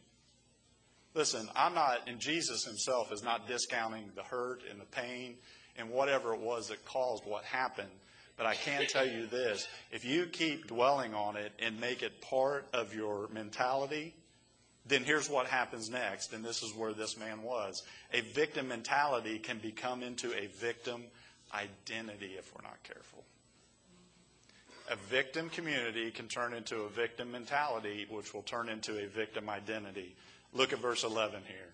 Listen, 1.13 1.47
I'm 1.55 1.73
not, 1.73 2.07
and 2.07 2.19
Jesus 2.19 2.63
himself 2.63 3.11
is 3.11 3.23
not 3.23 3.47
discounting 3.47 4.11
the 4.15 4.23
hurt 4.23 4.61
and 4.69 4.79
the 4.79 4.85
pain 4.85 5.35
and 5.77 5.89
whatever 5.89 6.33
it 6.33 6.39
was 6.39 6.69
that 6.69 6.85
caused 6.85 7.25
what 7.25 7.43
happened. 7.43 7.89
But 8.37 8.45
I 8.45 8.55
can 8.55 8.87
tell 8.87 9.07
you 9.07 9.27
this 9.27 9.67
if 9.91 10.05
you 10.05 10.25
keep 10.25 10.67
dwelling 10.67 11.13
on 11.13 11.35
it 11.35 11.51
and 11.59 11.79
make 11.79 12.01
it 12.01 12.21
part 12.21 12.65
of 12.73 12.93
your 12.95 13.27
mentality, 13.27 14.15
then 14.85 15.03
here's 15.03 15.29
what 15.29 15.47
happens 15.47 15.89
next. 15.89 16.33
And 16.33 16.43
this 16.43 16.63
is 16.63 16.73
where 16.73 16.93
this 16.93 17.17
man 17.17 17.43
was. 17.43 17.83
A 18.13 18.21
victim 18.21 18.69
mentality 18.69 19.37
can 19.37 19.59
become 19.59 20.01
into 20.01 20.33
a 20.33 20.47
victim 20.47 21.03
identity 21.53 22.35
if 22.37 22.53
we're 22.55 22.63
not 22.63 22.81
careful. 22.83 23.23
A 24.91 24.97
victim 25.09 25.49
community 25.49 26.11
can 26.11 26.27
turn 26.27 26.53
into 26.53 26.81
a 26.81 26.89
victim 26.89 27.31
mentality, 27.31 28.05
which 28.09 28.33
will 28.33 28.41
turn 28.41 28.67
into 28.67 29.01
a 29.01 29.07
victim 29.07 29.49
identity. 29.49 30.13
Look 30.53 30.73
at 30.73 30.79
verse 30.79 31.05
11 31.05 31.43
here. 31.47 31.71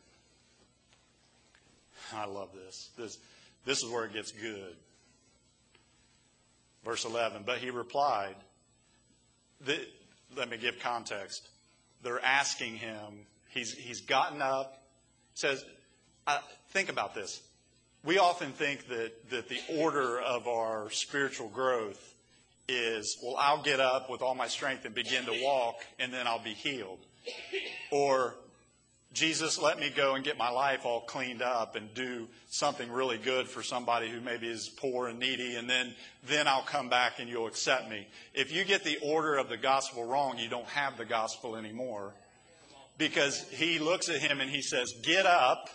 I 2.13 2.25
love 2.25 2.49
this. 2.53 2.91
This, 2.95 3.17
this 3.65 3.81
is 3.81 3.89
where 3.89 4.05
it 4.05 4.13
gets 4.13 4.31
good. 4.31 4.75
Verse 6.85 7.05
11. 7.05 7.41
But 7.43 7.57
he 7.57 7.71
replied, 7.71 8.35
the, 9.65 9.79
let 10.35 10.47
me 10.47 10.57
give 10.57 10.79
context. 10.79 11.49
They're 12.03 12.23
asking 12.23 12.75
him, 12.75 13.25
he's, 13.49 13.73
he's 13.73 14.01
gotten 14.01 14.43
up, 14.43 14.83
says, 15.33 15.65
uh, 16.27 16.37
think 16.69 16.89
about 16.89 17.15
this. 17.15 17.41
We 18.05 18.19
often 18.19 18.51
think 18.51 18.87
that, 18.89 19.31
that 19.31 19.49
the 19.49 19.59
order 19.79 20.19
of 20.19 20.47
our 20.47 20.91
spiritual 20.91 21.49
growth 21.49 22.13
is, 22.67 23.17
well, 23.23 23.35
I'll 23.37 23.61
get 23.61 23.79
up 23.79 24.09
with 24.09 24.21
all 24.21 24.35
my 24.35 24.47
strength 24.47 24.85
and 24.85 24.93
begin 24.93 25.25
to 25.25 25.39
walk, 25.41 25.75
and 25.99 26.13
then 26.13 26.27
I'll 26.27 26.43
be 26.43 26.53
healed. 26.53 26.99
Or, 27.91 28.35
Jesus, 29.13 29.57
let 29.57 29.79
me 29.79 29.89
go 29.89 30.15
and 30.15 30.23
get 30.23 30.37
my 30.37 30.49
life 30.49 30.85
all 30.85 31.01
cleaned 31.01 31.41
up 31.41 31.75
and 31.75 31.93
do 31.93 32.27
something 32.49 32.91
really 32.91 33.17
good 33.17 33.47
for 33.47 33.63
somebody 33.63 34.09
who 34.09 34.19
maybe 34.19 34.47
is 34.47 34.69
poor 34.69 35.07
and 35.07 35.17
needy, 35.17 35.55
and 35.55 35.69
then, 35.69 35.95
then 36.27 36.47
I'll 36.47 36.61
come 36.61 36.89
back 36.89 37.19
and 37.19 37.29
you'll 37.29 37.47
accept 37.47 37.89
me. 37.89 38.05
If 38.33 38.51
you 38.51 38.65
get 38.65 38.83
the 38.83 38.97
order 39.01 39.37
of 39.37 39.47
the 39.47 39.57
gospel 39.57 40.05
wrong, 40.05 40.37
you 40.37 40.49
don't 40.49 40.67
have 40.67 40.97
the 40.97 41.05
gospel 41.05 41.55
anymore. 41.55 42.13
Because 42.97 43.47
he 43.49 43.79
looks 43.79 44.09
at 44.09 44.19
him 44.19 44.41
and 44.41 44.49
he 44.49 44.61
says, 44.61 44.91
Get 45.03 45.25
up 45.25 45.69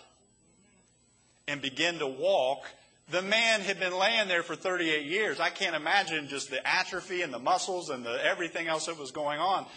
and 1.47 1.61
begin 1.61 1.99
to 1.99 2.07
walk 2.07 2.65
the 3.13 3.21
man 3.21 3.61
had 3.61 3.79
been 3.79 3.95
laying 3.95 4.27
there 4.27 4.41
for 4.41 4.55
38 4.55 5.05
years. 5.05 5.39
I 5.39 5.51
can't 5.51 5.75
imagine 5.75 6.27
just 6.27 6.49
the 6.49 6.67
atrophy 6.67 7.21
and 7.21 7.31
the 7.31 7.37
muscles 7.37 7.91
and 7.91 8.03
the 8.03 8.25
everything 8.25 8.67
else 8.67 8.87
that 8.87 8.97
was 8.97 9.11
going 9.11 9.39
on. 9.39 9.67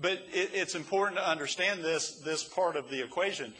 But 0.00 0.12
it, 0.32 0.50
it's 0.54 0.76
important 0.76 1.18
to 1.18 1.28
understand 1.28 1.82
this, 1.82 2.20
this 2.20 2.44
part 2.44 2.76
of 2.76 2.88
the 2.90 3.02
equation. 3.02 3.52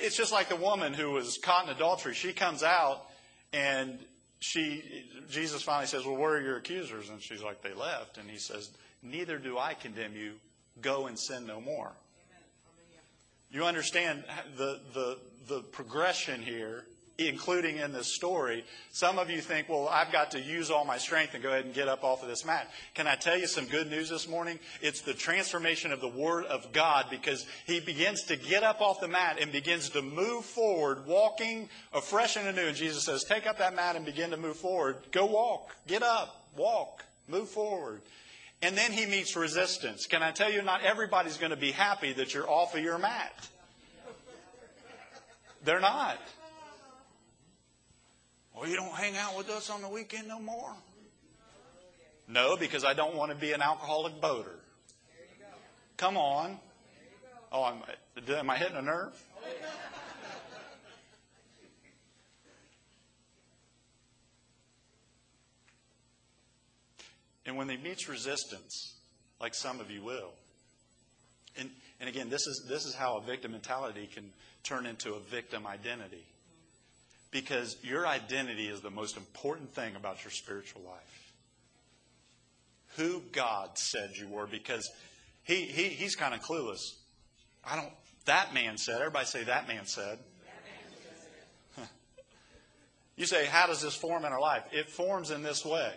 It's 0.00 0.16
just 0.16 0.32
like 0.32 0.48
the 0.48 0.56
woman 0.56 0.92
who 0.92 1.12
was 1.12 1.38
caught 1.38 1.66
in 1.66 1.70
adultery. 1.70 2.14
She 2.14 2.32
comes 2.32 2.64
out 2.64 3.06
and 3.52 3.96
she, 4.40 4.82
Jesus 5.30 5.62
finally 5.62 5.86
says, 5.86 6.04
well, 6.04 6.16
where 6.16 6.32
are 6.32 6.40
your 6.40 6.56
accusers? 6.56 7.10
And 7.10 7.22
she's 7.22 7.44
like, 7.44 7.62
they 7.62 7.74
left. 7.74 8.18
And 8.18 8.28
he 8.28 8.38
says, 8.38 8.70
neither 9.04 9.38
do 9.38 9.56
I 9.56 9.74
condemn 9.74 10.16
you. 10.16 10.32
Go 10.80 11.06
and 11.06 11.16
sin 11.16 11.46
no 11.46 11.60
more. 11.60 11.92
You 13.52 13.64
understand 13.64 14.24
the, 14.56 14.80
the, 14.94 15.18
the 15.46 15.60
progression 15.60 16.42
here 16.42 16.86
including 17.28 17.76
in 17.76 17.92
this 17.92 18.14
story, 18.14 18.64
some 18.92 19.18
of 19.18 19.30
you 19.30 19.40
think, 19.40 19.68
well, 19.68 19.88
I've 19.88 20.12
got 20.12 20.30
to 20.32 20.40
use 20.40 20.70
all 20.70 20.84
my 20.84 20.98
strength 20.98 21.34
and 21.34 21.42
go 21.42 21.50
ahead 21.50 21.64
and 21.64 21.74
get 21.74 21.88
up 21.88 22.04
off 22.04 22.22
of 22.22 22.28
this 22.28 22.44
mat. 22.44 22.70
Can 22.94 23.06
I 23.06 23.14
tell 23.14 23.38
you 23.38 23.46
some 23.46 23.66
good 23.66 23.90
news 23.90 24.08
this 24.08 24.28
morning? 24.28 24.58
It's 24.80 25.00
the 25.00 25.14
transformation 25.14 25.92
of 25.92 26.00
the 26.00 26.08
Word 26.08 26.44
of 26.46 26.72
God 26.72 27.06
because 27.10 27.46
he 27.66 27.80
begins 27.80 28.22
to 28.24 28.36
get 28.36 28.62
up 28.62 28.80
off 28.80 29.00
the 29.00 29.08
mat 29.08 29.38
and 29.40 29.52
begins 29.52 29.90
to 29.90 30.02
move 30.02 30.44
forward, 30.44 31.06
walking 31.06 31.68
afresh 31.92 32.36
and 32.36 32.48
anew. 32.48 32.68
And 32.68 32.76
Jesus 32.76 33.04
says, 33.04 33.24
take 33.24 33.46
up 33.46 33.58
that 33.58 33.74
mat 33.74 33.96
and 33.96 34.04
begin 34.04 34.30
to 34.30 34.36
move 34.36 34.56
forward. 34.56 34.96
Go 35.12 35.26
walk. 35.26 35.74
Get 35.86 36.02
up. 36.02 36.46
Walk. 36.56 37.04
Move 37.28 37.48
forward. 37.48 38.02
And 38.62 38.76
then 38.76 38.92
he 38.92 39.06
meets 39.06 39.36
resistance. 39.36 40.06
Can 40.06 40.22
I 40.22 40.32
tell 40.32 40.52
you, 40.52 40.60
not 40.62 40.82
everybody's 40.82 41.38
going 41.38 41.50
to 41.50 41.56
be 41.56 41.70
happy 41.70 42.12
that 42.14 42.34
you're 42.34 42.48
off 42.48 42.74
of 42.74 42.82
your 42.82 42.98
mat. 42.98 43.48
They're 45.64 45.80
not. 45.80 46.18
Well, 48.60 48.68
you 48.68 48.76
don't 48.76 48.92
hang 48.92 49.16
out 49.16 49.38
with 49.38 49.48
us 49.48 49.70
on 49.70 49.80
the 49.80 49.88
weekend 49.88 50.28
no 50.28 50.38
more? 50.38 50.74
No, 52.28 52.58
because 52.58 52.84
I 52.84 52.92
don't 52.92 53.14
want 53.14 53.32
to 53.32 53.34
be 53.34 53.52
an 53.52 53.62
alcoholic 53.62 54.20
boater. 54.20 54.60
Come 55.96 56.18
on. 56.18 56.58
Oh, 57.50 57.64
I'm, 57.64 57.82
am 58.28 58.50
I 58.50 58.58
hitting 58.58 58.76
a 58.76 58.82
nerve? 58.82 59.14
And 67.46 67.56
when 67.56 67.66
they 67.66 67.78
meet 67.78 68.06
resistance, 68.08 69.00
like 69.40 69.54
some 69.54 69.80
of 69.80 69.90
you 69.90 70.02
will, 70.02 70.32
and, 71.56 71.70
and 71.98 72.10
again, 72.10 72.28
this 72.28 72.46
is, 72.46 72.66
this 72.68 72.84
is 72.84 72.94
how 72.94 73.16
a 73.16 73.22
victim 73.22 73.52
mentality 73.52 74.06
can 74.14 74.30
turn 74.62 74.84
into 74.84 75.14
a 75.14 75.20
victim 75.20 75.66
identity. 75.66 76.26
Because 77.30 77.76
your 77.82 78.06
identity 78.06 78.68
is 78.68 78.80
the 78.80 78.90
most 78.90 79.16
important 79.16 79.72
thing 79.72 79.94
about 79.94 80.24
your 80.24 80.32
spiritual 80.32 80.82
life. 80.82 81.34
Who 82.96 83.22
God 83.32 83.78
said 83.78 84.10
you 84.16 84.26
were. 84.26 84.46
Because 84.46 84.90
he, 85.42 85.62
he, 85.62 85.84
he's 85.84 86.16
kind 86.16 86.34
of 86.34 86.40
clueless. 86.40 86.94
I 87.64 87.76
don't, 87.76 87.92
that 88.24 88.52
man 88.52 88.78
said, 88.78 88.96
everybody 88.98 89.26
say 89.26 89.44
that 89.44 89.68
man 89.68 89.86
said. 89.86 90.18
you 93.16 93.26
say, 93.26 93.46
how 93.46 93.66
does 93.66 93.80
this 93.80 93.94
form 93.94 94.24
in 94.24 94.32
our 94.32 94.40
life? 94.40 94.64
It 94.72 94.90
forms 94.90 95.30
in 95.30 95.42
this 95.42 95.64
way. 95.64 95.92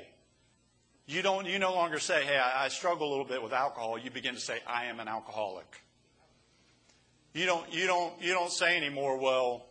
You 1.06 1.22
don't, 1.22 1.46
you 1.46 1.60
no 1.60 1.74
longer 1.74 2.00
say, 2.00 2.24
hey, 2.24 2.38
I, 2.38 2.66
I 2.66 2.68
struggle 2.70 3.08
a 3.08 3.12
little 3.12 3.26
bit 3.26 3.42
with 3.42 3.54
alcohol. 3.54 3.98
You 3.98 4.10
begin 4.10 4.36
to 4.36 4.40
say, 4.40 4.60
I 4.66 4.86
am 4.86 5.00
an 5.00 5.08
alcoholic. 5.08 5.82
You 7.34 7.46
don't, 7.46 7.74
you 7.74 7.88
don't, 7.88 8.14
you 8.22 8.34
don't 8.34 8.52
say 8.52 8.78
anymore, 8.78 9.18
well, 9.18 9.66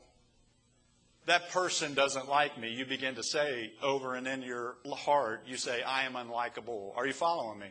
that 1.27 1.51
person 1.51 1.95
doesn't 1.95 2.29
like 2.29 2.59
me. 2.59 2.73
You 2.73 2.85
begin 2.85 3.14
to 3.14 3.23
say 3.23 3.73
over 3.83 4.14
and 4.14 4.27
in 4.27 4.43
your 4.43 4.75
heart, 4.93 5.43
you 5.47 5.57
say, 5.57 5.83
I 5.83 6.05
am 6.05 6.14
unlikable. 6.14 6.97
Are 6.97 7.07
you 7.07 7.12
following 7.12 7.59
me? 7.59 7.68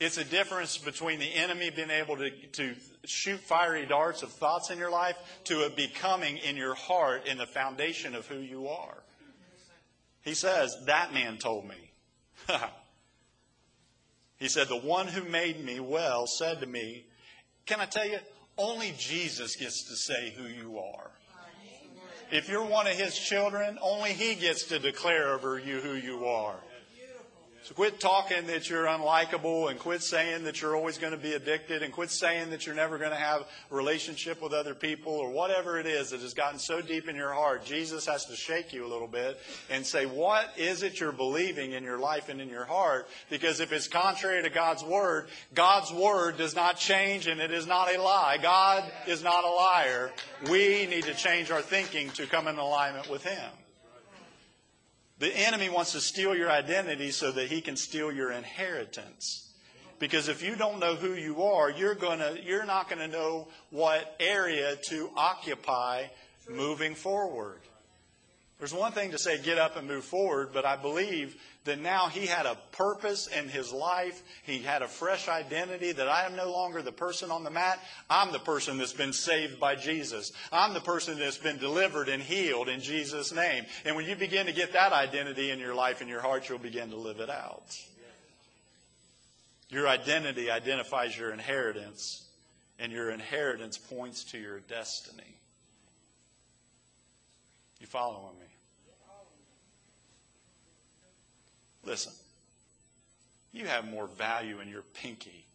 It's 0.00 0.16
a 0.16 0.24
difference 0.24 0.78
between 0.78 1.18
the 1.18 1.34
enemy 1.34 1.70
being 1.70 1.90
able 1.90 2.16
to, 2.18 2.30
to 2.30 2.74
shoot 3.04 3.40
fiery 3.40 3.84
darts 3.84 4.22
of 4.22 4.30
thoughts 4.30 4.70
in 4.70 4.78
your 4.78 4.92
life 4.92 5.16
to 5.44 5.64
it 5.64 5.74
becoming 5.74 6.36
in 6.38 6.56
your 6.56 6.74
heart 6.74 7.26
in 7.26 7.36
the 7.36 7.46
foundation 7.46 8.14
of 8.14 8.24
who 8.28 8.38
you 8.38 8.68
are. 8.68 9.02
He 10.20 10.34
says, 10.34 10.76
That 10.86 11.12
man 11.12 11.38
told 11.38 11.66
me. 11.66 11.90
he 14.38 14.46
said, 14.46 14.68
The 14.68 14.76
one 14.76 15.08
who 15.08 15.24
made 15.28 15.64
me 15.64 15.80
well 15.80 16.28
said 16.28 16.60
to 16.60 16.66
me, 16.66 17.06
Can 17.66 17.80
I 17.80 17.86
tell 17.86 18.06
you, 18.06 18.18
only 18.56 18.94
Jesus 18.96 19.56
gets 19.56 19.88
to 19.88 19.96
say 19.96 20.32
who 20.36 20.44
you 20.44 20.78
are. 20.78 21.10
If 22.30 22.48
you're 22.48 22.64
one 22.64 22.86
of 22.86 22.92
his 22.92 23.18
children, 23.18 23.78
only 23.80 24.12
he 24.12 24.34
gets 24.34 24.64
to 24.64 24.78
declare 24.78 25.32
over 25.32 25.58
you 25.58 25.80
who 25.80 25.94
you 25.94 26.26
are. 26.26 26.56
So 27.68 27.74
quit 27.74 28.00
talking 28.00 28.46
that 28.46 28.70
you're 28.70 28.86
unlikable 28.86 29.70
and 29.70 29.78
quit 29.78 30.02
saying 30.02 30.44
that 30.44 30.62
you're 30.62 30.74
always 30.74 30.96
going 30.96 31.12
to 31.12 31.18
be 31.18 31.34
addicted 31.34 31.82
and 31.82 31.92
quit 31.92 32.10
saying 32.10 32.48
that 32.48 32.64
you're 32.64 32.74
never 32.74 32.96
going 32.96 33.10
to 33.10 33.16
have 33.16 33.42
a 33.42 33.74
relationship 33.74 34.40
with 34.40 34.54
other 34.54 34.74
people 34.74 35.12
or 35.12 35.28
whatever 35.28 35.78
it 35.78 35.84
is 35.84 36.08
that 36.08 36.22
has 36.22 36.32
gotten 36.32 36.58
so 36.58 36.80
deep 36.80 37.10
in 37.10 37.14
your 37.14 37.34
heart. 37.34 37.66
Jesus 37.66 38.06
has 38.06 38.24
to 38.24 38.36
shake 38.36 38.72
you 38.72 38.86
a 38.86 38.88
little 38.88 39.06
bit 39.06 39.38
and 39.68 39.84
say, 39.84 40.06
what 40.06 40.50
is 40.56 40.82
it 40.82 40.98
you're 40.98 41.12
believing 41.12 41.72
in 41.72 41.84
your 41.84 41.98
life 41.98 42.30
and 42.30 42.40
in 42.40 42.48
your 42.48 42.64
heart? 42.64 43.06
Because 43.28 43.60
if 43.60 43.70
it's 43.70 43.86
contrary 43.86 44.42
to 44.42 44.48
God's 44.48 44.82
Word, 44.82 45.28
God's 45.52 45.92
Word 45.92 46.38
does 46.38 46.56
not 46.56 46.78
change 46.78 47.26
and 47.26 47.38
it 47.38 47.50
is 47.50 47.66
not 47.66 47.94
a 47.94 48.00
lie. 48.00 48.38
God 48.40 48.90
is 49.06 49.22
not 49.22 49.44
a 49.44 49.50
liar. 49.50 50.10
We 50.50 50.86
need 50.86 51.04
to 51.04 51.12
change 51.12 51.50
our 51.50 51.60
thinking 51.60 52.08
to 52.12 52.26
come 52.26 52.48
in 52.48 52.56
alignment 52.56 53.10
with 53.10 53.24
Him. 53.24 53.50
The 55.18 55.36
enemy 55.36 55.68
wants 55.68 55.92
to 55.92 56.00
steal 56.00 56.36
your 56.36 56.50
identity 56.50 57.10
so 57.10 57.32
that 57.32 57.48
he 57.48 57.60
can 57.60 57.76
steal 57.76 58.12
your 58.12 58.30
inheritance. 58.30 59.52
Because 59.98 60.28
if 60.28 60.42
you 60.42 60.54
don't 60.54 60.78
know 60.78 60.94
who 60.94 61.14
you 61.14 61.42
are, 61.42 61.70
you're 61.70 61.96
gonna 61.96 62.36
you're 62.44 62.64
not 62.64 62.88
going 62.88 63.00
to 63.00 63.08
know 63.08 63.48
what 63.70 64.14
area 64.20 64.76
to 64.90 65.10
occupy 65.16 66.04
moving 66.48 66.94
forward. 66.94 67.58
There's 68.58 68.74
one 68.74 68.92
thing 68.92 69.10
to 69.12 69.18
say 69.18 69.40
get 69.42 69.58
up 69.58 69.76
and 69.76 69.86
move 69.86 70.04
forward, 70.04 70.50
but 70.52 70.64
I 70.64 70.76
believe 70.76 71.36
that 71.68 71.80
now 71.80 72.08
he 72.08 72.26
had 72.26 72.44
a 72.44 72.58
purpose 72.72 73.26
in 73.26 73.48
his 73.48 73.72
life. 73.72 74.22
He 74.42 74.58
had 74.58 74.82
a 74.82 74.88
fresh 74.88 75.28
identity 75.28 75.92
that 75.92 76.08
I 76.08 76.26
am 76.26 76.36
no 76.36 76.50
longer 76.50 76.82
the 76.82 76.92
person 76.92 77.30
on 77.30 77.44
the 77.44 77.50
mat. 77.50 77.78
I'm 78.10 78.32
the 78.32 78.38
person 78.38 78.78
that's 78.78 78.92
been 78.92 79.12
saved 79.12 79.60
by 79.60 79.76
Jesus. 79.76 80.32
I'm 80.52 80.74
the 80.74 80.80
person 80.80 81.18
that's 81.18 81.38
been 81.38 81.58
delivered 81.58 82.08
and 82.08 82.22
healed 82.22 82.68
in 82.68 82.80
Jesus' 82.80 83.32
name. 83.32 83.64
And 83.84 83.96
when 83.96 84.06
you 84.06 84.16
begin 84.16 84.46
to 84.46 84.52
get 84.52 84.72
that 84.72 84.92
identity 84.92 85.50
in 85.50 85.58
your 85.58 85.74
life 85.74 86.00
and 86.00 86.10
your 86.10 86.20
heart, 86.20 86.48
you'll 86.48 86.58
begin 86.58 86.90
to 86.90 86.96
live 86.96 87.20
it 87.20 87.30
out. 87.30 87.76
Your 89.70 89.86
identity 89.86 90.50
identifies 90.50 91.16
your 91.16 91.30
inheritance, 91.30 92.24
and 92.78 92.90
your 92.90 93.10
inheritance 93.10 93.76
points 93.76 94.24
to 94.24 94.38
your 94.38 94.60
destiny. 94.60 95.36
You 97.78 97.86
following 97.86 98.37
me? 98.37 98.37
Listen, 101.88 102.12
you 103.50 103.64
have 103.64 103.88
more 103.88 104.06
value 104.06 104.60
in 104.60 104.68
your 104.68 104.82
pinky 104.82 105.46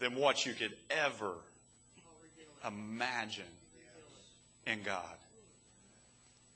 than 0.00 0.16
what 0.16 0.44
you 0.44 0.52
could 0.52 0.76
ever 0.90 1.32
imagine 2.66 3.44
in 4.66 4.82
God. 4.82 5.16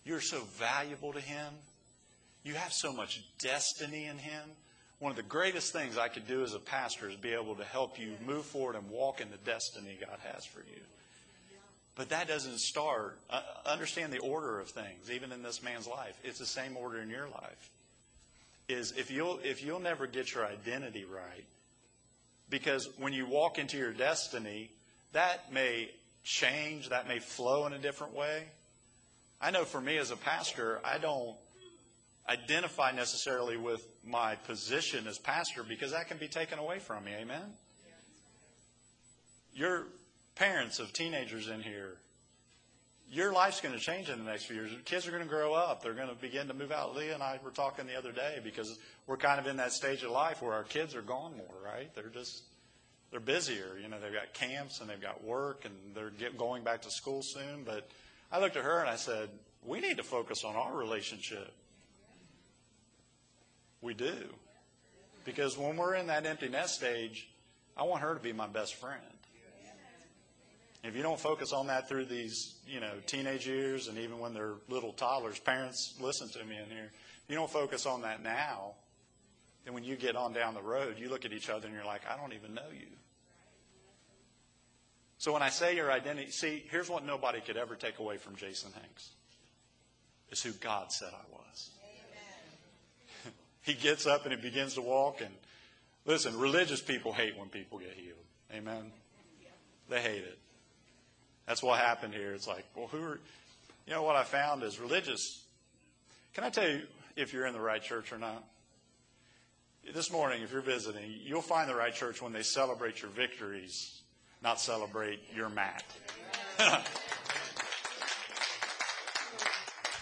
You're 0.04 0.20
so 0.20 0.40
valuable 0.58 1.14
to 1.14 1.20
Him. 1.20 1.54
You 2.44 2.54
have 2.54 2.74
so 2.74 2.92
much 2.92 3.24
destiny 3.38 4.04
in 4.04 4.18
Him. 4.18 4.42
One 4.98 5.10
of 5.10 5.16
the 5.16 5.22
greatest 5.22 5.72
things 5.72 5.96
I 5.96 6.08
could 6.08 6.28
do 6.28 6.42
as 6.42 6.52
a 6.52 6.58
pastor 6.58 7.08
is 7.08 7.16
be 7.16 7.32
able 7.32 7.54
to 7.54 7.64
help 7.64 7.98
you 7.98 8.12
move 8.26 8.44
forward 8.44 8.76
and 8.76 8.90
walk 8.90 9.22
in 9.22 9.30
the 9.30 9.38
destiny 9.38 9.96
God 9.98 10.18
has 10.30 10.44
for 10.44 10.60
you. 10.60 10.82
But 11.94 12.08
that 12.08 12.26
doesn't 12.26 12.58
start. 12.58 13.18
Uh, 13.28 13.42
understand 13.66 14.12
the 14.12 14.18
order 14.18 14.60
of 14.60 14.68
things, 14.68 15.10
even 15.10 15.30
in 15.30 15.42
this 15.42 15.62
man's 15.62 15.86
life. 15.86 16.18
It's 16.24 16.38
the 16.38 16.46
same 16.46 16.76
order 16.76 17.00
in 17.00 17.10
your 17.10 17.28
life. 17.28 17.70
Is 18.68 18.92
if 18.96 19.10
you'll 19.10 19.40
if 19.42 19.62
you'll 19.62 19.80
never 19.80 20.06
get 20.06 20.34
your 20.34 20.46
identity 20.46 21.04
right, 21.04 21.44
because 22.48 22.88
when 22.98 23.12
you 23.12 23.26
walk 23.26 23.58
into 23.58 23.76
your 23.76 23.92
destiny, 23.92 24.70
that 25.12 25.52
may 25.52 25.90
change, 26.24 26.88
that 26.88 27.08
may 27.08 27.18
flow 27.18 27.66
in 27.66 27.72
a 27.72 27.78
different 27.78 28.14
way. 28.14 28.44
I 29.40 29.50
know 29.50 29.64
for 29.64 29.80
me 29.80 29.98
as 29.98 30.10
a 30.10 30.16
pastor, 30.16 30.80
I 30.84 30.98
don't 30.98 31.36
identify 32.28 32.92
necessarily 32.92 33.56
with 33.56 33.84
my 34.04 34.36
position 34.36 35.06
as 35.06 35.18
pastor 35.18 35.64
because 35.68 35.90
that 35.90 36.08
can 36.08 36.16
be 36.16 36.28
taken 36.28 36.58
away 36.58 36.78
from 36.78 37.04
me. 37.04 37.12
Amen. 37.20 37.42
You're 39.54 39.86
parents 40.34 40.78
of 40.78 40.92
teenagers 40.92 41.48
in 41.48 41.60
here, 41.60 41.96
your 43.10 43.32
life's 43.32 43.60
going 43.60 43.74
to 43.74 43.80
change 43.80 44.08
in 44.08 44.18
the 44.18 44.30
next 44.30 44.44
few 44.44 44.56
years. 44.56 44.70
Kids 44.86 45.06
are 45.06 45.10
going 45.10 45.22
to 45.22 45.28
grow 45.28 45.52
up. 45.52 45.82
They're 45.82 45.92
going 45.92 46.08
to 46.08 46.14
begin 46.14 46.48
to 46.48 46.54
move 46.54 46.72
out. 46.72 46.96
Leah 46.96 47.14
and 47.14 47.22
I 47.22 47.38
were 47.44 47.50
talking 47.50 47.86
the 47.86 47.96
other 47.96 48.12
day 48.12 48.40
because 48.42 48.78
we're 49.06 49.18
kind 49.18 49.38
of 49.38 49.46
in 49.46 49.58
that 49.58 49.72
stage 49.72 50.02
of 50.02 50.10
life 50.10 50.40
where 50.40 50.54
our 50.54 50.64
kids 50.64 50.94
are 50.94 51.02
gone 51.02 51.36
more, 51.36 51.54
right? 51.62 51.94
They're 51.94 52.08
just 52.08 52.42
they're 53.10 53.20
busier. 53.20 53.78
You 53.80 53.88
know, 53.88 54.00
they've 54.00 54.12
got 54.12 54.32
camps 54.32 54.80
and 54.80 54.88
they've 54.88 55.00
got 55.00 55.22
work 55.22 55.66
and 55.66 55.74
they're 55.94 56.10
get, 56.10 56.38
going 56.38 56.64
back 56.64 56.82
to 56.82 56.90
school 56.90 57.22
soon. 57.22 57.62
But 57.64 57.88
I 58.32 58.40
looked 58.40 58.56
at 58.56 58.64
her 58.64 58.80
and 58.80 58.88
I 58.88 58.96
said, 58.96 59.28
we 59.64 59.80
need 59.80 59.98
to 59.98 60.02
focus 60.02 60.42
on 60.44 60.56
our 60.56 60.74
relationship. 60.74 61.52
We 63.82 63.92
do. 63.92 64.16
Because 65.24 65.58
when 65.58 65.76
we're 65.76 65.94
in 65.94 66.06
that 66.06 66.24
empty 66.24 66.48
nest 66.48 66.76
stage, 66.76 67.28
I 67.76 67.82
want 67.82 68.02
her 68.02 68.14
to 68.14 68.20
be 68.20 68.32
my 68.32 68.46
best 68.46 68.76
friend. 68.76 69.02
If 70.84 70.96
you 70.96 71.02
don't 71.02 71.20
focus 71.20 71.52
on 71.52 71.68
that 71.68 71.88
through 71.88 72.06
these, 72.06 72.56
you 72.66 72.80
know, 72.80 72.92
teenage 73.06 73.46
years 73.46 73.86
and 73.86 73.98
even 73.98 74.18
when 74.18 74.34
they're 74.34 74.54
little 74.68 74.92
toddlers, 74.92 75.38
parents, 75.38 75.94
listen 76.00 76.28
to 76.30 76.44
me 76.44 76.56
in 76.56 76.68
here. 76.70 76.90
If 77.24 77.24
you 77.28 77.36
don't 77.36 77.50
focus 77.50 77.86
on 77.86 78.02
that 78.02 78.22
now, 78.22 78.72
then 79.64 79.74
when 79.74 79.84
you 79.84 79.94
get 79.94 80.16
on 80.16 80.32
down 80.32 80.54
the 80.54 80.62
road, 80.62 80.98
you 80.98 81.08
look 81.08 81.24
at 81.24 81.32
each 81.32 81.48
other 81.48 81.66
and 81.66 81.76
you're 81.76 81.84
like, 81.84 82.02
I 82.10 82.16
don't 82.16 82.32
even 82.32 82.54
know 82.54 82.68
you. 82.72 82.88
So 85.18 85.32
when 85.32 85.42
I 85.42 85.50
say 85.50 85.76
your 85.76 85.92
identity, 85.92 86.32
see, 86.32 86.64
here's 86.68 86.90
what 86.90 87.06
nobody 87.06 87.40
could 87.40 87.56
ever 87.56 87.76
take 87.76 88.00
away 88.00 88.16
from 88.16 88.34
Jason 88.34 88.72
Hanks. 88.72 89.10
Is 90.32 90.42
who 90.42 90.50
God 90.50 90.90
said 90.90 91.10
I 91.12 91.32
was. 91.32 91.70
he 93.62 93.74
gets 93.74 94.04
up 94.04 94.24
and 94.24 94.34
he 94.34 94.40
begins 94.40 94.74
to 94.74 94.82
walk 94.82 95.20
and 95.20 95.32
listen, 96.06 96.36
religious 96.36 96.80
people 96.80 97.12
hate 97.12 97.38
when 97.38 97.50
people 97.50 97.78
get 97.78 97.92
healed. 97.92 98.18
Amen. 98.52 98.90
They 99.88 100.00
hate 100.00 100.24
it. 100.24 100.38
That's 101.46 101.62
what 101.62 101.78
happened 101.78 102.14
here. 102.14 102.32
It's 102.32 102.46
like, 102.46 102.64
well, 102.76 102.86
who 102.86 103.02
are, 103.02 103.20
you 103.86 103.92
know, 103.92 104.02
what 104.02 104.16
I 104.16 104.24
found 104.24 104.62
is 104.62 104.78
religious. 104.78 105.42
Can 106.34 106.44
I 106.44 106.50
tell 106.50 106.68
you 106.68 106.82
if 107.16 107.32
you're 107.32 107.46
in 107.46 107.52
the 107.52 107.60
right 107.60 107.82
church 107.82 108.12
or 108.12 108.18
not? 108.18 108.44
This 109.92 110.12
morning, 110.12 110.42
if 110.42 110.52
you're 110.52 110.60
visiting, 110.60 111.12
you'll 111.24 111.42
find 111.42 111.68
the 111.68 111.74
right 111.74 111.92
church 111.92 112.22
when 112.22 112.32
they 112.32 112.44
celebrate 112.44 113.02
your 113.02 113.10
victories, 113.10 114.00
not 114.42 114.60
celebrate 114.60 115.18
your 115.34 115.48
mat. 115.48 115.82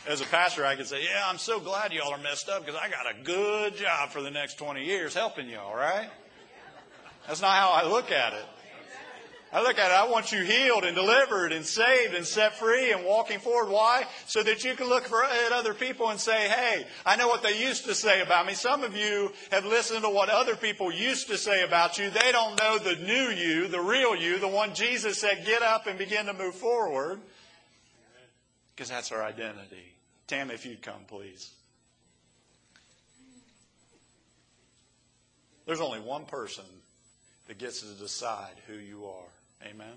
As 0.07 0.21
a 0.21 0.25
pastor, 0.25 0.67
I 0.67 0.77
could 0.77 0.87
say, 0.87 1.03
Yeah, 1.03 1.25
I'm 1.27 1.39
so 1.39 1.61
glad 1.61 1.93
y'all 1.93 2.13
are 2.13 2.19
messed 2.19 2.49
up 2.51 2.65
because 2.65 2.79
I 2.79 2.91
got 2.91 3.07
a 3.11 3.23
good 3.23 3.77
job 3.77 4.11
for 4.11 4.21
the 4.21 4.31
next 4.31 4.59
20 4.59 4.85
years 4.85 5.15
helping 5.15 5.49
y'all, 5.49 5.75
right? 5.75 6.11
That's 7.27 7.41
not 7.41 7.53
how 7.53 7.71
I 7.71 7.87
look 7.89 8.11
at 8.11 8.35
it. 8.35 8.45
I 9.53 9.63
look 9.63 9.79
at 9.79 9.91
it, 9.91 9.95
I 9.95 10.09
want 10.09 10.31
you 10.31 10.43
healed 10.45 10.85
and 10.85 10.95
delivered 10.95 11.53
and 11.53 11.67
saved 11.67 12.15
and 12.15 12.25
set 12.25 12.57
free 12.57 12.93
and 12.93 13.05
walking 13.05 13.41
forward. 13.41 13.73
Why? 13.73 14.07
So 14.27 14.45
that 14.45 14.63
you 14.63 14.75
can 14.75 14.89
look 14.89 15.09
for, 15.09 15.25
at 15.25 15.51
other 15.51 15.75
people 15.75 16.11
and 16.11 16.21
say, 16.21 16.49
hey, 16.49 16.87
I 17.05 17.17
know 17.17 17.27
what 17.27 17.43
they 17.43 17.61
used 17.61 17.85
to 17.87 17.95
say 17.97 18.21
about 18.21 18.47
me. 18.47 18.55
Some 18.55 18.85
of 18.85 18.97
you 18.97 19.33
have 19.51 19.65
listened 19.65 20.03
to 20.03 20.09
what 20.09 20.29
other 20.29 20.55
people 20.55 20.93
used 20.93 21.27
to 21.29 21.37
say 21.37 21.65
about 21.65 21.99
you. 21.99 22.11
They 22.11 22.31
don't 22.31 22.57
know 22.61 22.79
the 22.79 22.95
new 22.95 23.31
you, 23.31 23.67
the 23.67 23.81
real 23.81 24.15
you, 24.15 24.39
the 24.39 24.47
one 24.47 24.73
Jesus 24.73 25.19
said, 25.19 25.45
get 25.45 25.63
up 25.63 25.89
and 25.89 25.99
begin 25.99 26.27
to 26.27 26.33
move 26.33 26.55
forward. 26.55 27.21
Because 28.77 28.89
that's 28.89 29.11
our 29.11 29.23
identity. 29.23 29.95
Tam, 30.29 30.53
if 30.53 30.65
you'd 30.65 30.81
come, 30.81 31.03
please. 31.09 31.51
There's 35.67 35.81
only 35.81 35.99
one 36.01 36.25
person 36.25 36.65
that 37.49 37.59
gets 37.59 37.81
to 37.81 37.89
decide 38.01 38.55
who 38.69 38.75
you 38.75 39.07
are. 39.07 39.30
Amen? 39.65 39.93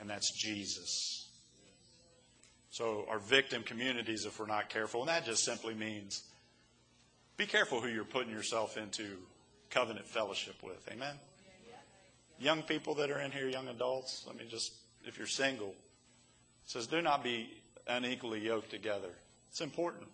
And 0.00 0.10
that's 0.10 0.30
Jesus. 0.30 1.28
So, 2.70 3.04
our 3.08 3.18
victim 3.18 3.62
communities, 3.62 4.24
if 4.24 4.40
we're 4.40 4.46
not 4.46 4.68
careful, 4.70 5.00
and 5.00 5.08
that 5.08 5.24
just 5.24 5.44
simply 5.44 5.74
means 5.74 6.22
be 7.36 7.46
careful 7.46 7.80
who 7.80 7.88
you're 7.88 8.04
putting 8.04 8.32
yourself 8.32 8.76
into 8.76 9.18
covenant 9.70 10.06
fellowship 10.06 10.56
with. 10.62 10.88
Amen? 10.90 11.14
Young 12.38 12.62
people 12.62 12.94
that 12.96 13.10
are 13.10 13.20
in 13.20 13.30
here, 13.30 13.48
young 13.48 13.68
adults, 13.68 14.24
let 14.26 14.36
me 14.36 14.44
just, 14.48 14.72
if 15.04 15.18
you're 15.18 15.26
single, 15.26 15.74
says, 16.66 16.86
do 16.86 17.00
not 17.00 17.22
be 17.22 17.50
unequally 17.86 18.40
yoked 18.40 18.70
together. 18.70 19.10
It's 19.50 19.60
important. 19.60 20.06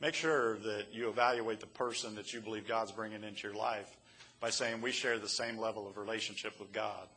Make 0.00 0.14
sure 0.14 0.58
that 0.58 0.86
you 0.92 1.08
evaluate 1.08 1.60
the 1.60 1.66
person 1.66 2.14
that 2.14 2.32
you 2.32 2.40
believe 2.40 2.68
God's 2.68 2.92
bringing 2.92 3.24
into 3.24 3.48
your 3.48 3.56
life 3.56 3.96
by 4.40 4.50
saying 4.50 4.80
we 4.80 4.92
share 4.92 5.18
the 5.18 5.28
same 5.28 5.58
level 5.58 5.88
of 5.88 5.96
relationship 5.96 6.58
with 6.58 6.72
God. 6.72 7.08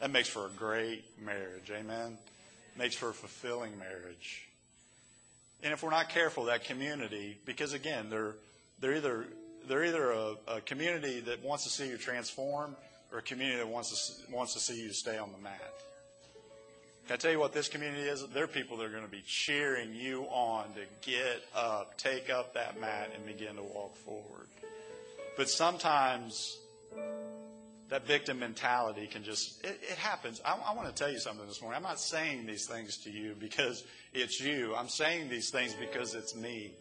That 0.00 0.10
makes 0.10 0.28
for 0.28 0.46
a 0.46 0.50
great 0.50 1.04
marriage. 1.22 1.70
Amen. 1.70 2.16
Makes 2.78 2.96
for 2.96 3.10
a 3.10 3.14
fulfilling 3.14 3.78
marriage. 3.78 4.46
And 5.62 5.72
if 5.72 5.82
we're 5.82 5.90
not 5.90 6.08
careful, 6.08 6.44
that 6.44 6.64
community, 6.64 7.38
because 7.44 7.74
again, 7.74 8.08
they're 8.08 8.34
they're 8.80 8.94
either 8.94 9.26
they're 9.68 9.84
either 9.84 10.10
a, 10.12 10.34
a 10.48 10.60
community 10.62 11.20
that 11.20 11.44
wants 11.44 11.64
to 11.64 11.70
see 11.70 11.88
you 11.88 11.98
transform 11.98 12.74
or 13.12 13.18
a 13.18 13.22
community 13.22 13.58
that 13.58 13.68
wants 13.68 13.90
to 13.90 14.32
wants 14.32 14.54
to 14.54 14.60
see 14.60 14.80
you 14.80 14.92
stay 14.92 15.18
on 15.18 15.30
the 15.32 15.38
mat. 15.38 15.60
Can 17.06 17.14
I 17.14 17.16
tell 17.16 17.32
you 17.32 17.40
what 17.40 17.52
this 17.52 17.68
community 17.68 18.02
is? 18.02 18.24
They're 18.28 18.46
people 18.46 18.76
that 18.78 18.84
are 18.84 18.90
going 18.90 19.04
to 19.04 19.10
be 19.10 19.22
cheering 19.26 19.92
you 19.94 20.22
on 20.30 20.66
to 20.74 21.10
get 21.10 21.42
up, 21.56 21.98
take 21.98 22.30
up 22.30 22.54
that 22.54 22.80
mat, 22.80 23.10
and 23.14 23.26
begin 23.26 23.56
to 23.56 23.62
walk 23.62 23.96
forward. 23.96 24.46
But 25.40 25.48
sometimes 25.48 26.58
that 27.88 28.06
victim 28.06 28.40
mentality 28.40 29.06
can 29.06 29.24
just, 29.24 29.64
it, 29.64 29.80
it 29.90 29.96
happens. 29.96 30.38
I, 30.44 30.54
I, 30.68 30.74
want 30.74 30.88
to 30.88 30.94
tell 30.94 31.10
you 31.10 31.18
something 31.18 31.46
this 31.46 31.62
morning. 31.62 31.78
I'm 31.78 31.82
not 31.82 31.98
saying 31.98 32.44
these 32.44 32.66
things 32.66 32.98
to 33.04 33.10
you 33.10 33.34
because 33.38 33.82
it's 34.12 34.38
you. 34.38 34.74
I'm 34.76 34.90
saying 34.90 35.30
these 35.30 35.48
things 35.48 35.72
because 35.72 36.14
it's 36.14 36.36
me. 36.36 36.72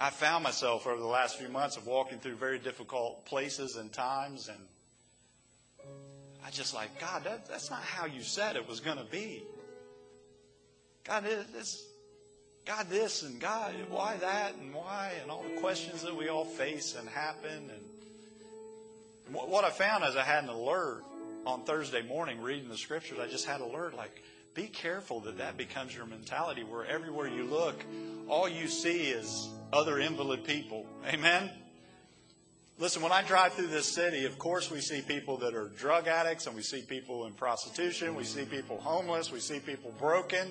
I 0.00 0.10
found 0.10 0.42
myself 0.42 0.84
over 0.84 0.98
the 0.98 1.06
last 1.06 1.38
few 1.38 1.48
months 1.48 1.76
of 1.76 1.86
walking 1.86 2.18
through 2.18 2.34
very 2.34 2.58
difficult 2.58 3.24
places 3.24 3.76
and 3.76 3.92
times, 3.92 4.48
and 4.48 5.86
I 6.44 6.50
just 6.50 6.74
like, 6.74 7.00
God, 7.00 7.22
that, 7.22 7.48
that's 7.48 7.70
not 7.70 7.82
how 7.82 8.06
you 8.06 8.22
said 8.22 8.56
it 8.56 8.68
was 8.68 8.80
going 8.80 8.98
to 8.98 9.04
be. 9.04 9.44
God, 11.04 11.22
this, 11.22 11.86
God, 12.70 12.88
this, 12.88 13.24
and 13.24 13.40
God, 13.40 13.74
why 13.88 14.16
that, 14.18 14.54
and 14.54 14.72
why, 14.72 15.14
and 15.20 15.28
all 15.28 15.42
the 15.42 15.60
questions 15.60 16.02
that 16.02 16.14
we 16.14 16.28
all 16.28 16.44
face 16.44 16.94
and 16.96 17.08
happen, 17.08 17.68
and 17.68 19.34
what 19.34 19.64
I 19.64 19.70
found 19.70 20.04
is 20.04 20.14
I 20.14 20.22
had 20.22 20.44
an 20.44 20.50
alert 20.50 21.02
on 21.44 21.64
Thursday 21.64 22.02
morning 22.02 22.40
reading 22.40 22.68
the 22.68 22.78
scriptures. 22.78 23.18
I 23.20 23.26
just 23.26 23.44
had 23.44 23.60
an 23.60 23.70
alert 23.70 23.96
like, 23.96 24.22
be 24.54 24.68
careful 24.68 25.18
that 25.22 25.38
that 25.38 25.56
becomes 25.56 25.96
your 25.96 26.06
mentality 26.06 26.62
where 26.62 26.86
everywhere 26.86 27.26
you 27.26 27.42
look, 27.42 27.74
all 28.28 28.48
you 28.48 28.68
see 28.68 29.10
is 29.10 29.48
other 29.72 29.98
invalid 29.98 30.44
people. 30.44 30.86
Amen? 31.08 31.50
Listen, 32.78 33.02
when 33.02 33.10
I 33.10 33.22
drive 33.22 33.52
through 33.54 33.66
this 33.66 33.92
city, 33.92 34.26
of 34.26 34.38
course 34.38 34.70
we 34.70 34.80
see 34.80 35.02
people 35.02 35.38
that 35.38 35.54
are 35.54 35.70
drug 35.76 36.06
addicts 36.06 36.46
and 36.46 36.54
we 36.54 36.62
see 36.62 36.82
people 36.82 37.26
in 37.26 37.32
prostitution, 37.32 38.14
we 38.14 38.22
see 38.22 38.44
people 38.44 38.78
homeless, 38.78 39.32
we 39.32 39.40
see 39.40 39.58
people 39.58 39.92
broken. 39.98 40.48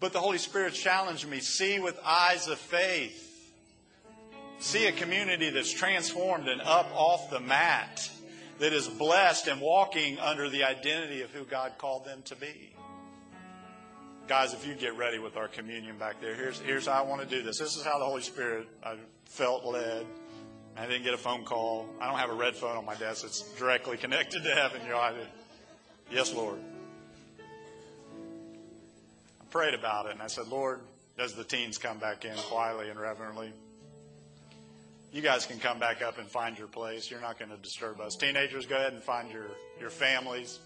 But 0.00 0.12
the 0.12 0.20
Holy 0.20 0.38
Spirit 0.38 0.74
challenged 0.74 1.28
me 1.28 1.40
see 1.40 1.78
with 1.78 1.98
eyes 2.04 2.48
of 2.48 2.58
faith 2.58 3.24
see 4.64 4.86
a 4.86 4.92
community 4.92 5.50
that's 5.50 5.72
transformed 5.72 6.48
and 6.48 6.60
up 6.62 6.90
off 6.94 7.30
the 7.30 7.40
mat, 7.40 8.08
that 8.58 8.72
is 8.72 8.88
blessed 8.88 9.48
and 9.48 9.60
walking 9.60 10.18
under 10.18 10.48
the 10.48 10.64
identity 10.64 11.22
of 11.22 11.30
who 11.30 11.44
God 11.44 11.72
called 11.76 12.04
them 12.04 12.22
to 12.26 12.36
be. 12.36 12.72
Guys, 14.26 14.54
if 14.54 14.66
you 14.66 14.74
get 14.74 14.96
ready 14.96 15.18
with 15.18 15.36
our 15.36 15.48
communion 15.48 15.98
back 15.98 16.20
there, 16.20 16.34
here's, 16.34 16.58
here's 16.60 16.86
how 16.86 16.92
I 16.92 17.02
want 17.02 17.20
to 17.20 17.26
do 17.26 17.42
this. 17.42 17.58
This 17.58 17.76
is 17.76 17.84
how 17.84 17.98
the 17.98 18.06
Holy 18.06 18.22
Spirit 18.22 18.66
I 18.82 18.96
felt 19.26 19.66
led. 19.66 20.06
I 20.76 20.86
didn't 20.86 21.02
get 21.04 21.14
a 21.14 21.18
phone 21.18 21.44
call. 21.44 21.86
I 22.00 22.08
don't 22.08 22.18
have 22.18 22.30
a 22.30 22.34
red 22.34 22.56
phone 22.56 22.76
on 22.76 22.86
my 22.86 22.94
desk. 22.94 23.24
It's 23.24 23.42
directly 23.58 23.96
connected 23.96 24.42
to 24.44 24.50
heaven. 24.50 24.80
You 24.84 24.92
know, 24.92 24.98
I 24.98 25.12
did. 25.12 25.28
Yes, 26.10 26.32
Lord. 26.32 26.58
Prayed 29.54 29.74
about 29.74 30.06
it 30.06 30.12
and 30.12 30.20
I 30.20 30.26
said, 30.26 30.48
Lord, 30.48 30.80
as 31.16 31.34
the 31.34 31.44
teens 31.44 31.78
come 31.78 31.98
back 31.98 32.24
in 32.24 32.34
quietly 32.50 32.90
and 32.90 32.98
reverently, 32.98 33.52
you 35.12 35.22
guys 35.22 35.46
can 35.46 35.60
come 35.60 35.78
back 35.78 36.02
up 36.02 36.18
and 36.18 36.26
find 36.26 36.58
your 36.58 36.66
place. 36.66 37.08
You're 37.08 37.20
not 37.20 37.38
going 37.38 37.52
to 37.52 37.56
disturb 37.58 38.00
us. 38.00 38.16
Teenagers, 38.16 38.66
go 38.66 38.74
ahead 38.74 38.94
and 38.94 39.00
find 39.00 39.30
your, 39.30 39.46
your 39.78 39.90
families. 39.90 40.58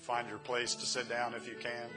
Find 0.00 0.28
your 0.28 0.38
place 0.38 0.74
to 0.74 0.84
sit 0.84 1.08
down 1.08 1.34
if 1.34 1.46
you 1.46 1.54
can. 1.60 1.88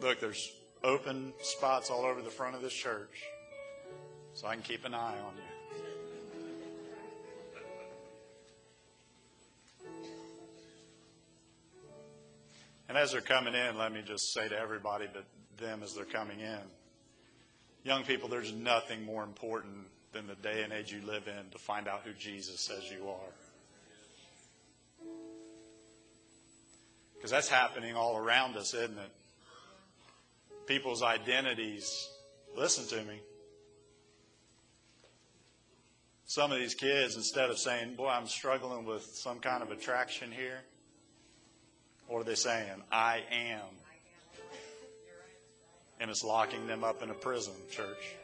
Look, 0.00 0.20
there's 0.20 0.52
open 0.82 1.34
spots 1.42 1.90
all 1.90 2.06
over 2.06 2.22
the 2.22 2.30
front 2.30 2.56
of 2.56 2.62
this 2.62 2.72
church, 2.72 3.24
so 4.32 4.46
I 4.46 4.54
can 4.54 4.62
keep 4.62 4.86
an 4.86 4.94
eye 4.94 5.18
on 5.18 5.36
you. 5.36 5.49
And 12.90 12.98
as 12.98 13.12
they're 13.12 13.22
coming 13.22 13.54
in, 13.54 13.78
let 13.78 13.90
me 13.92 14.02
just 14.04 14.34
say 14.34 14.48
to 14.48 14.58
everybody 14.58 15.06
but 15.10 15.24
them 15.58 15.82
as 15.82 15.94
they're 15.94 16.04
coming 16.04 16.40
in 16.40 16.60
Young 17.82 18.04
people, 18.04 18.28
there's 18.28 18.52
nothing 18.52 19.04
more 19.04 19.24
important 19.24 19.86
than 20.12 20.26
the 20.26 20.34
day 20.34 20.62
and 20.62 20.72
age 20.72 20.92
you 20.92 21.00
live 21.06 21.26
in 21.28 21.50
to 21.50 21.58
find 21.58 21.88
out 21.88 22.02
who 22.04 22.12
Jesus 22.12 22.60
says 22.60 22.90
you 22.90 23.08
are. 23.08 23.32
Because 27.14 27.30
that's 27.30 27.48
happening 27.48 27.94
all 27.94 28.16
around 28.16 28.56
us, 28.56 28.74
isn't 28.74 28.98
it? 28.98 29.10
People's 30.66 31.02
identities. 31.02 32.08
Listen 32.56 32.86
to 32.98 33.04
me. 33.04 33.20
Some 36.26 36.52
of 36.52 36.58
these 36.58 36.74
kids, 36.74 37.16
instead 37.16 37.50
of 37.50 37.58
saying, 37.58 37.94
Boy, 37.94 38.08
I'm 38.08 38.26
struggling 38.26 38.84
with 38.84 39.04
some 39.04 39.38
kind 39.38 39.62
of 39.62 39.70
attraction 39.70 40.30
here, 40.30 40.60
what 42.10 42.20
are 42.20 42.24
they 42.24 42.34
saying? 42.34 42.82
I 42.92 43.22
am 43.30 43.60
and 46.00 46.10
it's 46.10 46.24
locking 46.24 46.66
them 46.66 46.82
up 46.82 47.02
in 47.02 47.10
a 47.10 47.14
prison, 47.14 47.52
church. 47.70 48.14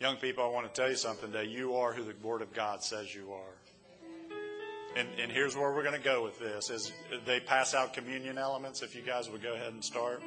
Young 0.00 0.16
people, 0.16 0.44
I 0.44 0.48
want 0.48 0.72
to 0.72 0.80
tell 0.80 0.90
you 0.90 0.96
something 0.96 1.30
today. 1.30 1.48
You 1.48 1.76
are 1.76 1.92
who 1.92 2.02
the 2.02 2.14
Word 2.22 2.42
of 2.42 2.52
God 2.52 2.82
says 2.82 3.14
you 3.14 3.32
are. 3.32 4.96
And, 4.96 5.08
and 5.20 5.30
here's 5.30 5.56
where 5.56 5.72
we're 5.72 5.84
going 5.84 5.94
to 5.94 6.04
go 6.04 6.24
with 6.24 6.40
this 6.40 6.68
is 6.68 6.90
they 7.24 7.38
pass 7.38 7.74
out 7.74 7.94
communion 7.94 8.38
elements 8.38 8.82
if 8.82 8.96
you 8.96 9.02
guys 9.02 9.30
would 9.30 9.40
go 9.40 9.54
ahead 9.54 9.72
and 9.72 9.84
start 9.84 10.20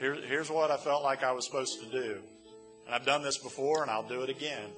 Here, 0.00 0.14
here's 0.14 0.50
what 0.50 0.72
i 0.72 0.76
felt 0.76 1.04
like 1.04 1.22
i 1.22 1.30
was 1.30 1.46
supposed 1.46 1.80
to 1.80 1.86
do 1.86 2.16
and 2.86 2.92
i've 2.92 3.06
done 3.06 3.22
this 3.22 3.38
before 3.38 3.82
and 3.82 3.90
i'll 3.90 4.02
do 4.02 4.22
it 4.22 4.30
again 4.30 4.68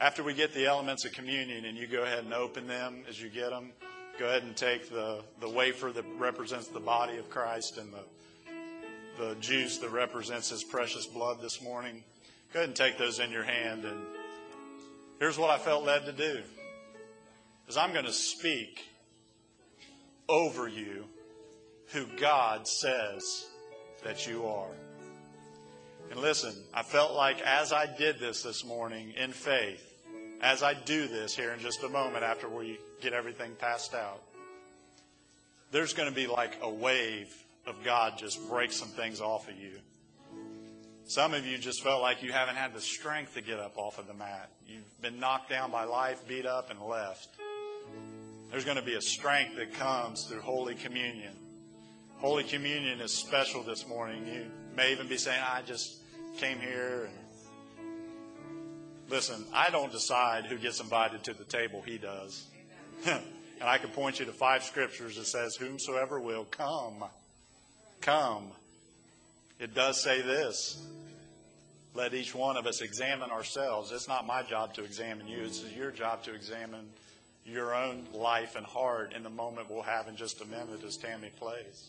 after 0.00 0.24
we 0.24 0.34
get 0.34 0.52
the 0.52 0.66
elements 0.66 1.04
of 1.04 1.12
communion 1.12 1.64
and 1.64 1.78
you 1.78 1.86
go 1.86 2.02
ahead 2.02 2.24
and 2.24 2.34
open 2.34 2.66
them 2.66 3.04
as 3.08 3.22
you 3.22 3.28
get 3.28 3.50
them 3.50 3.70
go 4.18 4.26
ahead 4.26 4.42
and 4.42 4.56
take 4.56 4.90
the, 4.90 5.22
the 5.40 5.48
wafer 5.48 5.92
that 5.92 6.04
represents 6.18 6.68
the 6.68 6.80
body 6.80 7.18
of 7.18 7.30
christ 7.30 7.78
and 7.78 7.92
the 7.92 8.02
the 9.18 9.34
juice 9.40 9.78
that 9.78 9.90
represents 9.90 10.48
his 10.50 10.62
precious 10.62 11.04
blood 11.04 11.42
this 11.42 11.60
morning. 11.60 12.04
Go 12.52 12.60
ahead 12.60 12.68
and 12.68 12.76
take 12.76 12.96
those 12.96 13.18
in 13.18 13.30
your 13.30 13.42
hand. 13.42 13.84
And 13.84 13.98
here's 15.18 15.36
what 15.36 15.50
I 15.50 15.58
felt 15.58 15.84
led 15.84 16.06
to 16.06 16.12
do 16.12 16.40
is 17.66 17.76
I'm 17.76 17.92
going 17.92 18.04
to 18.04 18.12
speak 18.12 18.88
over 20.28 20.68
you 20.68 21.04
who 21.88 22.06
God 22.18 22.66
says 22.68 23.46
that 24.04 24.26
you 24.26 24.46
are. 24.46 24.70
And 26.10 26.20
listen, 26.20 26.54
I 26.72 26.82
felt 26.82 27.12
like 27.12 27.40
as 27.42 27.72
I 27.72 27.86
did 27.86 28.18
this 28.18 28.42
this 28.42 28.64
morning 28.64 29.12
in 29.20 29.32
faith, 29.32 29.84
as 30.40 30.62
I 30.62 30.74
do 30.74 31.08
this 31.08 31.34
here 31.34 31.52
in 31.52 31.58
just 31.58 31.82
a 31.82 31.88
moment 31.88 32.22
after 32.22 32.48
we 32.48 32.78
get 33.00 33.12
everything 33.12 33.52
passed 33.58 33.94
out, 33.94 34.22
there's 35.70 35.92
going 35.92 36.08
to 36.08 36.14
be 36.14 36.26
like 36.26 36.58
a 36.62 36.70
wave 36.70 37.34
of 37.66 37.76
God 37.84 38.14
just 38.16 38.48
break 38.48 38.72
some 38.72 38.88
things 38.88 39.20
off 39.20 39.48
of 39.48 39.56
you. 39.56 39.78
Some 41.06 41.34
of 41.34 41.46
you 41.46 41.58
just 41.58 41.82
felt 41.82 42.02
like 42.02 42.22
you 42.22 42.32
haven't 42.32 42.56
had 42.56 42.74
the 42.74 42.80
strength 42.80 43.34
to 43.34 43.40
get 43.40 43.58
up 43.58 43.76
off 43.76 43.98
of 43.98 44.06
the 44.06 44.14
mat. 44.14 44.50
You've 44.66 45.00
been 45.00 45.18
knocked 45.18 45.48
down 45.48 45.70
by 45.70 45.84
life, 45.84 46.26
beat 46.28 46.46
up, 46.46 46.70
and 46.70 46.80
left. 46.80 47.28
There's 48.50 48.64
going 48.64 48.76
to 48.76 48.82
be 48.82 48.94
a 48.94 49.00
strength 49.00 49.56
that 49.56 49.74
comes 49.74 50.24
through 50.24 50.40
Holy 50.40 50.74
Communion. 50.74 51.34
Holy 52.18 52.44
Communion 52.44 53.00
is 53.00 53.12
special 53.12 53.62
this 53.62 53.86
morning. 53.86 54.26
You 54.26 54.46
may 54.76 54.92
even 54.92 55.08
be 55.08 55.16
saying, 55.16 55.40
I 55.42 55.62
just 55.62 55.98
came 56.38 56.58
here 56.58 57.04
and 57.04 57.18
Listen, 59.10 59.42
I 59.54 59.70
don't 59.70 59.90
decide 59.90 60.44
who 60.44 60.58
gets 60.58 60.80
invited 60.80 61.24
to 61.24 61.32
the 61.32 61.44
table. 61.44 61.80
He 61.80 61.96
does. 61.96 62.46
And 63.06 63.22
I 63.62 63.78
can 63.78 63.90
point 63.90 64.20
you 64.20 64.26
to 64.26 64.32
five 64.32 64.62
scriptures 64.62 65.16
that 65.16 65.26
says, 65.26 65.56
whomsoever 65.56 66.20
will 66.20 66.44
come 66.44 67.04
come. 68.00 68.44
It 69.58 69.74
does 69.74 70.00
say 70.00 70.22
this 70.22 70.82
let 71.94 72.14
each 72.14 72.34
one 72.34 72.56
of 72.56 72.66
us 72.66 72.80
examine 72.80 73.30
ourselves. 73.30 73.90
It's 73.90 74.06
not 74.06 74.26
my 74.26 74.42
job 74.42 74.74
to 74.74 74.84
examine 74.84 75.26
you, 75.26 75.40
it's 75.42 75.64
your 75.76 75.90
job 75.90 76.22
to 76.24 76.34
examine 76.34 76.88
your 77.44 77.74
own 77.74 78.04
life 78.12 78.56
and 78.56 78.64
heart 78.64 79.14
in 79.14 79.22
the 79.22 79.30
moment 79.30 79.70
we'll 79.70 79.82
have 79.82 80.06
in 80.06 80.16
just 80.16 80.40
a 80.42 80.44
minute 80.44 80.84
as 80.86 80.96
Tammy 80.96 81.30
plays. 81.40 81.88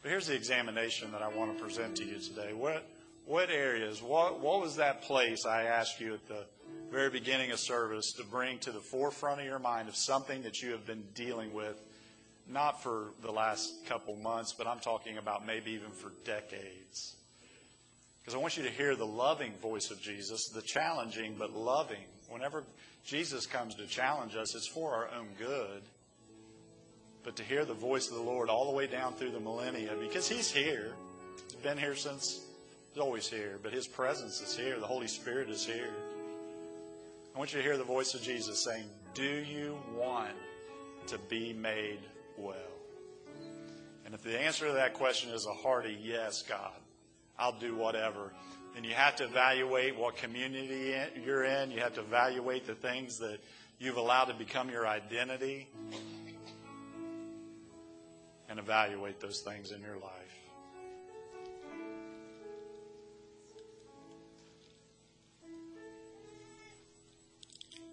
But 0.00 0.10
here's 0.10 0.28
the 0.28 0.34
examination 0.34 1.12
that 1.12 1.22
I 1.22 1.28
want 1.28 1.56
to 1.56 1.62
present 1.62 1.96
to 1.96 2.04
you 2.04 2.18
today. 2.18 2.52
What, 2.52 2.86
what 3.26 3.50
areas, 3.50 4.00
what, 4.00 4.40
what 4.40 4.60
was 4.60 4.76
that 4.76 5.02
place 5.02 5.44
I 5.44 5.64
asked 5.64 6.00
you 6.00 6.14
at 6.14 6.26
the 6.28 6.44
very 6.92 7.10
beginning 7.10 7.50
of 7.50 7.58
service 7.58 8.12
to 8.12 8.24
bring 8.24 8.58
to 8.58 8.70
the 8.70 8.80
forefront 8.80 9.40
of 9.40 9.46
your 9.46 9.58
mind 9.58 9.88
of 9.88 9.96
something 9.96 10.42
that 10.42 10.62
you 10.62 10.72
have 10.72 10.86
been 10.86 11.02
dealing 11.14 11.54
with, 11.54 11.80
not 12.46 12.82
for 12.82 13.12
the 13.22 13.32
last 13.32 13.86
couple 13.86 14.14
months, 14.16 14.52
but 14.52 14.66
I'm 14.66 14.78
talking 14.78 15.16
about 15.16 15.46
maybe 15.46 15.72
even 15.72 15.90
for 15.90 16.12
decades? 16.24 17.16
Because 18.20 18.34
I 18.34 18.38
want 18.38 18.58
you 18.58 18.62
to 18.64 18.70
hear 18.70 18.94
the 18.94 19.06
loving 19.06 19.52
voice 19.62 19.90
of 19.90 20.00
Jesus, 20.02 20.48
the 20.48 20.60
challenging 20.60 21.34
but 21.38 21.56
loving. 21.56 22.04
Whenever 22.28 22.62
Jesus 23.06 23.46
comes 23.46 23.74
to 23.76 23.86
challenge 23.86 24.36
us, 24.36 24.54
it's 24.54 24.68
for 24.68 24.94
our 24.94 25.08
own 25.18 25.28
good 25.38 25.82
but 27.24 27.36
to 27.36 27.42
hear 27.42 27.64
the 27.64 27.74
voice 27.74 28.10
of 28.10 28.16
the 28.16 28.22
Lord 28.22 28.48
all 28.48 28.66
the 28.66 28.76
way 28.76 28.86
down 28.86 29.14
through 29.14 29.30
the 29.30 29.40
millennia, 29.40 29.92
because 30.00 30.28
He's 30.28 30.50
here. 30.50 30.92
He's 31.46 31.62
been 31.62 31.78
here 31.78 31.94
since 31.94 32.40
He's 32.92 33.00
always 33.00 33.28
here, 33.28 33.58
but 33.62 33.72
His 33.72 33.86
presence 33.86 34.40
is 34.40 34.56
here. 34.56 34.78
The 34.78 34.86
Holy 34.86 35.06
Spirit 35.06 35.48
is 35.48 35.64
here. 35.64 35.94
I 37.34 37.38
want 37.38 37.52
you 37.52 37.58
to 37.58 37.64
hear 37.64 37.78
the 37.78 37.84
voice 37.84 38.12
of 38.14 38.22
Jesus 38.22 38.62
saying, 38.62 38.84
Do 39.14 39.22
you 39.22 39.78
want 39.96 40.34
to 41.06 41.18
be 41.30 41.54
made 41.54 42.00
well? 42.36 42.56
And 44.04 44.14
if 44.14 44.22
the 44.22 44.38
answer 44.38 44.66
to 44.66 44.72
that 44.74 44.92
question 44.92 45.30
is 45.30 45.46
a 45.46 45.52
hearty 45.52 45.96
yes, 46.02 46.42
God, 46.42 46.74
I'll 47.38 47.58
do 47.58 47.74
whatever, 47.74 48.32
then 48.74 48.84
you 48.84 48.92
have 48.92 49.16
to 49.16 49.24
evaluate 49.24 49.96
what 49.96 50.16
community 50.16 50.94
you're 51.24 51.44
in. 51.44 51.70
You 51.70 51.80
have 51.80 51.94
to 51.94 52.00
evaluate 52.00 52.66
the 52.66 52.74
things 52.74 53.18
that 53.18 53.38
you've 53.78 53.96
allowed 53.96 54.24
to 54.24 54.34
become 54.34 54.68
your 54.68 54.86
identity 54.86 55.68
and 58.50 58.58
evaluate 58.58 59.20
those 59.20 59.40
things 59.40 59.72
in 59.72 59.80
your 59.80 59.96
life. 59.96 60.21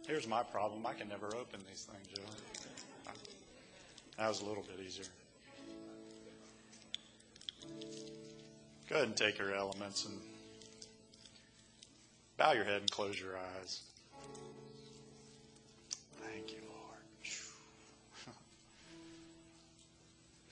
Here's 0.10 0.28
my 0.28 0.42
problem. 0.42 0.88
I 0.88 0.94
can 0.94 1.08
never 1.08 1.28
open 1.28 1.60
these 1.70 1.84
things, 1.84 2.08
Joe. 2.08 2.24
That 4.18 4.28
was 4.28 4.42
a 4.42 4.46
little 4.46 4.64
bit 4.64 4.84
easier. 4.84 5.06
Go 8.90 8.96
ahead 8.96 9.08
and 9.08 9.16
take 9.16 9.38
your 9.38 9.54
elements 9.54 10.06
and 10.06 10.20
bow 12.38 12.54
your 12.54 12.64
head 12.64 12.82
and 12.82 12.90
close 12.90 13.22
your 13.22 13.38
eyes. 13.38 13.84
Thank 16.24 16.54
you, 16.54 16.64
Lord. 16.68 18.36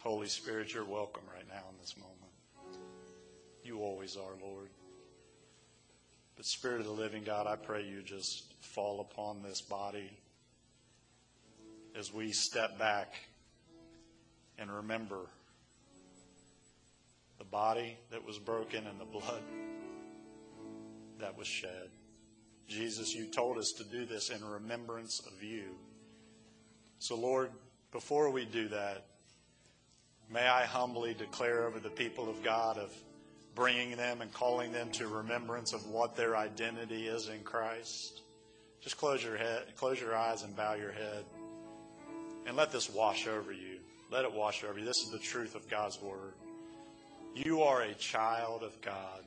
Holy 0.01 0.27
Spirit, 0.27 0.71
you're 0.71 0.85
welcome 0.85 1.23
right 1.33 1.47
now 1.49 1.63
in 1.71 1.77
this 1.81 1.95
moment. 1.97 2.13
You 3.63 3.79
always 3.79 4.17
are, 4.17 4.35
Lord. 4.39 4.69
But 6.35 6.45
Spirit 6.45 6.81
of 6.81 6.85
the 6.85 6.91
living 6.91 7.23
God, 7.23 7.47
I 7.47 7.55
pray 7.55 7.83
you 7.83 8.03
just 8.03 8.46
fall 8.61 9.01
upon 9.01 9.41
this 9.43 9.61
body 9.61 10.11
as 11.97 12.13
we 12.13 12.31
step 12.31 12.77
back 12.77 13.13
and 14.57 14.71
remember 14.71 15.21
the 17.37 17.45
body 17.45 17.97
that 18.11 18.25
was 18.25 18.37
broken 18.39 18.85
and 18.87 18.99
the 18.99 19.05
blood 19.05 19.43
that 21.19 21.37
was 21.37 21.47
shed. 21.47 21.89
Jesus, 22.67 23.13
you 23.13 23.27
told 23.31 23.57
us 23.57 23.73
to 23.77 23.83
do 23.85 24.05
this 24.05 24.29
in 24.29 24.43
remembrance 24.43 25.21
of 25.25 25.41
you. 25.43 25.75
So, 26.99 27.15
Lord, 27.15 27.51
before 27.91 28.29
we 28.31 28.45
do 28.45 28.67
that, 28.69 29.05
May 30.29 30.45
I 30.45 30.65
humbly 30.65 31.13
declare 31.13 31.65
over 31.65 31.79
the 31.79 31.89
people 31.89 32.29
of 32.29 32.43
God 32.43 32.77
of 32.77 32.93
bringing 33.55 33.95
them 33.95 34.21
and 34.21 34.31
calling 34.33 34.73
them 34.73 34.91
to 34.91 35.07
remembrance 35.07 35.71
of 35.71 35.87
what 35.87 36.17
their 36.17 36.35
identity 36.35 37.07
is 37.07 37.29
in 37.29 37.43
Christ. 37.43 38.23
Just 38.81 38.97
close 38.97 39.23
your 39.23 39.37
head, 39.37 39.63
close 39.75 39.99
your 39.99 40.15
eyes 40.15 40.43
and 40.43 40.55
bow 40.55 40.75
your 40.75 40.91
head. 40.91 41.25
And 42.45 42.55
let 42.55 42.71
this 42.71 42.89
wash 42.89 43.27
over 43.27 43.51
you. 43.51 43.79
Let 44.09 44.23
it 44.23 44.31
wash 44.31 44.63
over 44.63 44.79
you. 44.79 44.85
This 44.85 45.03
is 45.03 45.11
the 45.11 45.19
truth 45.19 45.55
of 45.55 45.69
God's 45.69 46.01
word. 46.01 46.33
You 47.35 47.63
are 47.63 47.81
a 47.81 47.93
child 47.93 48.63
of 48.63 48.79
God. 48.81 49.23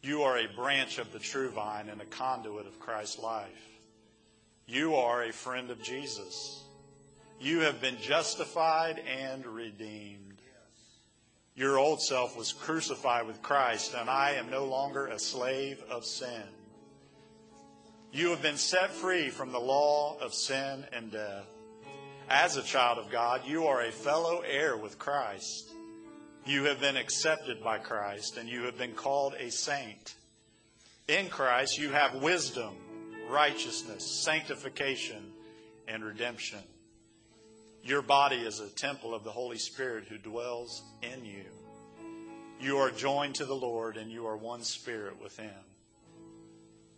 You 0.00 0.22
are 0.22 0.38
a 0.38 0.48
branch 0.56 0.98
of 0.98 1.12
the 1.12 1.18
true 1.18 1.50
vine 1.50 1.88
and 1.88 2.00
a 2.00 2.06
conduit 2.06 2.66
of 2.66 2.80
Christ's 2.80 3.18
life. 3.18 3.68
You 4.66 4.96
are 4.96 5.22
a 5.22 5.32
friend 5.32 5.70
of 5.70 5.82
Jesus. 5.82 6.64
You 7.40 7.60
have 7.60 7.80
been 7.80 7.98
justified 8.00 9.00
and 9.00 9.44
redeemed. 9.46 10.40
Your 11.54 11.78
old 11.78 12.00
self 12.00 12.36
was 12.36 12.52
crucified 12.52 13.26
with 13.26 13.42
Christ, 13.42 13.94
and 13.94 14.08
I 14.08 14.32
am 14.32 14.50
no 14.50 14.64
longer 14.64 15.08
a 15.08 15.18
slave 15.18 15.82
of 15.90 16.04
sin. 16.04 16.42
You 18.14 18.28
have 18.28 18.42
been 18.42 18.58
set 18.58 18.90
free 18.90 19.30
from 19.30 19.52
the 19.52 19.58
law 19.58 20.18
of 20.20 20.34
sin 20.34 20.84
and 20.92 21.10
death. 21.10 21.46
As 22.28 22.58
a 22.58 22.62
child 22.62 22.98
of 22.98 23.10
God, 23.10 23.40
you 23.46 23.66
are 23.68 23.80
a 23.80 23.90
fellow 23.90 24.40
heir 24.40 24.76
with 24.76 24.98
Christ. 24.98 25.72
You 26.44 26.64
have 26.64 26.78
been 26.78 26.98
accepted 26.98 27.64
by 27.64 27.78
Christ, 27.78 28.36
and 28.36 28.50
you 28.50 28.64
have 28.64 28.76
been 28.76 28.92
called 28.92 29.34
a 29.38 29.50
saint. 29.50 30.16
In 31.08 31.30
Christ, 31.30 31.78
you 31.78 31.88
have 31.88 32.16
wisdom, 32.16 32.74
righteousness, 33.30 34.04
sanctification, 34.04 35.32
and 35.88 36.04
redemption. 36.04 36.60
Your 37.82 38.02
body 38.02 38.36
is 38.36 38.60
a 38.60 38.68
temple 38.68 39.14
of 39.14 39.24
the 39.24 39.30
Holy 39.30 39.58
Spirit 39.58 40.04
who 40.04 40.18
dwells 40.18 40.82
in 41.00 41.24
you. 41.24 41.44
You 42.60 42.76
are 42.76 42.90
joined 42.90 43.36
to 43.36 43.46
the 43.46 43.54
Lord 43.54 43.96
and 43.96 44.10
you 44.10 44.26
are 44.26 44.36
one 44.36 44.62
spirit 44.62 45.20
with 45.20 45.36
Him. 45.38 45.50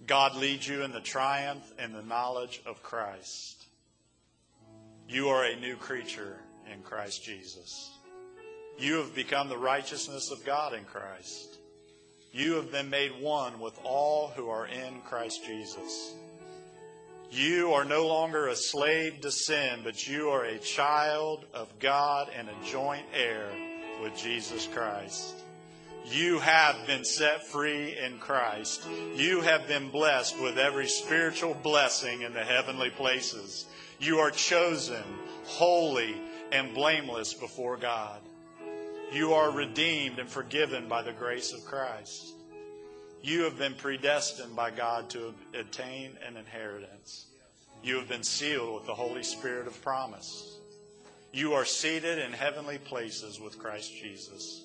God 0.07 0.36
leads 0.36 0.68
you 0.68 0.82
in 0.82 0.92
the 0.92 1.00
triumph 1.00 1.72
and 1.78 1.94
the 1.94 2.02
knowledge 2.02 2.61
of 2.66 2.82
Christ. 2.82 3.64
You 5.09 5.28
are 5.28 5.44
a 5.44 5.57
new 5.57 5.76
creature 5.76 6.38
in 6.72 6.82
Christ 6.82 7.24
Jesus. 7.24 7.90
You 8.78 8.96
have 8.96 9.14
become 9.14 9.48
the 9.48 9.59
righteousness 9.59 10.30
of 10.30 10.44
God 10.44 10.74
in 10.74 10.84
Christ. 10.84 11.59
You 12.32 12.55
have 12.55 12.72
been 12.72 12.90
made 12.90 13.12
one 13.20 13.61
with 13.61 13.78
all 13.84 14.32
who 14.34 14.48
are 14.48 14.66
in 14.66 15.00
Christ 15.02 15.44
Jesus. 15.46 16.14
You 17.30 17.72
are 17.72 17.84
no 17.84 18.07
longer 18.07 18.48
a 18.48 18.57
slave 18.57 19.20
to 19.20 19.30
sin, 19.30 19.80
but 19.84 20.07
you 20.07 20.30
are 20.30 20.44
a 20.44 20.59
child 20.59 21.44
of 21.55 21.78
God 21.78 22.30
and 22.36 22.48
a 22.48 22.66
joint 22.66 23.07
heir 23.14 23.48
with 24.02 24.16
Jesus 24.16 24.66
Christ. 24.66 25.43
You 26.05 26.38
have 26.38 26.86
been 26.86 27.05
set 27.05 27.46
free 27.46 27.96
in 27.96 28.18
Christ. 28.18 28.86
You 29.14 29.40
have 29.40 29.66
been 29.66 29.88
blessed 29.88 30.38
with 30.38 30.59
every 30.59 30.86
spiritual 30.86 31.55
blessing 31.55 32.22
in 32.22 32.34
the 32.34 32.44
heavenly 32.44 32.90
places. 32.90 33.66
You 33.98 34.18
are 34.18 34.30
chosen, 34.30 35.02
holy, 35.44 36.14
and 36.52 36.74
blameless 36.74 37.32
before 37.32 37.78
God. 37.78 38.20
You 39.12 39.32
are 39.32 39.50
redeemed 39.50 40.18
and 40.18 40.28
forgiven 40.28 40.88
by 40.88 41.02
the 41.02 41.12
grace 41.12 41.52
of 41.52 41.64
Christ. 41.64 42.34
You 43.22 43.44
have 43.44 43.57
been 43.57 43.74
predestined 43.74 44.55
by 44.55 44.70
God 44.70 45.09
to 45.11 45.32
attain 45.59 46.18
an 46.26 46.36
inheritance. 46.36 47.26
You 47.82 47.96
have 47.96 48.09
been 48.09 48.22
sealed 48.22 48.74
with 48.74 48.86
the 48.86 48.94
Holy 48.94 49.22
Spirit 49.22 49.66
of 49.66 49.80
promise. 49.82 50.59
You 51.32 51.55
are 51.55 51.64
seated 51.64 52.18
in 52.18 52.32
heavenly 52.32 52.78
places 52.78 53.40
with 53.40 53.59
Christ 53.59 53.92
Jesus. 53.94 54.64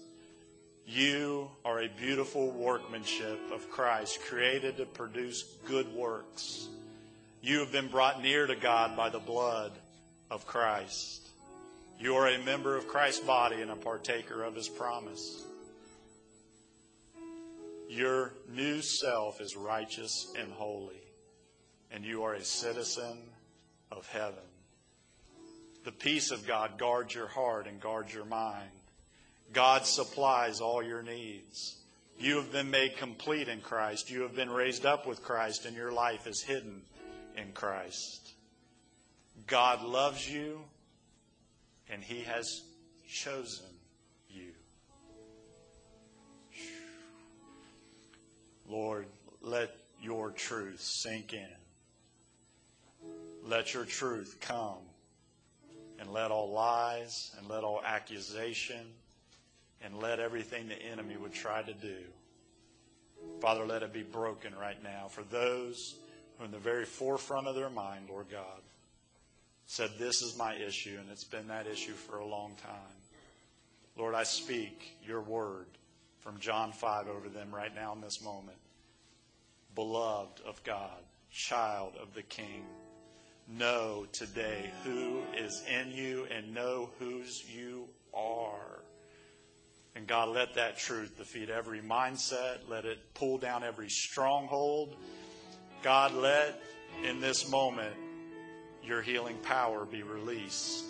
You 0.91 1.51
are 1.63 1.81
a 1.81 1.87
beautiful 1.87 2.49
workmanship 2.49 3.39
of 3.53 3.69
Christ, 3.69 4.21
created 4.23 4.77
to 4.77 4.87
produce 4.87 5.43
good 5.67 5.87
works. 5.93 6.67
You 7.43 7.59
have 7.59 7.71
been 7.71 7.89
brought 7.89 8.23
near 8.23 8.47
to 8.47 8.55
God 8.55 8.97
by 8.97 9.09
the 9.09 9.19
blood 9.19 9.71
of 10.31 10.47
Christ. 10.47 11.27
You 11.99 12.15
are 12.15 12.29
a 12.29 12.43
member 12.43 12.75
of 12.75 12.87
Christ's 12.87 13.23
body 13.23 13.61
and 13.61 13.69
a 13.69 13.75
partaker 13.75 14.43
of 14.43 14.55
his 14.55 14.67
promise. 14.67 15.43
Your 17.87 18.33
new 18.51 18.81
self 18.81 19.41
is 19.41 19.55
righteous 19.55 20.33
and 20.39 20.51
holy, 20.51 21.03
and 21.91 22.03
you 22.03 22.23
are 22.23 22.33
a 22.33 22.43
citizen 22.43 23.19
of 23.91 24.07
heaven. 24.07 24.39
The 25.85 25.91
peace 25.91 26.31
of 26.31 26.47
God 26.47 26.79
guards 26.79 27.13
your 27.13 27.27
heart 27.27 27.67
and 27.67 27.79
guards 27.79 28.11
your 28.11 28.25
mind. 28.25 28.71
God 29.53 29.85
supplies 29.85 30.61
all 30.61 30.83
your 30.83 31.01
needs. 31.01 31.77
You 32.19 32.35
have 32.35 32.51
been 32.51 32.69
made 32.69 32.97
complete 32.97 33.47
in 33.47 33.61
Christ. 33.61 34.09
You 34.11 34.21
have 34.21 34.35
been 34.35 34.49
raised 34.49 34.85
up 34.85 35.07
with 35.07 35.23
Christ, 35.23 35.65
and 35.65 35.75
your 35.75 35.91
life 35.91 36.27
is 36.27 36.41
hidden 36.41 36.81
in 37.37 37.51
Christ. 37.53 38.33
God 39.47 39.83
loves 39.83 40.29
you, 40.29 40.59
and 41.89 42.03
He 42.03 42.21
has 42.21 42.61
chosen 43.07 43.65
you. 44.29 44.51
Lord, 48.67 49.07
let 49.41 49.75
your 50.01 50.31
truth 50.31 50.81
sink 50.81 51.33
in. 51.33 51.47
Let 53.45 53.73
your 53.73 53.85
truth 53.85 54.37
come 54.41 54.77
and 55.99 56.11
let 56.11 56.31
all 56.31 56.51
lies 56.51 57.31
and 57.37 57.47
let 57.49 57.63
all 57.63 57.81
accusation 57.83 58.85
and 59.84 60.01
let 60.01 60.19
everything 60.19 60.67
the 60.67 60.82
enemy 60.82 61.17
would 61.17 61.34
try 61.34 61.61
to 61.61 61.73
do, 61.73 61.97
Father, 63.41 63.65
let 63.65 63.84
it 63.84 63.93
be 63.93 64.03
broken 64.03 64.53
right 64.55 64.82
now 64.84 65.07
for 65.09 65.23
those 65.23 65.95
who, 66.38 66.45
in 66.45 66.51
the 66.51 66.57
very 66.57 66.86
forefront 66.86 67.47
of 67.47 67.55
their 67.55 67.69
mind, 67.69 68.07
Lord 68.09 68.30
God, 68.30 68.61
said, 69.65 69.91
This 69.97 70.21
is 70.21 70.38
my 70.38 70.55
issue, 70.55 70.97
and 70.99 71.09
it's 71.11 71.23
been 71.23 71.47
that 71.47 71.67
issue 71.67 71.93
for 71.93 72.17
a 72.17 72.25
long 72.25 72.55
time. 72.63 72.99
Lord, 73.97 74.15
I 74.15 74.23
speak 74.23 74.97
your 75.05 75.21
word 75.21 75.67
from 76.19 76.39
John 76.39 76.71
5 76.71 77.07
over 77.07 77.30
them 77.30 77.53
right 77.53 77.73
now 77.73 77.93
in 77.93 78.01
this 78.01 78.21
moment. 78.23 78.57
Beloved 79.75 80.41
of 80.45 80.63
God, 80.63 81.03
child 81.32 81.93
of 82.01 82.13
the 82.13 82.23
King, 82.23 82.65
know 83.47 84.05
today 84.11 84.71
who 84.84 85.21
is 85.38 85.63
in 85.69 85.91
you 85.91 86.27
and 86.32 86.53
know 86.53 86.89
whose 86.99 87.43
you 87.49 87.88
are. 88.13 88.84
And 89.99 90.07
God, 90.07 90.29
let 90.29 90.53
that 90.53 90.77
truth 90.77 91.17
defeat 91.17 91.49
every 91.49 91.81
mindset. 91.81 92.59
Let 92.69 92.85
it 92.85 93.13
pull 93.15 93.37
down 93.37 93.65
every 93.65 93.89
stronghold. 93.89 94.95
God, 95.83 96.13
let 96.13 96.61
in 97.03 97.19
this 97.19 97.49
moment 97.49 97.93
your 98.81 99.01
healing 99.01 99.35
power 99.43 99.83
be 99.83 100.03
released 100.03 100.85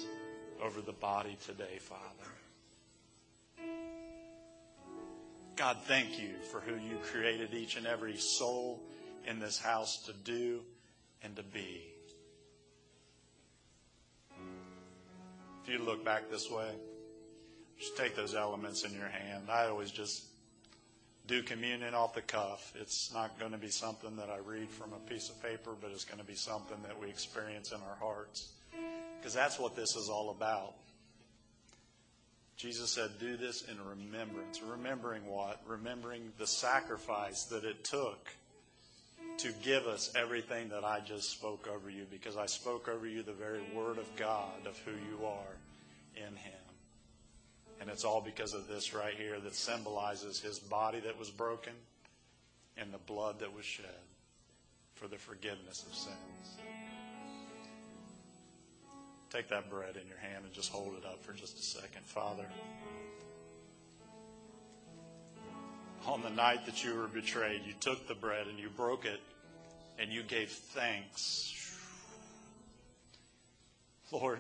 over 0.63 0.79
the 0.79 0.91
body 0.91 1.35
today, 1.43 1.79
Father. 1.79 2.29
God, 5.55 5.77
thank 5.85 6.19
you 6.19 6.35
for 6.51 6.59
who 6.59 6.75
you 6.75 6.99
created 7.11 7.55
each 7.55 7.77
and 7.77 7.87
every 7.87 8.15
soul 8.15 8.79
in 9.25 9.39
this 9.39 9.57
house 9.57 10.03
to 10.05 10.13
do 10.13 10.61
and 11.23 11.35
to 11.35 11.41
be. 11.41 11.81
If 15.63 15.69
you 15.69 15.79
look 15.79 16.05
back 16.05 16.29
this 16.29 16.47
way, 16.51 16.69
just 17.79 17.97
take 17.97 18.15
those 18.15 18.35
elements 18.35 18.83
in 18.83 18.93
your 18.93 19.07
hand. 19.07 19.45
I 19.49 19.67
always 19.67 19.91
just 19.91 20.25
do 21.27 21.41
communion 21.43 21.93
off 21.93 22.13
the 22.13 22.21
cuff. 22.21 22.73
It's 22.75 23.13
not 23.13 23.39
going 23.39 23.51
to 23.51 23.57
be 23.57 23.69
something 23.69 24.15
that 24.17 24.29
I 24.29 24.37
read 24.37 24.69
from 24.69 24.93
a 24.93 25.09
piece 25.09 25.29
of 25.29 25.41
paper, 25.41 25.71
but 25.79 25.91
it's 25.91 26.03
going 26.03 26.19
to 26.19 26.25
be 26.25 26.35
something 26.35 26.77
that 26.83 26.99
we 26.99 27.07
experience 27.07 27.71
in 27.71 27.77
our 27.77 27.95
hearts. 27.99 28.49
Because 29.19 29.33
that's 29.33 29.59
what 29.59 29.75
this 29.75 29.95
is 29.95 30.09
all 30.09 30.31
about. 30.31 30.73
Jesus 32.57 32.89
said, 32.89 33.11
Do 33.19 33.37
this 33.37 33.63
in 33.69 33.77
remembrance. 33.81 34.61
Remembering 34.61 35.25
what? 35.25 35.61
Remembering 35.65 36.33
the 36.37 36.47
sacrifice 36.47 37.43
that 37.45 37.63
it 37.63 37.83
took 37.85 38.27
to 39.37 39.53
give 39.63 39.87
us 39.87 40.11
everything 40.15 40.69
that 40.69 40.83
I 40.83 40.99
just 40.99 41.29
spoke 41.29 41.69
over 41.73 41.89
you, 41.89 42.05
because 42.11 42.35
I 42.35 42.47
spoke 42.47 42.89
over 42.89 43.07
you 43.07 43.23
the 43.23 43.31
very 43.31 43.61
word 43.73 43.97
of 43.97 44.13
God 44.17 44.65
of 44.65 44.77
who 44.79 44.91
you 44.91 45.25
are 45.25 45.55
in 46.17 46.35
Him. 46.35 46.58
And 47.79 47.89
it's 47.89 48.03
all 48.03 48.21
because 48.21 48.53
of 48.53 48.67
this 48.67 48.93
right 48.93 49.13
here 49.13 49.39
that 49.39 49.55
symbolizes 49.55 50.39
His 50.39 50.59
body 50.59 50.99
that 51.01 51.17
was 51.17 51.29
broken 51.29 51.73
and 52.77 52.93
the 52.93 52.99
blood 52.99 53.39
that 53.39 53.53
was 53.53 53.65
shed 53.65 53.85
for 54.95 55.07
the 55.07 55.17
forgiveness 55.17 55.85
of 55.87 55.95
sins. 55.95 56.17
Take 59.29 59.47
that 59.49 59.69
bread 59.69 59.95
in 59.95 60.07
your 60.07 60.17
hand 60.17 60.43
and 60.43 60.53
just 60.53 60.71
hold 60.71 60.95
it 60.95 61.05
up 61.05 61.23
for 61.23 61.33
just 61.33 61.59
a 61.59 61.61
second. 61.61 62.03
Father, 62.03 62.45
on 66.05 66.21
the 66.23 66.29
night 66.31 66.65
that 66.65 66.83
you 66.83 66.95
were 66.95 67.07
betrayed, 67.07 67.61
you 67.65 67.73
took 67.79 68.07
the 68.07 68.15
bread 68.15 68.47
and 68.47 68.57
you 68.57 68.69
broke 68.69 69.05
it 69.05 69.19
and 69.99 70.11
you 70.11 70.23
gave 70.23 70.49
thanks. 70.49 71.55
Lord, 74.11 74.39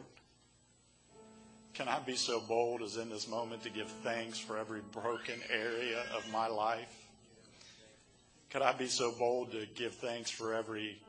can 1.79 1.87
I 1.87 1.99
be 1.99 2.17
so 2.17 2.41
bold 2.41 2.81
as 2.81 2.97
in 2.97 3.09
this 3.09 3.25
moment 3.25 3.63
to 3.63 3.69
give 3.69 3.87
thanks 4.03 4.37
for 4.37 4.57
every 4.57 4.81
broken 4.91 5.39
area 5.49 6.03
of 6.13 6.29
my 6.29 6.45
life? 6.45 7.07
Could 8.49 8.63
I 8.63 8.73
be 8.73 8.87
so 8.87 9.13
bold 9.17 9.53
to 9.53 9.65
give 9.75 9.93
thanks 9.93 10.29
for 10.29 10.53
every 10.53 11.01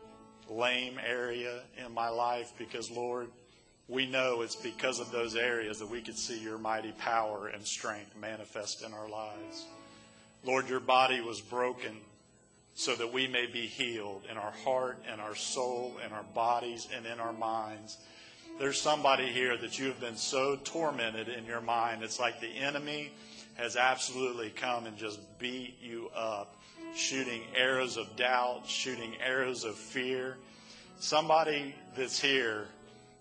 lame 0.49 1.01
area 1.05 1.63
in 1.85 1.93
my 1.93 2.09
life? 2.09 2.53
Because, 2.57 2.89
Lord, 2.89 3.27
we 3.89 4.07
know 4.07 4.43
it's 4.43 4.55
because 4.55 5.01
of 5.01 5.11
those 5.11 5.35
areas 5.35 5.81
that 5.81 5.91
we 5.91 6.03
could 6.03 6.17
see 6.17 6.41
your 6.41 6.57
mighty 6.57 6.93
power 6.93 7.49
and 7.49 7.67
strength 7.67 8.15
manifest 8.17 8.85
in 8.85 8.93
our 8.93 9.09
lives. 9.09 9.67
Lord, 10.45 10.69
your 10.69 10.79
body 10.79 11.21
was 11.21 11.41
broken 11.41 11.97
so 12.77 12.95
that 12.95 13.13
we 13.13 13.27
may 13.27 13.47
be 13.47 13.67
healed 13.67 14.23
in 14.31 14.37
our 14.37 14.53
heart 14.63 15.03
and 15.11 15.21
our 15.21 15.35
soul 15.35 15.97
and 16.05 16.13
our 16.13 16.23
bodies 16.33 16.87
and 16.95 17.07
in 17.07 17.19
our 17.19 17.33
minds. 17.33 17.99
There's 18.59 18.81
somebody 18.81 19.27
here 19.29 19.57
that 19.57 19.79
you 19.79 19.87
have 19.87 20.01
been 20.01 20.17
so 20.17 20.57
tormented 20.57 21.29
in 21.29 21.47
your 21.47 21.61
mind. 21.61 22.03
It's 22.03 22.21
like 22.21 22.41
the 22.41 22.49
enemy 22.49 23.11
has 23.55 23.77
absolutely 23.77 24.51
come 24.51 24.87
and 24.87 24.97
just 24.97 25.21
beat 25.39 25.79
you 25.83 26.11
up, 26.15 26.57
shooting 26.95 27.43
arrows 27.57 27.97
of 27.97 28.17
doubt, 28.17 28.67
shooting 28.67 29.15
arrows 29.25 29.65
of 29.65 29.77
fear. 29.77 30.37
Somebody 30.99 31.75
that's 31.97 32.21
here 32.21 32.69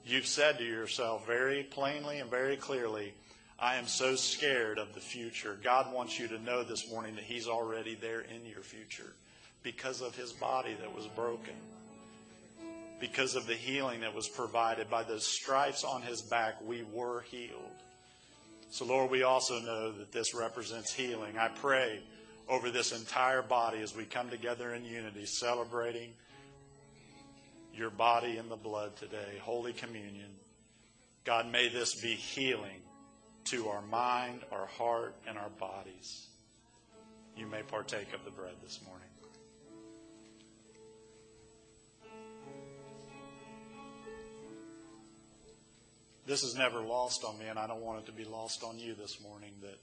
You've 0.10 0.26
said 0.26 0.58
to 0.58 0.64
yourself 0.64 1.28
very 1.28 1.62
plainly 1.62 2.20
and 2.20 2.32
very 2.32 2.58
clearly, 2.58 3.14
I 3.60 3.76
am 3.76 3.86
so 3.86 4.16
scared 4.16 4.80
of 4.80 4.96
the 4.96 5.00
future. 5.00 5.56
God 5.62 5.94
wants 5.94 6.18
you 6.18 6.28
to 6.30 6.40
know 6.40 6.64
this 6.64 6.90
morning 6.90 7.14
that 7.14 7.26
He's 7.26 7.48
already 7.48 7.94
there 7.94 8.22
in 8.22 8.44
your 8.46 8.64
future 8.64 9.14
because 9.62 10.02
of 10.02 10.16
His 10.16 10.32
body 10.32 10.76
that 10.82 10.96
was 10.96 11.06
broken, 11.08 11.54
because 13.00 13.36
of 13.36 13.48
the 13.48 13.54
healing 13.54 14.02
that 14.02 14.14
was 14.14 14.28
provided. 14.28 14.90
By 14.90 15.04
those 15.04 15.26
stripes 15.26 15.84
on 15.84 16.02
His 16.02 16.22
back, 16.22 16.56
we 16.66 16.84
were 16.92 17.22
healed. 17.22 17.72
So, 18.72 18.86
Lord, 18.86 19.10
we 19.10 19.24
also 19.24 19.60
know 19.60 19.92
that 19.94 20.12
this 20.12 20.34
represents 20.34 20.94
healing. 20.94 21.38
I 21.38 21.48
pray 21.48 22.02
over 22.48 22.70
this 22.70 22.92
entire 22.92 23.42
body 23.42 23.80
as 23.80 23.96
we 23.96 24.06
come 24.06 24.30
together 24.30 24.74
in 24.74 24.86
unity, 24.86 25.26
celebrating 25.26 26.12
your 27.74 27.90
body 27.90 28.38
and 28.38 28.50
the 28.50 28.56
blood 28.56 28.96
today, 28.98 29.40
Holy 29.42 29.74
Communion. 29.74 30.30
God, 31.24 31.52
may 31.52 31.70
this 31.70 32.00
be 32.02 32.14
healing 32.14 32.82
to 33.46 33.68
our 33.70 33.82
mind, 33.84 34.42
our 34.52 34.66
heart, 34.66 35.16
and 35.28 35.38
our 35.38 35.50
bodies. 35.60 36.28
You 37.36 37.48
may 37.48 37.64
partake 37.64 38.14
of 38.14 38.26
the 38.26 38.32
bread 38.32 38.56
this 38.62 38.80
morning. 38.86 39.09
This 46.30 46.44
is 46.44 46.54
never 46.54 46.82
lost 46.82 47.24
on 47.24 47.40
me, 47.40 47.48
and 47.48 47.58
I 47.58 47.66
don't 47.66 47.82
want 47.82 48.02
it 48.02 48.06
to 48.06 48.12
be 48.12 48.24
lost 48.24 48.64
on 48.64 48.78
you 48.78 48.94
this 48.94 49.20
morning 49.20 49.50
that 49.64 49.80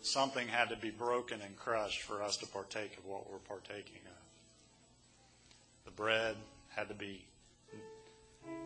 something 0.00 0.48
had 0.48 0.70
to 0.70 0.76
be 0.76 0.88
broken 0.88 1.42
and 1.42 1.54
crushed 1.54 2.00
for 2.00 2.22
us 2.22 2.38
to 2.38 2.46
partake 2.46 2.96
of 2.96 3.04
what 3.04 3.30
we're 3.30 3.36
partaking 3.36 4.00
of. 4.06 4.24
The 5.84 5.90
bread, 5.90 6.34
had 6.70 6.88
to 6.88 6.94
be 6.94 7.26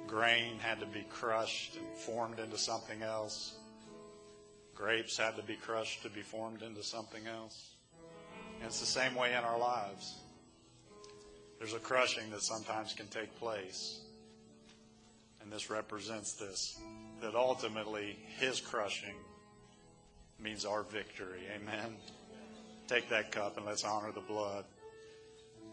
grain 0.07 0.61
had 0.61 0.79
to 0.79 0.87
be 0.87 1.05
crushed 1.11 1.75
and 1.75 1.87
formed 1.97 2.39
into 2.39 2.57
something 2.57 3.03
else. 3.03 3.55
Grapes 4.77 5.17
had 5.17 5.35
to 5.35 5.43
be 5.43 5.57
crushed 5.57 6.05
to 6.05 6.11
be 6.11 6.23
formed 6.23 6.63
into 6.63 6.85
something 6.85 7.27
else. 7.27 7.73
And 8.59 8.67
it's 8.69 8.79
the 8.79 8.87
same 8.87 9.17
way 9.17 9.33
in 9.33 9.43
our 9.43 9.59
lives. 9.59 10.21
There's 11.59 11.75
a 11.75 11.81
crushing 11.81 12.31
that 12.31 12.43
sometimes 12.43 12.93
can 12.93 13.09
take 13.09 13.37
place. 13.41 14.02
And 15.43 15.53
this 15.53 15.71
represents 15.71 16.35
this 16.35 16.79
that 17.21 17.35
ultimately 17.35 18.19
his 18.39 18.61
crushing 18.61 19.15
means 20.41 20.65
our 20.65 20.83
victory. 20.83 21.41
Amen. 21.55 21.97
Take 22.89 23.09
that 23.11 23.31
cup 23.31 23.57
and 23.57 23.67
let's 23.67 23.85
honor 23.85 24.11
the 24.13 24.21
blood. 24.21 24.65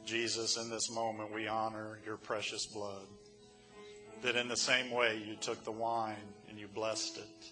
Jesus, 0.05 0.57
in 0.57 0.69
this 0.69 0.91
moment, 0.91 1.33
we 1.33 1.47
honor 1.47 1.99
your 2.05 2.17
precious 2.17 2.65
blood. 2.65 3.05
That 4.21 4.35
in 4.35 4.47
the 4.47 4.57
same 4.57 4.91
way 4.91 5.21
you 5.25 5.35
took 5.35 5.63
the 5.63 5.71
wine 5.71 6.15
and 6.49 6.59
you 6.59 6.67
blessed 6.67 7.17
it. 7.17 7.45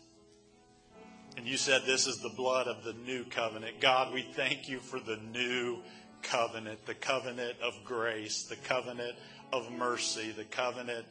And 1.37 1.45
you 1.45 1.57
said, 1.57 1.83
This 1.85 2.07
is 2.07 2.17
the 2.17 2.29
blood 2.29 2.67
of 2.67 2.83
the 2.83 2.93
new 2.93 3.23
covenant. 3.25 3.79
God, 3.79 4.13
we 4.13 4.21
thank 4.21 4.67
you 4.67 4.79
for 4.79 4.99
the 4.99 5.17
new 5.31 5.79
covenant, 6.23 6.85
the 6.85 6.95
covenant 6.95 7.55
of 7.61 7.73
grace, 7.85 8.43
the 8.43 8.55
covenant 8.55 9.15
of 9.53 9.71
mercy, 9.71 10.31
the 10.31 10.43
covenant 10.43 11.05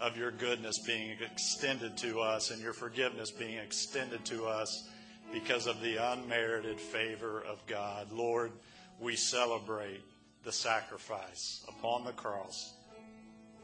of 0.00 0.16
your 0.16 0.30
goodness 0.30 0.78
being 0.78 1.16
extended 1.20 1.96
to 1.98 2.20
us 2.20 2.50
and 2.50 2.60
your 2.60 2.72
forgiveness 2.72 3.30
being 3.30 3.58
extended 3.58 4.24
to 4.24 4.44
us 4.46 4.88
because 5.32 5.66
of 5.66 5.80
the 5.80 5.96
unmerited 6.12 6.78
favor 6.78 7.42
of 7.48 7.64
God. 7.66 8.10
Lord, 8.12 8.52
we 9.00 9.16
celebrate 9.16 10.02
the 10.44 10.52
sacrifice 10.52 11.64
upon 11.68 12.04
the 12.04 12.12
cross 12.12 12.74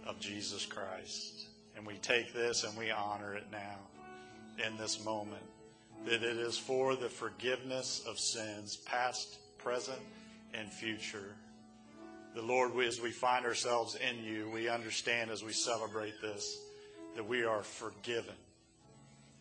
of 0.06 0.18
Jesus 0.18 0.64
Christ. 0.66 1.46
And 1.76 1.86
we 1.86 1.94
take 1.96 2.32
this 2.32 2.64
and 2.64 2.76
we 2.76 2.90
honor 2.90 3.34
it 3.34 3.46
now 3.52 3.78
in 4.66 4.76
this 4.76 5.04
moment. 5.04 5.42
That 6.06 6.22
it 6.22 6.38
is 6.38 6.56
for 6.56 6.96
the 6.96 7.08
forgiveness 7.08 8.02
of 8.08 8.18
sins, 8.18 8.76
past, 8.76 9.36
present, 9.58 10.00
and 10.54 10.72
future. 10.72 11.34
The 12.34 12.42
Lord, 12.42 12.76
as 12.78 13.00
we 13.00 13.10
find 13.10 13.44
ourselves 13.44 13.96
in 13.96 14.24
you, 14.24 14.48
we 14.54 14.68
understand 14.68 15.30
as 15.30 15.42
we 15.42 15.52
celebrate 15.52 16.20
this 16.20 16.58
that 17.16 17.26
we 17.26 17.44
are 17.44 17.62
forgiven 17.62 18.34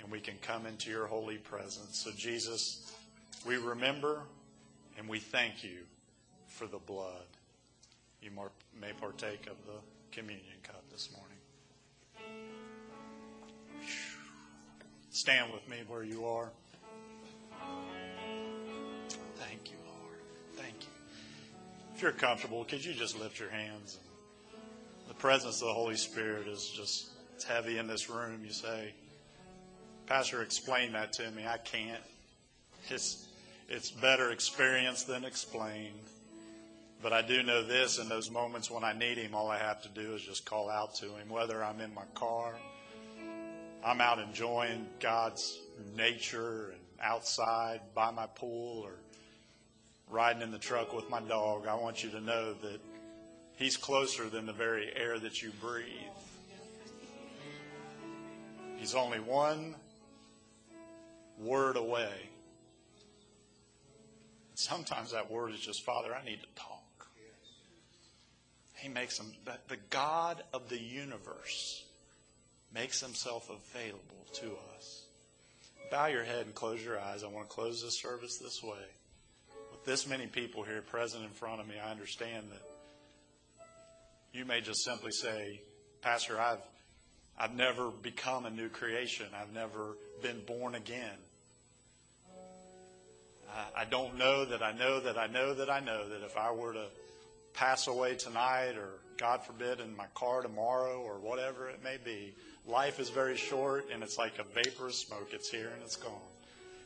and 0.02 0.12
we 0.12 0.20
can 0.20 0.36
come 0.42 0.66
into 0.66 0.90
your 0.90 1.06
holy 1.06 1.38
presence. 1.38 2.00
So, 2.00 2.12
Jesus, 2.12 2.92
we 3.46 3.58
remember 3.58 4.24
and 4.98 5.08
we 5.08 5.20
thank 5.20 5.64
you 5.64 5.80
for 6.48 6.66
the 6.66 6.80
blood. 6.80 7.26
You 8.22 8.32
may 8.80 8.92
partake 8.94 9.48
of 9.48 9.56
the 9.66 9.80
communion 10.12 10.58
cup 10.64 10.84
this 10.92 11.10
morning. 11.16 11.38
Stand 15.12 15.54
with 15.54 15.68
me 15.70 15.78
where 15.88 16.04
you 16.04 16.26
are. 16.26 16.50
Thank 19.36 19.72
you, 19.72 19.78
Lord. 19.86 20.20
Thank 20.56 20.84
you. 20.84 20.89
If 22.00 22.04
you're 22.04 22.12
comfortable, 22.14 22.64
could 22.64 22.86
you 22.86 22.94
just 22.94 23.20
lift 23.20 23.42
your 23.42 23.50
hands? 23.50 23.98
The 25.10 25.14
presence 25.16 25.62
of 25.62 25.68
the 25.68 25.74
Holy 25.74 25.98
Spirit 25.98 26.48
is 26.48 26.70
just 26.70 27.10
it's 27.36 27.44
heavy 27.44 27.78
in 27.78 27.88
this 27.88 28.10
room. 28.10 28.40
You 28.42 28.54
say, 28.54 28.94
Pastor, 30.06 30.42
explain 30.42 30.94
that 30.94 31.12
to 31.12 31.30
me. 31.32 31.46
I 31.46 31.58
can't. 31.58 32.02
It's, 32.88 33.28
it's 33.68 33.92
better 33.92 34.32
experienced 34.32 35.08
than 35.08 35.26
explained. 35.26 36.00
But 37.04 37.12
I 37.12 37.22
do 37.22 37.44
know 37.44 37.66
this 37.66 38.00
in 38.00 38.08
those 38.08 38.32
moments 38.32 38.72
when 38.72 38.86
I 38.86 38.94
need 38.94 39.18
Him, 39.18 39.36
all 39.36 39.50
I 39.50 39.58
have 39.58 39.82
to 39.82 39.90
do 39.90 40.14
is 40.14 40.22
just 40.22 40.46
call 40.46 40.70
out 40.70 40.96
to 41.02 41.08
Him, 41.08 41.28
whether 41.28 41.62
I'm 41.62 41.82
in 41.82 41.94
my 41.94 42.06
car, 42.16 42.56
I'm 43.84 44.00
out 44.00 44.20
enjoying 44.20 44.88
God's 45.02 45.60
nature 45.98 46.70
and 46.70 46.82
outside 47.02 47.82
by 47.94 48.10
my 48.12 48.28
pool 48.28 48.84
or 48.86 48.94
riding 50.10 50.42
in 50.42 50.52
the 50.52 50.60
truck 50.60 50.94
with 50.94 51.10
my 51.10 51.22
dog. 51.22 51.68
I 51.68 51.76
want 51.76 52.04
you 52.04 52.10
to 52.12 52.22
know 52.22 52.54
that 52.54 52.80
He's 53.56 53.78
closer 53.78 54.30
than 54.30 54.46
the 54.46 54.54
very 54.54 54.92
air 54.96 55.20
that 55.20 55.42
you 55.42 55.52
breathe. 55.62 55.86
He's 58.78 58.96
only 58.96 59.20
one 59.20 59.76
word 61.38 61.76
away. 61.76 62.30
Sometimes 64.56 65.12
that 65.12 65.30
word 65.30 65.54
is 65.54 65.60
just, 65.60 65.84
Father, 65.84 66.16
I 66.16 66.24
need 66.24 66.40
to 66.42 66.48
talk. 66.56 67.08
He 68.76 68.88
makes 68.88 69.18
them, 69.18 69.34
the 69.68 69.78
God 69.90 70.42
of 70.54 70.70
the 70.70 70.80
universe 70.80 71.84
makes 72.74 73.02
himself 73.02 73.50
available 73.50 74.26
to 74.36 74.52
us. 74.78 75.04
Bow 75.92 76.06
your 76.06 76.24
head 76.24 76.46
and 76.46 76.56
close 76.56 76.84
your 76.84 77.00
eyes. 77.00 77.24
I 77.24 77.28
want 77.28 77.50
to 77.50 77.54
close 77.54 77.84
this 77.84 78.00
service 78.00 78.38
this 78.38 78.64
way. 78.64 78.86
This 79.90 80.06
many 80.06 80.28
people 80.28 80.62
here 80.62 80.84
present 80.84 81.24
in 81.24 81.32
front 81.32 81.62
of 81.62 81.68
me, 81.68 81.74
I 81.84 81.90
understand 81.90 82.52
that 82.52 82.62
you 84.32 84.46
may 84.46 84.62
just 84.62 84.86
simply 84.86 85.10
say, 85.10 85.62
Pastor, 86.04 86.40
I've, 86.40 86.62
I've 87.40 87.56
never 87.56 87.90
become 87.90 88.46
a 88.46 88.52
new 88.52 88.70
creation. 88.70 89.26
I've 89.36 89.52
never 89.52 89.98
been 90.22 90.42
born 90.46 90.76
again. 90.76 91.18
I, 93.52 93.82
I 93.82 93.86
don't 93.86 94.16
know 94.16 94.46
that 94.46 94.62
I 94.62 94.74
know 94.74 95.00
that 95.00 95.18
I 95.18 95.26
know 95.26 95.56
that 95.56 95.72
I 95.72 95.80
know 95.80 96.08
that 96.08 96.24
if 96.24 96.38
I 96.38 96.52
were 96.52 96.74
to 96.74 96.86
pass 97.56 97.88
away 97.88 98.14
tonight 98.14 98.76
or, 98.78 98.90
God 99.18 99.44
forbid, 99.44 99.80
in 99.80 99.98
my 99.98 100.06
car 100.14 100.44
tomorrow 100.44 101.02
or 101.02 101.18
whatever 101.18 101.68
it 101.68 101.84
may 101.84 101.98
be. 101.98 102.36
Life 102.68 103.00
is 103.00 103.10
very 103.10 103.38
short 103.38 103.86
and 103.92 104.04
it's 104.04 104.20
like 104.20 104.38
a 104.38 104.44
vapor 104.44 104.86
of 104.86 104.94
smoke. 104.94 105.30
It's 105.34 105.50
here 105.50 105.72
and 105.74 105.82
it's 105.82 105.96
gone. 105.96 106.14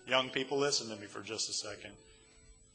Young 0.07 0.29
people, 0.29 0.57
listen 0.57 0.87
to 0.87 0.95
me 0.95 1.07
for 1.07 1.19
just 1.19 1.49
a 1.49 1.53
second. 1.53 1.91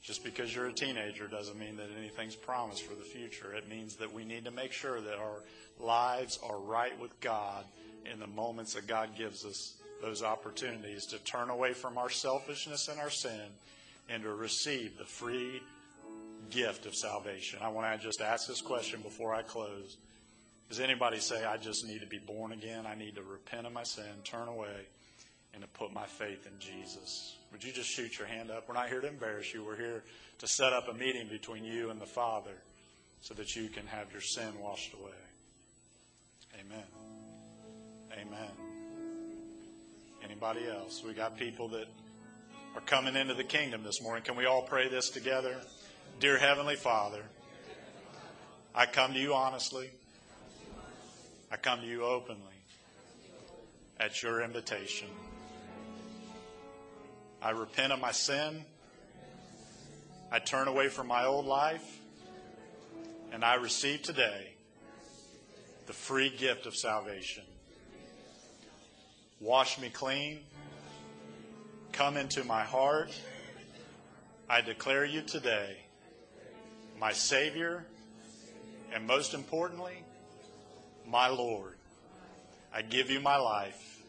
Just 0.03 0.25
because 0.25 0.55
you're 0.55 0.67
a 0.67 0.73
teenager 0.73 1.27
doesn't 1.27 1.59
mean 1.59 1.77
that 1.77 1.89
anything's 1.99 2.37
promised 2.37 2.83
for 2.83 2.95
the 2.95 3.03
future. 3.03 3.53
It 3.55 3.69
means 3.69 3.97
that 3.97 4.13
we 4.13 4.25
need 4.25 4.45
to 4.45 4.51
make 4.51 4.73
sure 4.73 5.01
that 5.01 5.19
our 5.19 5.43
lives 5.81 6.39
are 6.43 6.59
right 6.59 6.99
with 7.01 7.19
God 7.21 7.65
in 8.11 8.21
the 8.21 8.27
moments 8.27 8.75
that 8.75 8.87
God 8.87 9.11
gives 9.17 9.45
us 9.45 9.75
those 10.01 10.23
opportunities 10.23 11.07
to 11.07 11.19
turn 11.19 11.51
away 11.51 11.73
from 11.73 11.99
our 11.99 12.11
selfishness 12.11 12.89
and 12.89 13.01
our 13.01 13.11
sin 13.11 13.41
and 14.09 14.23
to 14.23 14.33
receive 14.33 14.97
the 14.97 15.05
free 15.05 15.61
gift 16.51 16.87
of 16.87 16.95
salvation. 16.95 17.59
I 17.63 17.69
want 17.69 18.01
to 18.01 18.07
just 18.07 18.21
ask 18.21 18.47
this 18.47 18.61
question 18.61 19.01
before 19.03 19.35
I 19.35 19.43
close. 19.43 19.97
Does 20.69 20.81
anybody 20.81 21.19
say, 21.19 21.45
I 21.45 21.57
just 21.57 21.87
need 21.87 22.01
to 22.01 22.07
be 22.07 22.19
born 22.19 22.53
again? 22.53 22.87
I 22.87 22.95
need 22.95 23.17
to 23.17 23.23
repent 23.23 23.67
of 23.67 23.73
my 23.73 23.85
sin, 23.85 24.05
turn 24.25 24.49
away, 24.49 24.87
and 25.53 25.63
to 25.63 25.69
put 25.69 25.93
my 25.93 26.07
faith 26.07 26.47
in 26.47 26.59
Jesus? 26.59 27.38
Would 27.53 27.65
you 27.65 27.73
just 27.73 27.89
shoot 27.89 28.19
your 28.19 28.29
hand 28.29 28.51
up? 28.51 28.69
We're 28.69 28.75
not 28.75 28.89
here 28.89 29.01
to 29.01 29.09
embarrass 29.09 29.53
you. 29.53 29.65
We're 29.65 29.77
here 29.77 30.03
to 30.39 30.47
set 30.47 30.73
up 30.73 30.89
a 30.89 30.95
meeting 30.95 31.29
between 31.29 31.65
you 31.65 31.91
and 31.91 32.01
the 32.01 32.07
Father 32.07 32.55
so 33.21 33.35
that 33.35 33.57
you 33.57 33.69
can 33.69 33.87
have 33.87 34.13
your 34.13 34.21
sin 34.21 34.59
washed 34.61 34.93
away. 34.95 35.11
Amen. 36.61 36.85
Amen. 38.13 38.51
Anybody 40.25 40.69
else? 40.69 41.03
We 41.05 41.15
got 41.15 41.37
people 41.37 41.69
that 41.69 41.87
are 42.75 42.81
coming 42.83 43.17
into 43.17 43.35
the 43.35 43.45
kingdom 43.45 43.83
this 43.83 44.03
morning. 44.03 44.23
Can 44.25 44.37
we 44.37 44.47
all 44.47 44.63
pray 44.63 44.89
this 44.89 45.11
together? 45.11 45.57
Dear 46.21 46.37
Heavenly 46.39 46.77
Father, 46.77 47.23
I 48.75 48.87
come 48.87 49.15
to 49.15 49.19
you 49.19 49.35
honestly. 49.35 49.91
I 51.51 51.57
come 51.57 51.81
to 51.81 51.87
you 51.87 52.05
openly 52.05 52.43
at 53.99 54.23
your 54.23 54.43
invitation. 54.43 55.09
I 57.41 57.51
repent 57.51 57.93
of 57.93 58.01
my 58.01 58.11
sin. 58.11 58.65
I 60.33 60.41
turn 60.41 60.67
away 60.67 60.89
from 60.89 61.07
my 61.07 61.25
old 61.25 61.47
life. 61.47 62.01
And 63.33 63.45
I 63.45 63.55
receive 63.55 64.03
today 64.03 64.55
the 65.87 65.93
free 65.93 66.31
gift 66.31 66.67
of 66.67 66.75
salvation. 66.75 67.45
Wash 69.41 69.79
me 69.79 69.89
clean. 69.89 70.41
Come 71.93 72.17
into 72.17 72.43
my 72.43 72.65
heart. 72.65 73.13
I 74.51 74.61
declare 74.61 75.05
you 75.05 75.23
today 75.23 75.77
my 76.99 77.13
Savior, 77.13 77.87
and 78.93 79.07
most 79.07 79.33
importantly, 79.33 80.03
my 81.07 81.29
Lord. 81.29 81.77
I 82.75 82.83
give 82.83 83.09
you 83.09 83.21
my 83.21 83.37
life, 83.37 84.03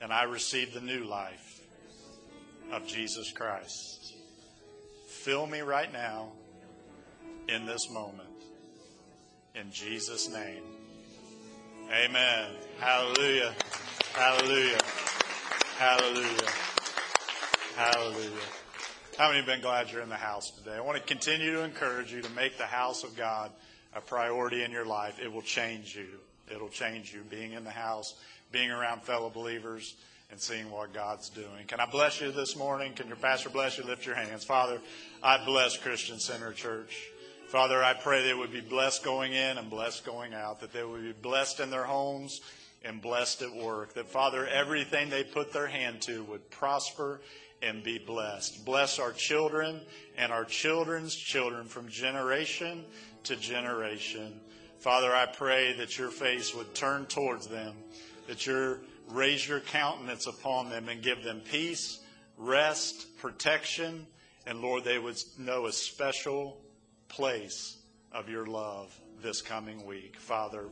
and 0.00 0.12
I 0.12 0.24
receive 0.24 0.74
the 0.74 0.80
new 0.80 1.04
life 1.04 1.53
of 2.74 2.86
Jesus 2.86 3.30
Christ. 3.30 4.14
Fill 5.08 5.46
me 5.46 5.60
right 5.60 5.92
now 5.92 6.32
in 7.48 7.66
this 7.66 7.88
moment. 7.90 8.28
In 9.54 9.70
Jesus' 9.70 10.28
name. 10.28 10.62
Amen. 11.92 12.50
Hallelujah. 12.80 13.54
Hallelujah. 14.12 14.78
Hallelujah. 15.78 16.50
Hallelujah. 17.76 18.30
How 19.16 19.28
many 19.28 19.38
have 19.38 19.46
been 19.46 19.60
glad 19.60 19.92
you're 19.92 20.02
in 20.02 20.08
the 20.08 20.16
house 20.16 20.50
today? 20.50 20.76
I 20.76 20.80
want 20.80 20.98
to 20.98 21.04
continue 21.04 21.52
to 21.52 21.62
encourage 21.62 22.12
you 22.12 22.22
to 22.22 22.30
make 22.30 22.58
the 22.58 22.66
house 22.66 23.04
of 23.04 23.16
God 23.16 23.52
a 23.94 24.00
priority 24.00 24.64
in 24.64 24.72
your 24.72 24.84
life. 24.84 25.20
It 25.22 25.32
will 25.32 25.42
change 25.42 25.94
you. 25.94 26.08
It'll 26.52 26.68
change 26.68 27.14
you 27.14 27.22
being 27.30 27.52
in 27.52 27.62
the 27.62 27.70
house, 27.70 28.14
being 28.50 28.70
around 28.70 29.02
fellow 29.04 29.30
believers, 29.30 29.94
and 30.30 30.40
seeing 30.40 30.70
what 30.70 30.92
God's 30.92 31.28
doing. 31.28 31.66
Can 31.66 31.80
I 31.80 31.86
bless 31.86 32.20
you 32.20 32.32
this 32.32 32.56
morning? 32.56 32.92
Can 32.94 33.08
your 33.08 33.16
pastor 33.16 33.50
bless 33.50 33.78
you? 33.78 33.84
Lift 33.84 34.06
your 34.06 34.14
hands. 34.14 34.44
Father, 34.44 34.80
I 35.22 35.44
bless 35.44 35.76
Christian 35.76 36.18
Center 36.18 36.52
Church. 36.52 37.08
Father, 37.48 37.84
I 37.84 37.94
pray 37.94 38.24
they 38.24 38.34
would 38.34 38.52
be 38.52 38.60
blessed 38.60 39.04
going 39.04 39.32
in 39.32 39.58
and 39.58 39.70
blessed 39.70 40.04
going 40.04 40.34
out, 40.34 40.60
that 40.60 40.72
they 40.72 40.82
would 40.82 41.02
be 41.02 41.12
blessed 41.12 41.60
in 41.60 41.70
their 41.70 41.84
homes 41.84 42.40
and 42.84 43.00
blessed 43.00 43.42
at 43.42 43.54
work, 43.54 43.94
that 43.94 44.08
Father, 44.08 44.46
everything 44.46 45.08
they 45.08 45.24
put 45.24 45.52
their 45.52 45.66
hand 45.66 46.02
to 46.02 46.24
would 46.24 46.50
prosper 46.50 47.20
and 47.62 47.82
be 47.82 47.98
blessed. 47.98 48.64
Bless 48.64 48.98
our 48.98 49.12
children 49.12 49.80
and 50.18 50.32
our 50.32 50.44
children's 50.44 51.14
children 51.14 51.66
from 51.66 51.88
generation 51.88 52.84
to 53.22 53.36
generation. 53.36 54.40
Father, 54.80 55.14
I 55.14 55.26
pray 55.26 55.72
that 55.78 55.96
your 55.96 56.10
face 56.10 56.54
would 56.54 56.74
turn 56.74 57.06
towards 57.06 57.46
them, 57.46 57.74
that 58.26 58.46
you 58.46 58.80
raise 59.08 59.46
your 59.46 59.60
countenance 59.60 60.26
upon 60.26 60.70
them 60.70 60.88
and 60.88 61.02
give 61.02 61.22
them 61.22 61.40
peace, 61.40 62.00
rest, 62.36 63.16
protection, 63.18 64.06
and 64.46 64.60
Lord, 64.60 64.84
they 64.84 64.98
would 64.98 65.16
know 65.38 65.66
a 65.66 65.72
special 65.72 66.60
place 67.08 67.78
of 68.12 68.28
your 68.28 68.46
love 68.46 68.94
this 69.22 69.40
coming 69.40 69.86
week. 69.86 70.16
Father, 70.16 70.64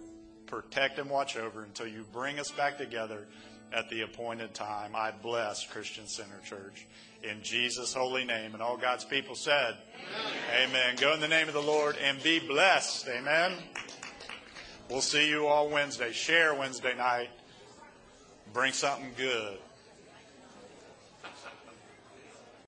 protect 0.46 0.98
and 0.98 1.08
watch 1.08 1.36
over 1.36 1.62
until 1.62 1.86
you 1.86 2.04
bring 2.12 2.38
us 2.38 2.50
back 2.50 2.76
together 2.76 3.26
at 3.72 3.88
the 3.88 4.02
appointed 4.02 4.52
time. 4.52 4.94
I 4.94 5.10
bless 5.10 5.66
Christian 5.66 6.06
Center 6.06 6.38
Church 6.44 6.86
in 7.22 7.42
Jesus' 7.42 7.94
holy 7.94 8.24
name. 8.24 8.52
And 8.52 8.62
all 8.62 8.76
God's 8.76 9.04
people 9.04 9.34
said, 9.34 9.76
Amen. 10.50 10.68
Amen. 10.68 10.96
Go 10.96 11.14
in 11.14 11.20
the 11.20 11.28
name 11.28 11.48
of 11.48 11.54
the 11.54 11.62
Lord 11.62 11.96
and 11.96 12.22
be 12.22 12.38
blessed. 12.38 13.08
Amen. 13.08 13.54
We'll 14.90 15.00
see 15.00 15.28
you 15.28 15.46
all 15.46 15.70
Wednesday. 15.70 16.12
Share 16.12 16.54
Wednesday 16.54 16.94
night. 16.94 17.30
Bring 18.52 18.72
something 18.72 19.12
good. 19.16 19.56